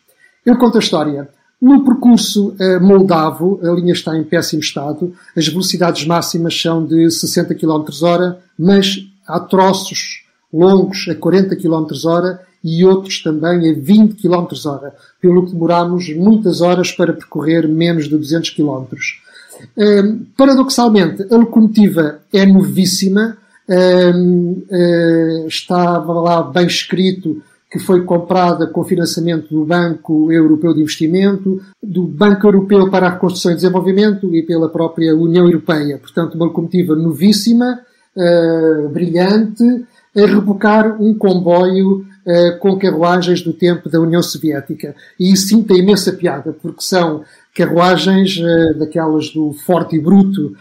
Eu 0.46 0.58
conto 0.58 0.78
a 0.78 0.80
história. 0.80 1.30
No 1.62 1.84
percurso 1.84 2.50
uh, 2.60 2.82
moldavo, 2.82 3.60
a 3.64 3.72
linha 3.72 3.94
está 3.94 4.16
em 4.18 4.24
péssimo 4.24 4.62
estado, 4.62 5.14
as 5.36 5.48
velocidades 5.48 6.06
máximas 6.06 6.60
são 6.62 6.86
de 6.86 7.10
60 7.10 7.56
km 7.56 7.86
hora, 8.04 8.40
mas 8.60 8.98
há 9.26 9.40
troços 9.40 10.26
longos 10.54 11.08
a 11.10 11.16
40 11.16 11.56
km 11.56 11.88
hora 12.06 12.42
e 12.64 12.84
outros 12.86 13.22
também 13.22 13.72
a 13.72 13.74
20 13.74 14.16
km 14.16 14.48
hora, 14.66 14.96
pelo 15.22 15.46
que 15.46 15.54
demorámos 15.54 16.10
muitas 16.16 16.62
horas 16.62 16.92
para 16.92 17.14
percorrer 17.14 17.68
menos 17.68 18.06
de 18.06 18.18
200 18.18 18.50
km. 18.52 18.86
Uh, 19.78 20.26
paradoxalmente, 20.38 21.26
a 21.32 21.38
locomotiva 21.38 22.20
é 22.34 22.46
novíssima, 22.46 23.38
estava 25.48 26.14
lá 26.14 26.44
bem 26.44 26.68
escrito 26.68 27.42
que 27.76 27.80
foi 27.80 28.06
comprada 28.06 28.68
com 28.68 28.86
financiamento 28.86 29.50
do 29.50 29.66
Banco 29.66 30.32
Europeu 30.32 30.74
de 30.74 30.80
Investimento, 30.80 31.62
do 31.84 32.04
Banco 32.04 32.48
Europeu 32.48 32.90
para 32.90 33.08
a 33.08 33.10
Reconstrução 33.10 33.52
e 33.52 33.56
Desenvolvimento 33.56 34.34
e 34.34 34.44
pela 34.44 34.70
própria 34.70 35.14
União 35.14 35.46
Europeia. 35.46 35.98
Portanto, 35.98 36.36
uma 36.36 36.46
locomotiva 36.46 36.96
novíssima, 36.96 37.82
uh, 38.16 38.88
brilhante, 38.88 39.86
a 40.16 40.26
rebocar 40.26 41.02
um 41.02 41.14
comboio 41.16 41.98
uh, 42.26 42.58
com 42.60 42.80
carruagens 42.80 43.42
do 43.42 43.52
tempo 43.52 43.90
da 43.90 44.00
União 44.00 44.24
Soviética. 44.24 44.96
E 45.20 45.34
isso 45.34 45.50
sim 45.50 45.62
tem 45.62 45.80
imensa 45.80 46.14
piada, 46.14 46.56
porque 46.62 46.82
são 46.82 47.26
carruagens 47.54 48.38
daquelas 48.78 49.30
do 49.32 49.52
forte 49.52 49.96
e 49.96 50.00
bruto, 50.00 50.54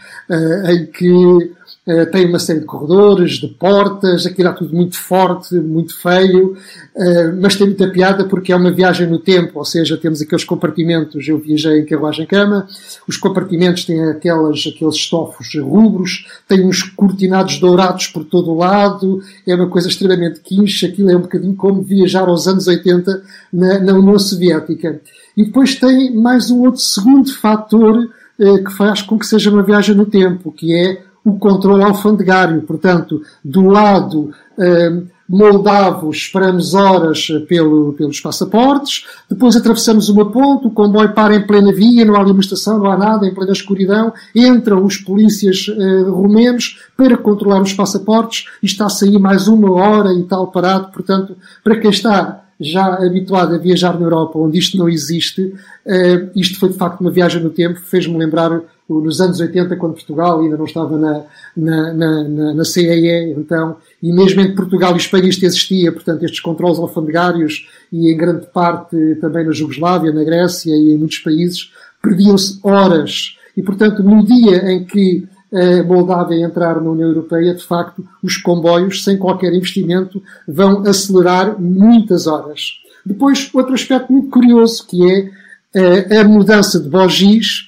em 0.69 0.85
que 0.85 1.51
Uh, 1.87 2.09
tem 2.11 2.27
uma 2.27 2.39
série 2.39 2.61
de 2.61 2.65
corredores, 2.65 3.33
de 3.33 3.47
portas, 3.47 4.25
aquilo 4.25 4.49
é 4.49 4.53
tudo 4.53 4.75
muito 4.75 4.97
forte, 4.97 5.53
muito 5.53 5.95
feio, 6.01 6.53
uh, 6.95 7.39
mas 7.39 7.55
tem 7.55 7.67
muita 7.67 7.87
piada 7.89 8.25
porque 8.25 8.51
é 8.51 8.55
uma 8.55 8.71
viagem 8.71 9.07
no 9.07 9.19
tempo, 9.19 9.59
ou 9.59 9.65
seja, 9.65 9.95
temos 9.95 10.19
aqueles 10.19 10.43
compartimentos, 10.43 11.27
eu 11.27 11.37
viajei 11.37 11.79
em 11.79 11.85
carruagem-cama, 11.85 12.67
os 13.07 13.17
compartimentos 13.17 13.85
têm 13.85 14.03
aquelas, 14.03 14.63
aqueles 14.65 14.95
estofos 14.95 15.47
rubros, 15.61 16.25
tem 16.47 16.65
uns 16.65 16.81
cortinados 16.81 17.59
dourados 17.59 18.07
por 18.07 18.25
todo 18.25 18.49
o 18.49 18.57
lado, 18.57 19.21
é 19.45 19.53
uma 19.53 19.69
coisa 19.69 19.87
extremamente 19.87 20.39
quincha, 20.39 20.87
aquilo 20.87 21.11
é 21.11 21.15
um 21.15 21.21
bocadinho 21.21 21.55
como 21.55 21.83
viajar 21.83 22.27
aos 22.27 22.47
anos 22.47 22.65
80 22.65 23.21
na, 23.53 23.79
na 23.79 23.93
União 23.93 24.17
Soviética. 24.17 24.99
E 25.37 25.45
depois 25.45 25.75
tem 25.75 26.15
mais 26.15 26.49
um 26.49 26.61
outro 26.61 26.81
segundo 26.81 27.31
fator 27.31 28.09
uh, 28.39 28.63
que 28.63 28.71
faz 28.73 29.01
com 29.01 29.19
que 29.19 29.27
seja 29.27 29.51
uma 29.51 29.61
viagem 29.61 29.93
no 29.93 30.05
tempo, 30.05 30.51
que 30.51 30.73
é 30.73 31.04
o 31.25 31.39
controle 31.39 31.83
alfandegário. 31.83 32.61
Portanto, 32.61 33.21
do 33.43 33.65
lado 33.65 34.29
eh, 34.59 35.01
moldavo, 35.27 36.11
esperamos 36.11 36.75
horas 36.75 37.27
pelo, 37.49 37.93
pelos 37.93 38.19
passaportes, 38.19 39.05
depois 39.27 39.55
atravessamos 39.55 40.07
uma 40.07 40.31
ponte, 40.31 40.67
o 40.67 40.71
comboio 40.71 41.13
para 41.13 41.35
em 41.35 41.45
plena 41.45 41.73
via, 41.73 42.05
não 42.05 42.15
há 42.15 42.19
ali 42.19 42.39
estação, 42.39 42.77
não 42.77 42.91
há 42.91 42.95
nada, 42.95 43.25
em 43.25 43.33
plena 43.33 43.51
escuridão, 43.51 44.13
entram 44.35 44.85
os 44.85 44.97
polícias 44.97 45.65
eh, 45.67 46.01
romenos 46.03 46.79
para 46.95 47.17
controlar 47.17 47.61
os 47.61 47.73
passaportes 47.73 48.45
e 48.61 48.67
está 48.67 48.85
a 48.85 48.89
sair 48.89 49.17
mais 49.17 49.47
uma 49.47 49.71
hora 49.71 50.13
e 50.13 50.23
tal 50.23 50.47
parado. 50.47 50.91
Portanto, 50.91 51.35
para 51.63 51.79
quem 51.79 51.89
está 51.89 52.43
já 52.59 52.85
habituado 53.03 53.55
a 53.55 53.57
viajar 53.57 53.99
na 53.99 54.05
Europa, 54.05 54.37
onde 54.39 54.59
isto 54.59 54.77
não 54.77 54.87
existe, 54.87 55.53
eh, 55.87 56.29
isto 56.35 56.59
foi 56.59 56.69
de 56.69 56.77
facto 56.77 57.01
uma 57.01 57.11
viagem 57.11 57.41
no 57.41 57.49
tempo, 57.49 57.79
fez-me 57.79 58.15
lembrar 58.15 58.61
nos 58.87 59.19
anos 59.19 59.39
80, 59.39 59.75
quando 59.77 59.93
Portugal 59.93 60.41
ainda 60.41 60.57
não 60.57 60.65
estava 60.65 60.97
na, 60.97 61.23
na, 61.57 61.93
na, 61.93 62.53
na 62.53 62.65
CEE, 62.65 63.31
então, 63.31 63.77
e 64.01 64.13
mesmo 64.13 64.41
entre 64.41 64.55
Portugal 64.55 64.93
e 64.93 64.97
Espanha 64.97 65.27
isto 65.27 65.43
existia, 65.43 65.91
portanto, 65.91 66.23
estes 66.23 66.39
controles 66.39 66.77
alfandegários 66.77 67.67
e 67.91 68.11
em 68.11 68.17
grande 68.17 68.45
parte 68.47 68.95
também 69.19 69.45
na 69.45 69.51
Jugoslávia, 69.51 70.11
na 70.11 70.23
Grécia 70.23 70.75
e 70.75 70.93
em 70.93 70.97
muitos 70.97 71.17
países, 71.19 71.71
perdiam-se 72.01 72.59
horas. 72.61 73.37
E, 73.57 73.63
portanto, 73.63 74.03
no 74.03 74.23
dia 74.23 74.71
em 74.71 74.83
que 74.83 75.27
a 75.51 75.83
Moldávia 75.83 76.45
entrar 76.45 76.81
na 76.81 76.89
União 76.89 77.07
Europeia, 77.07 77.55
de 77.55 77.63
facto, 77.63 78.05
os 78.21 78.37
comboios, 78.37 79.03
sem 79.03 79.17
qualquer 79.17 79.53
investimento, 79.53 80.21
vão 80.47 80.81
acelerar 80.81 81.59
muitas 81.59 82.27
horas. 82.27 82.79
Depois, 83.05 83.49
outro 83.53 83.73
aspecto 83.73 84.11
muito 84.11 84.29
curioso, 84.29 84.85
que 84.85 85.09
é 85.09 85.29
eh, 85.73 86.19
a 86.19 86.23
mudança 86.23 86.79
de 86.79 86.89
bogis 86.89 87.64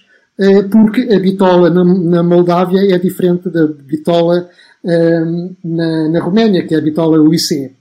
porque 0.72 1.02
a 1.02 1.20
bitola 1.20 1.70
na, 1.70 2.22
Moldávia 2.22 2.94
é 2.94 3.00
diferente 3.00 3.50
da 3.50 3.66
bitola 3.66 4.50
ehm, 4.86 5.56
na, 5.64 6.20
Roménia, 6.20 6.66
que 6.66 6.76
é 6.76 6.78
a 6.78 6.82
bitola 6.82 7.20
UIC. 7.20 7.76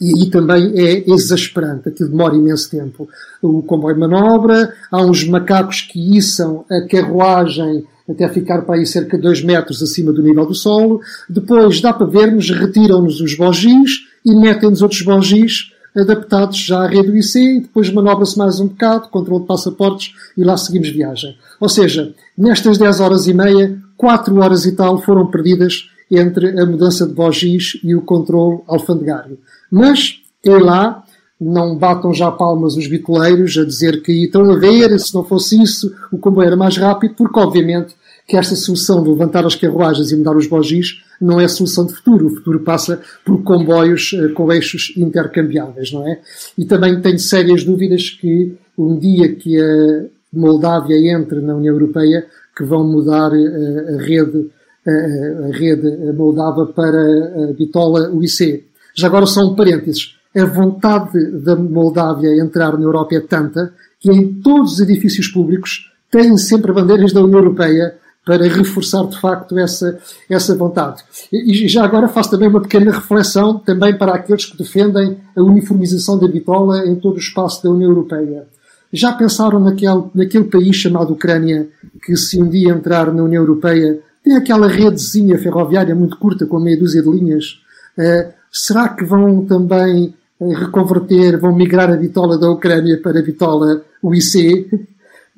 E 0.00 0.14
aí 0.14 0.30
também 0.30 0.72
é 0.76 1.10
exasperante, 1.10 1.88
aquilo 1.88 2.10
demora 2.10 2.34
imenso 2.34 2.70
tempo. 2.70 3.08
O 3.42 3.62
comboio 3.62 3.98
manobra, 3.98 4.72
há 4.90 5.02
uns 5.02 5.26
macacos 5.26 5.82
que 5.82 6.16
içam 6.16 6.64
a 6.70 6.86
carruagem 6.88 7.86
até 8.08 8.28
ficar 8.28 8.62
para 8.62 8.76
aí 8.76 8.86
cerca 8.86 9.16
de 9.16 9.22
2 9.22 9.44
metros 9.44 9.82
acima 9.82 10.12
do 10.12 10.22
nível 10.22 10.46
do 10.46 10.54
solo. 10.54 11.00
Depois 11.28 11.80
dá 11.80 11.92
para 11.92 12.06
vermos, 12.06 12.50
retiram-nos 12.50 13.20
os 13.20 13.36
bogis 13.36 13.90
e 14.24 14.34
metem-nos 14.34 14.82
outros 14.82 15.02
bogis 15.02 15.72
adaptados 15.96 16.58
já 16.58 16.84
à 16.84 16.86
rede 16.86 17.10
e 17.38 17.60
depois 17.60 17.92
manobra-se 17.92 18.38
mais 18.38 18.60
um 18.60 18.68
bocado, 18.68 19.08
controle 19.08 19.42
de 19.42 19.48
passaportes 19.48 20.14
e 20.36 20.44
lá 20.44 20.56
seguimos 20.56 20.88
viagem. 20.90 21.36
Ou 21.60 21.68
seja, 21.68 22.14
nestas 22.36 22.78
10 22.78 23.00
horas 23.00 23.26
e 23.26 23.34
meia, 23.34 23.76
4 23.96 24.36
horas 24.36 24.64
e 24.64 24.72
tal 24.72 24.98
foram 24.98 25.26
perdidas 25.26 25.90
entre 26.10 26.60
a 26.60 26.66
mudança 26.66 27.06
de 27.06 27.12
bogis 27.12 27.78
e 27.84 27.94
o 27.94 28.02
controle 28.02 28.60
alfandegário. 28.66 29.38
Mas, 29.70 30.20
é 30.44 30.58
lá, 30.58 31.04
não 31.40 31.76
batam 31.76 32.12
já 32.12 32.30
palmas 32.30 32.76
os 32.76 32.86
bitoleiros 32.86 33.56
a 33.56 33.64
dizer 33.64 34.02
que 34.02 34.24
estão 34.24 34.50
a 34.50 34.56
ver, 34.56 34.98
se 34.98 35.14
não 35.14 35.24
fosse 35.24 35.60
isso, 35.62 35.94
o 36.12 36.18
comboio 36.18 36.48
era 36.48 36.56
mais 36.56 36.76
rápido, 36.76 37.14
porque 37.14 37.38
obviamente 37.38 37.94
que 38.30 38.36
esta 38.36 38.54
solução 38.54 39.02
de 39.02 39.08
levantar 39.08 39.44
as 39.44 39.56
carruagens 39.56 40.12
e 40.12 40.16
mudar 40.16 40.36
os 40.36 40.46
bogis 40.46 41.02
não 41.20 41.40
é 41.40 41.48
solução 41.48 41.84
de 41.84 41.92
futuro. 41.94 42.28
O 42.28 42.36
futuro 42.36 42.60
passa 42.60 43.00
por 43.24 43.42
comboios 43.42 44.12
uh, 44.12 44.32
com 44.34 44.52
eixos 44.52 44.94
intercambiáveis, 44.96 45.92
não 45.92 46.06
é? 46.06 46.20
E 46.56 46.64
também 46.64 47.00
tenho 47.00 47.18
sérias 47.18 47.64
dúvidas 47.64 48.08
que 48.08 48.54
um 48.78 48.96
dia 48.96 49.34
que 49.34 49.60
a 49.60 50.04
Moldávia 50.32 51.12
entre 51.12 51.40
na 51.40 51.56
União 51.56 51.74
Europeia, 51.74 52.24
que 52.56 52.62
vão 52.62 52.86
mudar 52.86 53.32
uh, 53.32 53.98
a 53.98 54.00
rede, 54.00 54.38
uh, 54.38 55.44
a 55.46 55.56
rede 55.56 56.12
moldava 56.12 56.66
para 56.66 57.50
a 57.50 57.52
bitola 57.52 58.10
UIC. 58.10 58.64
Já 58.94 59.08
agora 59.08 59.26
só 59.26 59.40
um 59.44 59.56
parênteses. 59.56 60.14
A 60.36 60.44
vontade 60.44 61.32
da 61.42 61.56
Moldávia 61.56 62.40
entrar 62.40 62.78
na 62.78 62.84
Europa 62.84 63.16
é 63.16 63.20
tanta 63.20 63.72
que 63.98 64.08
em 64.08 64.34
todos 64.34 64.74
os 64.74 64.80
edifícios 64.80 65.26
públicos 65.26 65.90
têm 66.08 66.36
sempre 66.36 66.72
bandeiras 66.72 67.12
da 67.12 67.24
União 67.24 67.40
Europeia 67.40 67.98
para 68.30 68.46
reforçar 68.46 69.04
de 69.08 69.20
facto 69.20 69.58
essa, 69.58 69.98
essa 70.28 70.54
vontade. 70.54 71.02
E 71.32 71.66
já 71.66 71.82
agora 71.84 72.06
faço 72.06 72.30
também 72.30 72.48
uma 72.48 72.60
pequena 72.60 72.92
reflexão 72.92 73.58
também 73.58 73.98
para 73.98 74.14
aqueles 74.14 74.44
que 74.44 74.56
defendem 74.56 75.18
a 75.34 75.42
uniformização 75.42 76.16
da 76.16 76.28
bitola 76.28 76.86
em 76.86 76.94
todo 76.94 77.16
o 77.16 77.18
espaço 77.18 77.60
da 77.60 77.70
União 77.70 77.90
Europeia. 77.90 78.46
Já 78.92 79.12
pensaram 79.14 79.58
naquele, 79.58 80.04
naquele 80.14 80.44
país 80.44 80.76
chamado 80.76 81.12
Ucrânia, 81.12 81.68
que 82.04 82.16
se 82.16 82.40
um 82.40 82.48
dia 82.48 82.70
entrar 82.70 83.12
na 83.12 83.24
União 83.24 83.42
Europeia, 83.42 83.98
tem 84.22 84.36
aquela 84.36 84.68
redezinha 84.68 85.36
ferroviária 85.36 85.92
muito 85.92 86.16
curta, 86.16 86.46
com 86.46 86.60
meia 86.60 86.78
dúzia 86.78 87.02
de 87.02 87.10
linhas? 87.10 87.60
Uh, 87.98 88.32
será 88.52 88.90
que 88.90 89.04
vão 89.04 89.44
também 89.44 90.14
uh, 90.38 90.54
reconverter, 90.54 91.36
vão 91.36 91.52
migrar 91.52 91.90
a 91.90 91.96
bitola 91.96 92.38
da 92.38 92.48
Ucrânia 92.48 92.96
para 93.02 93.18
a 93.18 93.22
bitola 93.24 93.82
UIC? 94.00 94.70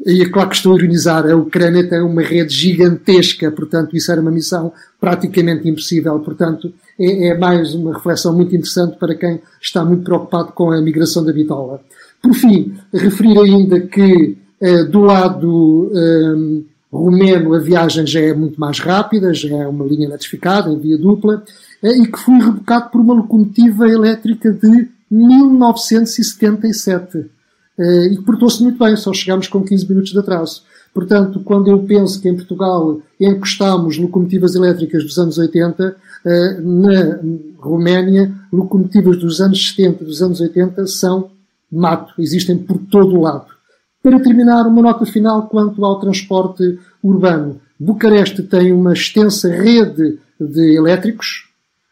E 0.05 0.23
é 0.23 0.29
claro 0.29 0.49
que 0.49 0.57
estou 0.57 0.75
a 0.75 0.77
ironizar, 0.77 1.25
a 1.25 1.37
Ucrânia 1.37 1.89
tem 1.89 2.01
uma 2.01 2.23
rede 2.23 2.53
gigantesca, 2.53 3.53
portanto, 3.53 3.97
isso 3.97 4.11
era 4.11 4.21
uma 4.21 4.33
missão 4.33 4.73
praticamente 5.01 5.69
impossível. 5.69 6.19
Portanto, 6.19 6.73
é, 6.99 7.29
é 7.29 7.39
mais 7.39 7.75
uma 7.75 7.95
reflexão 7.95 8.35
muito 8.35 8.57
interessante 8.57 8.97
para 8.99 9.15
quem 9.15 9.41
está 9.61 9.85
muito 9.85 10.03
preocupado 10.03 10.53
com 10.53 10.73
a 10.73 10.81
migração 10.81 11.25
da 11.25 11.33
bitola. 11.33 11.81
Por 12.21 12.35
fim, 12.35 12.75
referir 12.93 13.39
ainda 13.39 13.81
que 13.81 14.37
eh, 14.61 14.85
do 14.85 15.01
lado 15.01 15.93
eh, 15.95 16.63
romeno 16.93 17.55
a 17.55 17.59
viagem 17.59 18.07
já 18.07 18.21
é 18.21 18.35
muito 18.35 18.61
mais 18.61 18.81
rápida, 18.81 19.33
já 19.33 19.57
é 19.57 19.67
uma 19.67 19.85
linha 19.85 20.07
eletrificada, 20.07 20.71
em 20.71 20.79
via 20.79 20.99
dupla, 20.99 21.43
e 21.83 22.07
que 22.07 22.19
foi 22.19 22.39
rebocado 22.39 22.91
por 22.91 23.01
uma 23.01 23.15
locomotiva 23.15 23.89
elétrica 23.89 24.53
de 24.53 24.91
1977 25.11 27.31
e 27.79 28.19
portou-se 28.25 28.63
muito 28.63 28.79
bem, 28.79 28.97
só 28.97 29.13
chegámos 29.13 29.49
com 29.49 29.63
15 29.63 29.89
minutos 29.89 30.13
de 30.13 30.19
atraso. 30.19 30.63
Portanto, 30.95 31.41
quando 31.41 31.71
eu 31.71 31.79
penso 31.81 32.21
que 32.21 32.29
em 32.29 32.37
Portugal 32.37 33.01
encostámos 33.19 33.97
locomotivas 33.97 34.55
elétricas 34.55 35.03
dos 35.03 35.17
anos 35.19 35.39
80, 35.39 35.97
na 36.63 37.19
Roménia, 37.59 38.31
locomotivas 38.53 39.17
dos 39.17 39.41
anos 39.41 39.71
70, 39.71 40.05
dos 40.05 40.21
anos 40.21 40.41
80 40.41 40.87
são 40.87 41.31
mato, 41.71 42.13
existem 42.19 42.59
por 42.59 42.77
todo 42.79 43.17
o 43.17 43.23
lado. 43.23 43.47
Para 44.03 44.21
terminar, 44.21 44.67
uma 44.67 44.83
nota 44.83 45.07
final 45.07 45.47
quanto 45.49 45.85
ao 45.85 46.01
transporte 46.01 46.79
urbano. 47.03 47.61
Bucareste 47.79 48.43
tem 48.43 48.73
uma 48.73 48.93
extensa 48.93 49.49
rede 49.49 50.19
de 50.39 50.77
elétricos, 50.77 51.49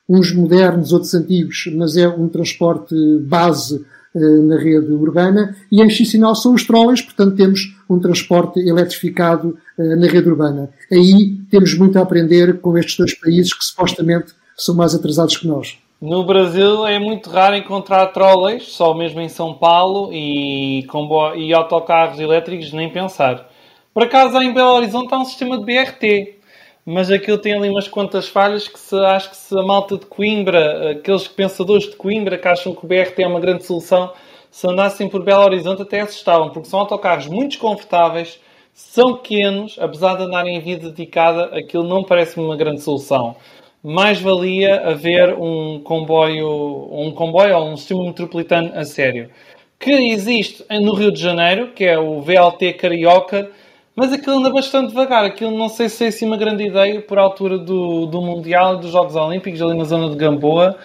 uns 0.08 0.32
modernos, 0.34 0.92
outros 0.92 1.14
antigos, 1.14 1.70
mas 1.76 1.96
é 1.96 2.08
um 2.08 2.28
transporte 2.28 2.94
base 3.20 3.76
eh, 3.76 3.84
na 4.14 4.56
rede 4.58 4.92
urbana. 4.92 5.56
E 5.70 5.80
em 5.82 5.90
Chisinau 5.90 6.34
são 6.34 6.54
os 6.54 6.66
trolleys, 6.66 7.02
portanto 7.02 7.36
temos 7.36 7.60
um 7.88 7.98
transporte 7.98 8.60
eletrificado 8.60 9.56
eh, 9.78 9.96
na 9.96 10.06
rede 10.06 10.28
urbana. 10.28 10.70
Aí 10.90 11.38
temos 11.50 11.76
muito 11.78 11.98
a 11.98 12.02
aprender 12.02 12.60
com 12.60 12.76
estes 12.76 12.96
dois 12.96 13.14
países 13.14 13.52
que 13.52 13.64
supostamente 13.64 14.32
são 14.56 14.74
mais 14.74 14.94
atrasados 14.94 15.36
que 15.36 15.46
nós. 15.46 15.78
No 16.00 16.24
Brasil 16.24 16.86
é 16.86 16.98
muito 16.98 17.28
raro 17.28 17.56
encontrar 17.56 18.06
trolleys, 18.06 18.72
só 18.72 18.94
mesmo 18.94 19.20
em 19.20 19.28
São 19.28 19.52
Paulo, 19.52 20.10
e, 20.12 20.86
combo... 20.88 21.34
e 21.34 21.52
autocarros 21.52 22.18
elétricos, 22.18 22.72
nem 22.72 22.88
pensar. 22.88 23.48
Por 23.92 24.04
acaso, 24.04 24.38
em 24.38 24.52
Belo 24.52 24.76
Horizonte 24.76 25.12
há 25.12 25.18
um 25.18 25.24
sistema 25.24 25.58
de 25.58 25.64
BRT, 25.64 26.39
mas 26.84 27.10
aquilo 27.10 27.38
tem 27.38 27.54
ali 27.54 27.68
umas 27.68 27.88
quantas 27.88 28.28
falhas 28.28 28.68
que 28.68 28.78
se, 28.78 28.96
acho 28.96 29.30
que 29.30 29.36
se 29.36 29.58
a 29.58 29.62
malta 29.62 29.96
de 29.96 30.06
Coimbra, 30.06 30.92
aqueles 30.92 31.28
pensadores 31.28 31.84
de 31.84 31.96
Coimbra 31.96 32.38
que 32.38 32.48
acham 32.48 32.74
que 32.74 32.84
o 32.84 32.88
BRT 32.88 33.22
é 33.22 33.26
uma 33.26 33.40
grande 33.40 33.64
solução, 33.64 34.12
se 34.50 34.66
andassem 34.68 35.08
por 35.08 35.22
Belo 35.22 35.44
Horizonte 35.44 35.82
até 35.82 36.00
assustavam, 36.00 36.50
porque 36.50 36.68
são 36.68 36.80
autocarros 36.80 37.26
muito 37.26 37.50
desconfortáveis, 37.50 38.40
são 38.72 39.16
pequenos, 39.16 39.78
apesar 39.78 40.16
de 40.16 40.24
andarem 40.24 40.56
em 40.56 40.60
vida 40.60 40.90
dedicada, 40.90 41.56
aquilo 41.56 41.84
não 41.84 42.02
parece-me 42.02 42.44
uma 42.44 42.56
grande 42.56 42.80
solução 42.80 43.36
mais 43.82 44.20
valia 44.20 44.88
haver 44.88 45.34
um 45.34 45.80
comboio, 45.80 46.88
um 46.92 47.12
comboio 47.12 47.56
ou 47.56 47.70
um 47.70 47.76
sistema 47.76 48.04
metropolitano 48.04 48.72
a 48.74 48.84
sério. 48.84 49.30
Que 49.78 49.90
existe 49.90 50.64
no 50.70 50.94
Rio 50.94 51.10
de 51.10 51.20
Janeiro, 51.20 51.72
que 51.72 51.84
é 51.84 51.98
o 51.98 52.20
VLT 52.20 52.74
Carioca, 52.74 53.50
mas 53.94 54.12
aquilo 54.12 54.38
anda 54.38 54.50
bastante 54.50 54.88
devagar. 54.88 55.24
Aquilo 55.24 55.56
não 55.56 55.68
sei 55.68 55.88
se 55.88 56.04
é 56.04 56.08
assim 56.08 56.26
uma 56.26 56.36
grande 56.36 56.66
ideia 56.66 57.00
por 57.00 57.18
altura 57.18 57.58
do, 57.58 58.06
do 58.06 58.20
Mundial 58.20 58.76
e 58.76 58.80
dos 58.80 58.92
Jogos 58.92 59.16
Olímpicos, 59.16 59.60
ali 59.60 59.76
na 59.76 59.84
zona 59.84 60.08
de 60.10 60.16
Gamboa. 60.16 60.76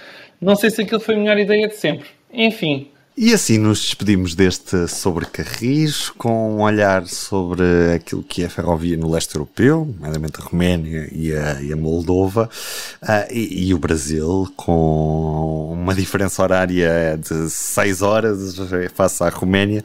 Não 0.41 0.55
sei 0.55 0.69
se 0.69 0.81
aquilo 0.81 0.99
foi 0.99 1.15
a 1.15 1.17
melhor 1.17 1.37
ideia 1.37 1.67
de 1.67 1.75
sempre. 1.75 2.09
Enfim, 2.33 2.91
e 3.17 3.33
assim 3.33 3.57
nos 3.57 3.79
despedimos 3.79 4.35
deste 4.35 4.89
sobre 4.89 5.25
Carris, 5.25 6.09
com 6.17 6.57
um 6.57 6.61
olhar 6.61 7.07
sobre 7.07 7.63
aquilo 7.95 8.21
que 8.21 8.43
é 8.43 8.47
a 8.47 8.49
ferrovia 8.49 8.97
no 8.97 9.09
leste 9.09 9.33
europeu, 9.35 9.87
nomeadamente 9.95 10.41
a 10.41 10.43
Roménia 10.43 11.09
e 11.13 11.33
a, 11.33 11.61
e 11.61 11.71
a 11.71 11.77
Moldova, 11.77 12.49
uh, 13.01 13.31
e, 13.31 13.69
e, 13.69 13.73
o 13.73 13.79
Brasil, 13.79 14.51
com 14.57 15.71
uma 15.71 15.95
diferença 15.95 16.43
horária 16.43 17.17
de 17.17 17.49
6 17.49 18.01
horas 18.01 18.57
face 18.93 19.23
à 19.23 19.29
Roménia, 19.29 19.81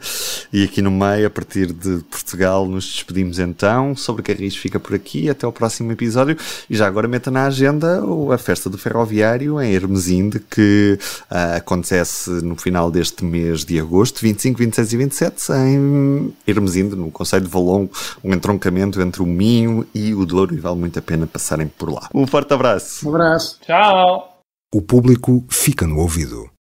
e 0.51 0.65
aqui 0.65 0.81
no 0.81 0.91
meio, 0.91 1.27
a 1.27 1.29
partir 1.29 1.71
de 1.71 2.03
Portugal, 2.09 2.67
nos 2.67 2.83
despedimos 2.83 3.39
então. 3.39 3.95
Sobre 3.95 4.23
Carris 4.23 4.57
fica 4.57 4.77
por 4.77 4.93
aqui, 4.93 5.29
até 5.29 5.47
o 5.47 5.53
próximo 5.53 5.89
episódio, 5.93 6.35
e 6.69 6.75
já 6.75 6.85
agora 6.85 7.07
meta 7.07 7.31
na 7.31 7.45
agenda 7.45 8.01
a 8.33 8.37
festa 8.37 8.69
do 8.69 8.77
ferroviário 8.77 9.61
em 9.61 9.73
Hermesinde, 9.73 10.41
que 10.51 10.99
uh, 11.31 11.55
acontece 11.55 12.29
no 12.29 12.57
final 12.57 12.91
deste 12.91 13.20
este 13.21 13.25
mês 13.25 13.63
de 13.63 13.79
agosto, 13.79 14.21
25, 14.21 14.57
26 14.57 14.93
e 14.93 14.97
27, 14.97 15.51
em 15.51 16.33
Hermesinde, 16.45 16.95
no 16.95 17.11
Conselho 17.11 17.45
de 17.45 17.51
Valongo, 17.51 17.91
um 18.23 18.33
entroncamento 18.33 18.99
entre 18.99 19.21
o 19.21 19.25
Minho 19.25 19.87
e 19.93 20.13
o 20.13 20.25
Douro, 20.25 20.55
e 20.55 20.59
vale 20.59 20.77
muito 20.77 20.97
a 20.97 21.01
pena 21.01 21.27
passarem 21.27 21.67
por 21.67 21.91
lá. 21.91 22.09
Um 22.13 22.25
forte 22.25 22.53
abraço. 22.53 23.07
Um 23.07 23.15
abraço. 23.15 23.59
Tchau. 23.61 24.41
O 24.73 24.81
público 24.81 25.43
fica 25.49 25.85
no 25.85 25.99
ouvido. 25.99 26.49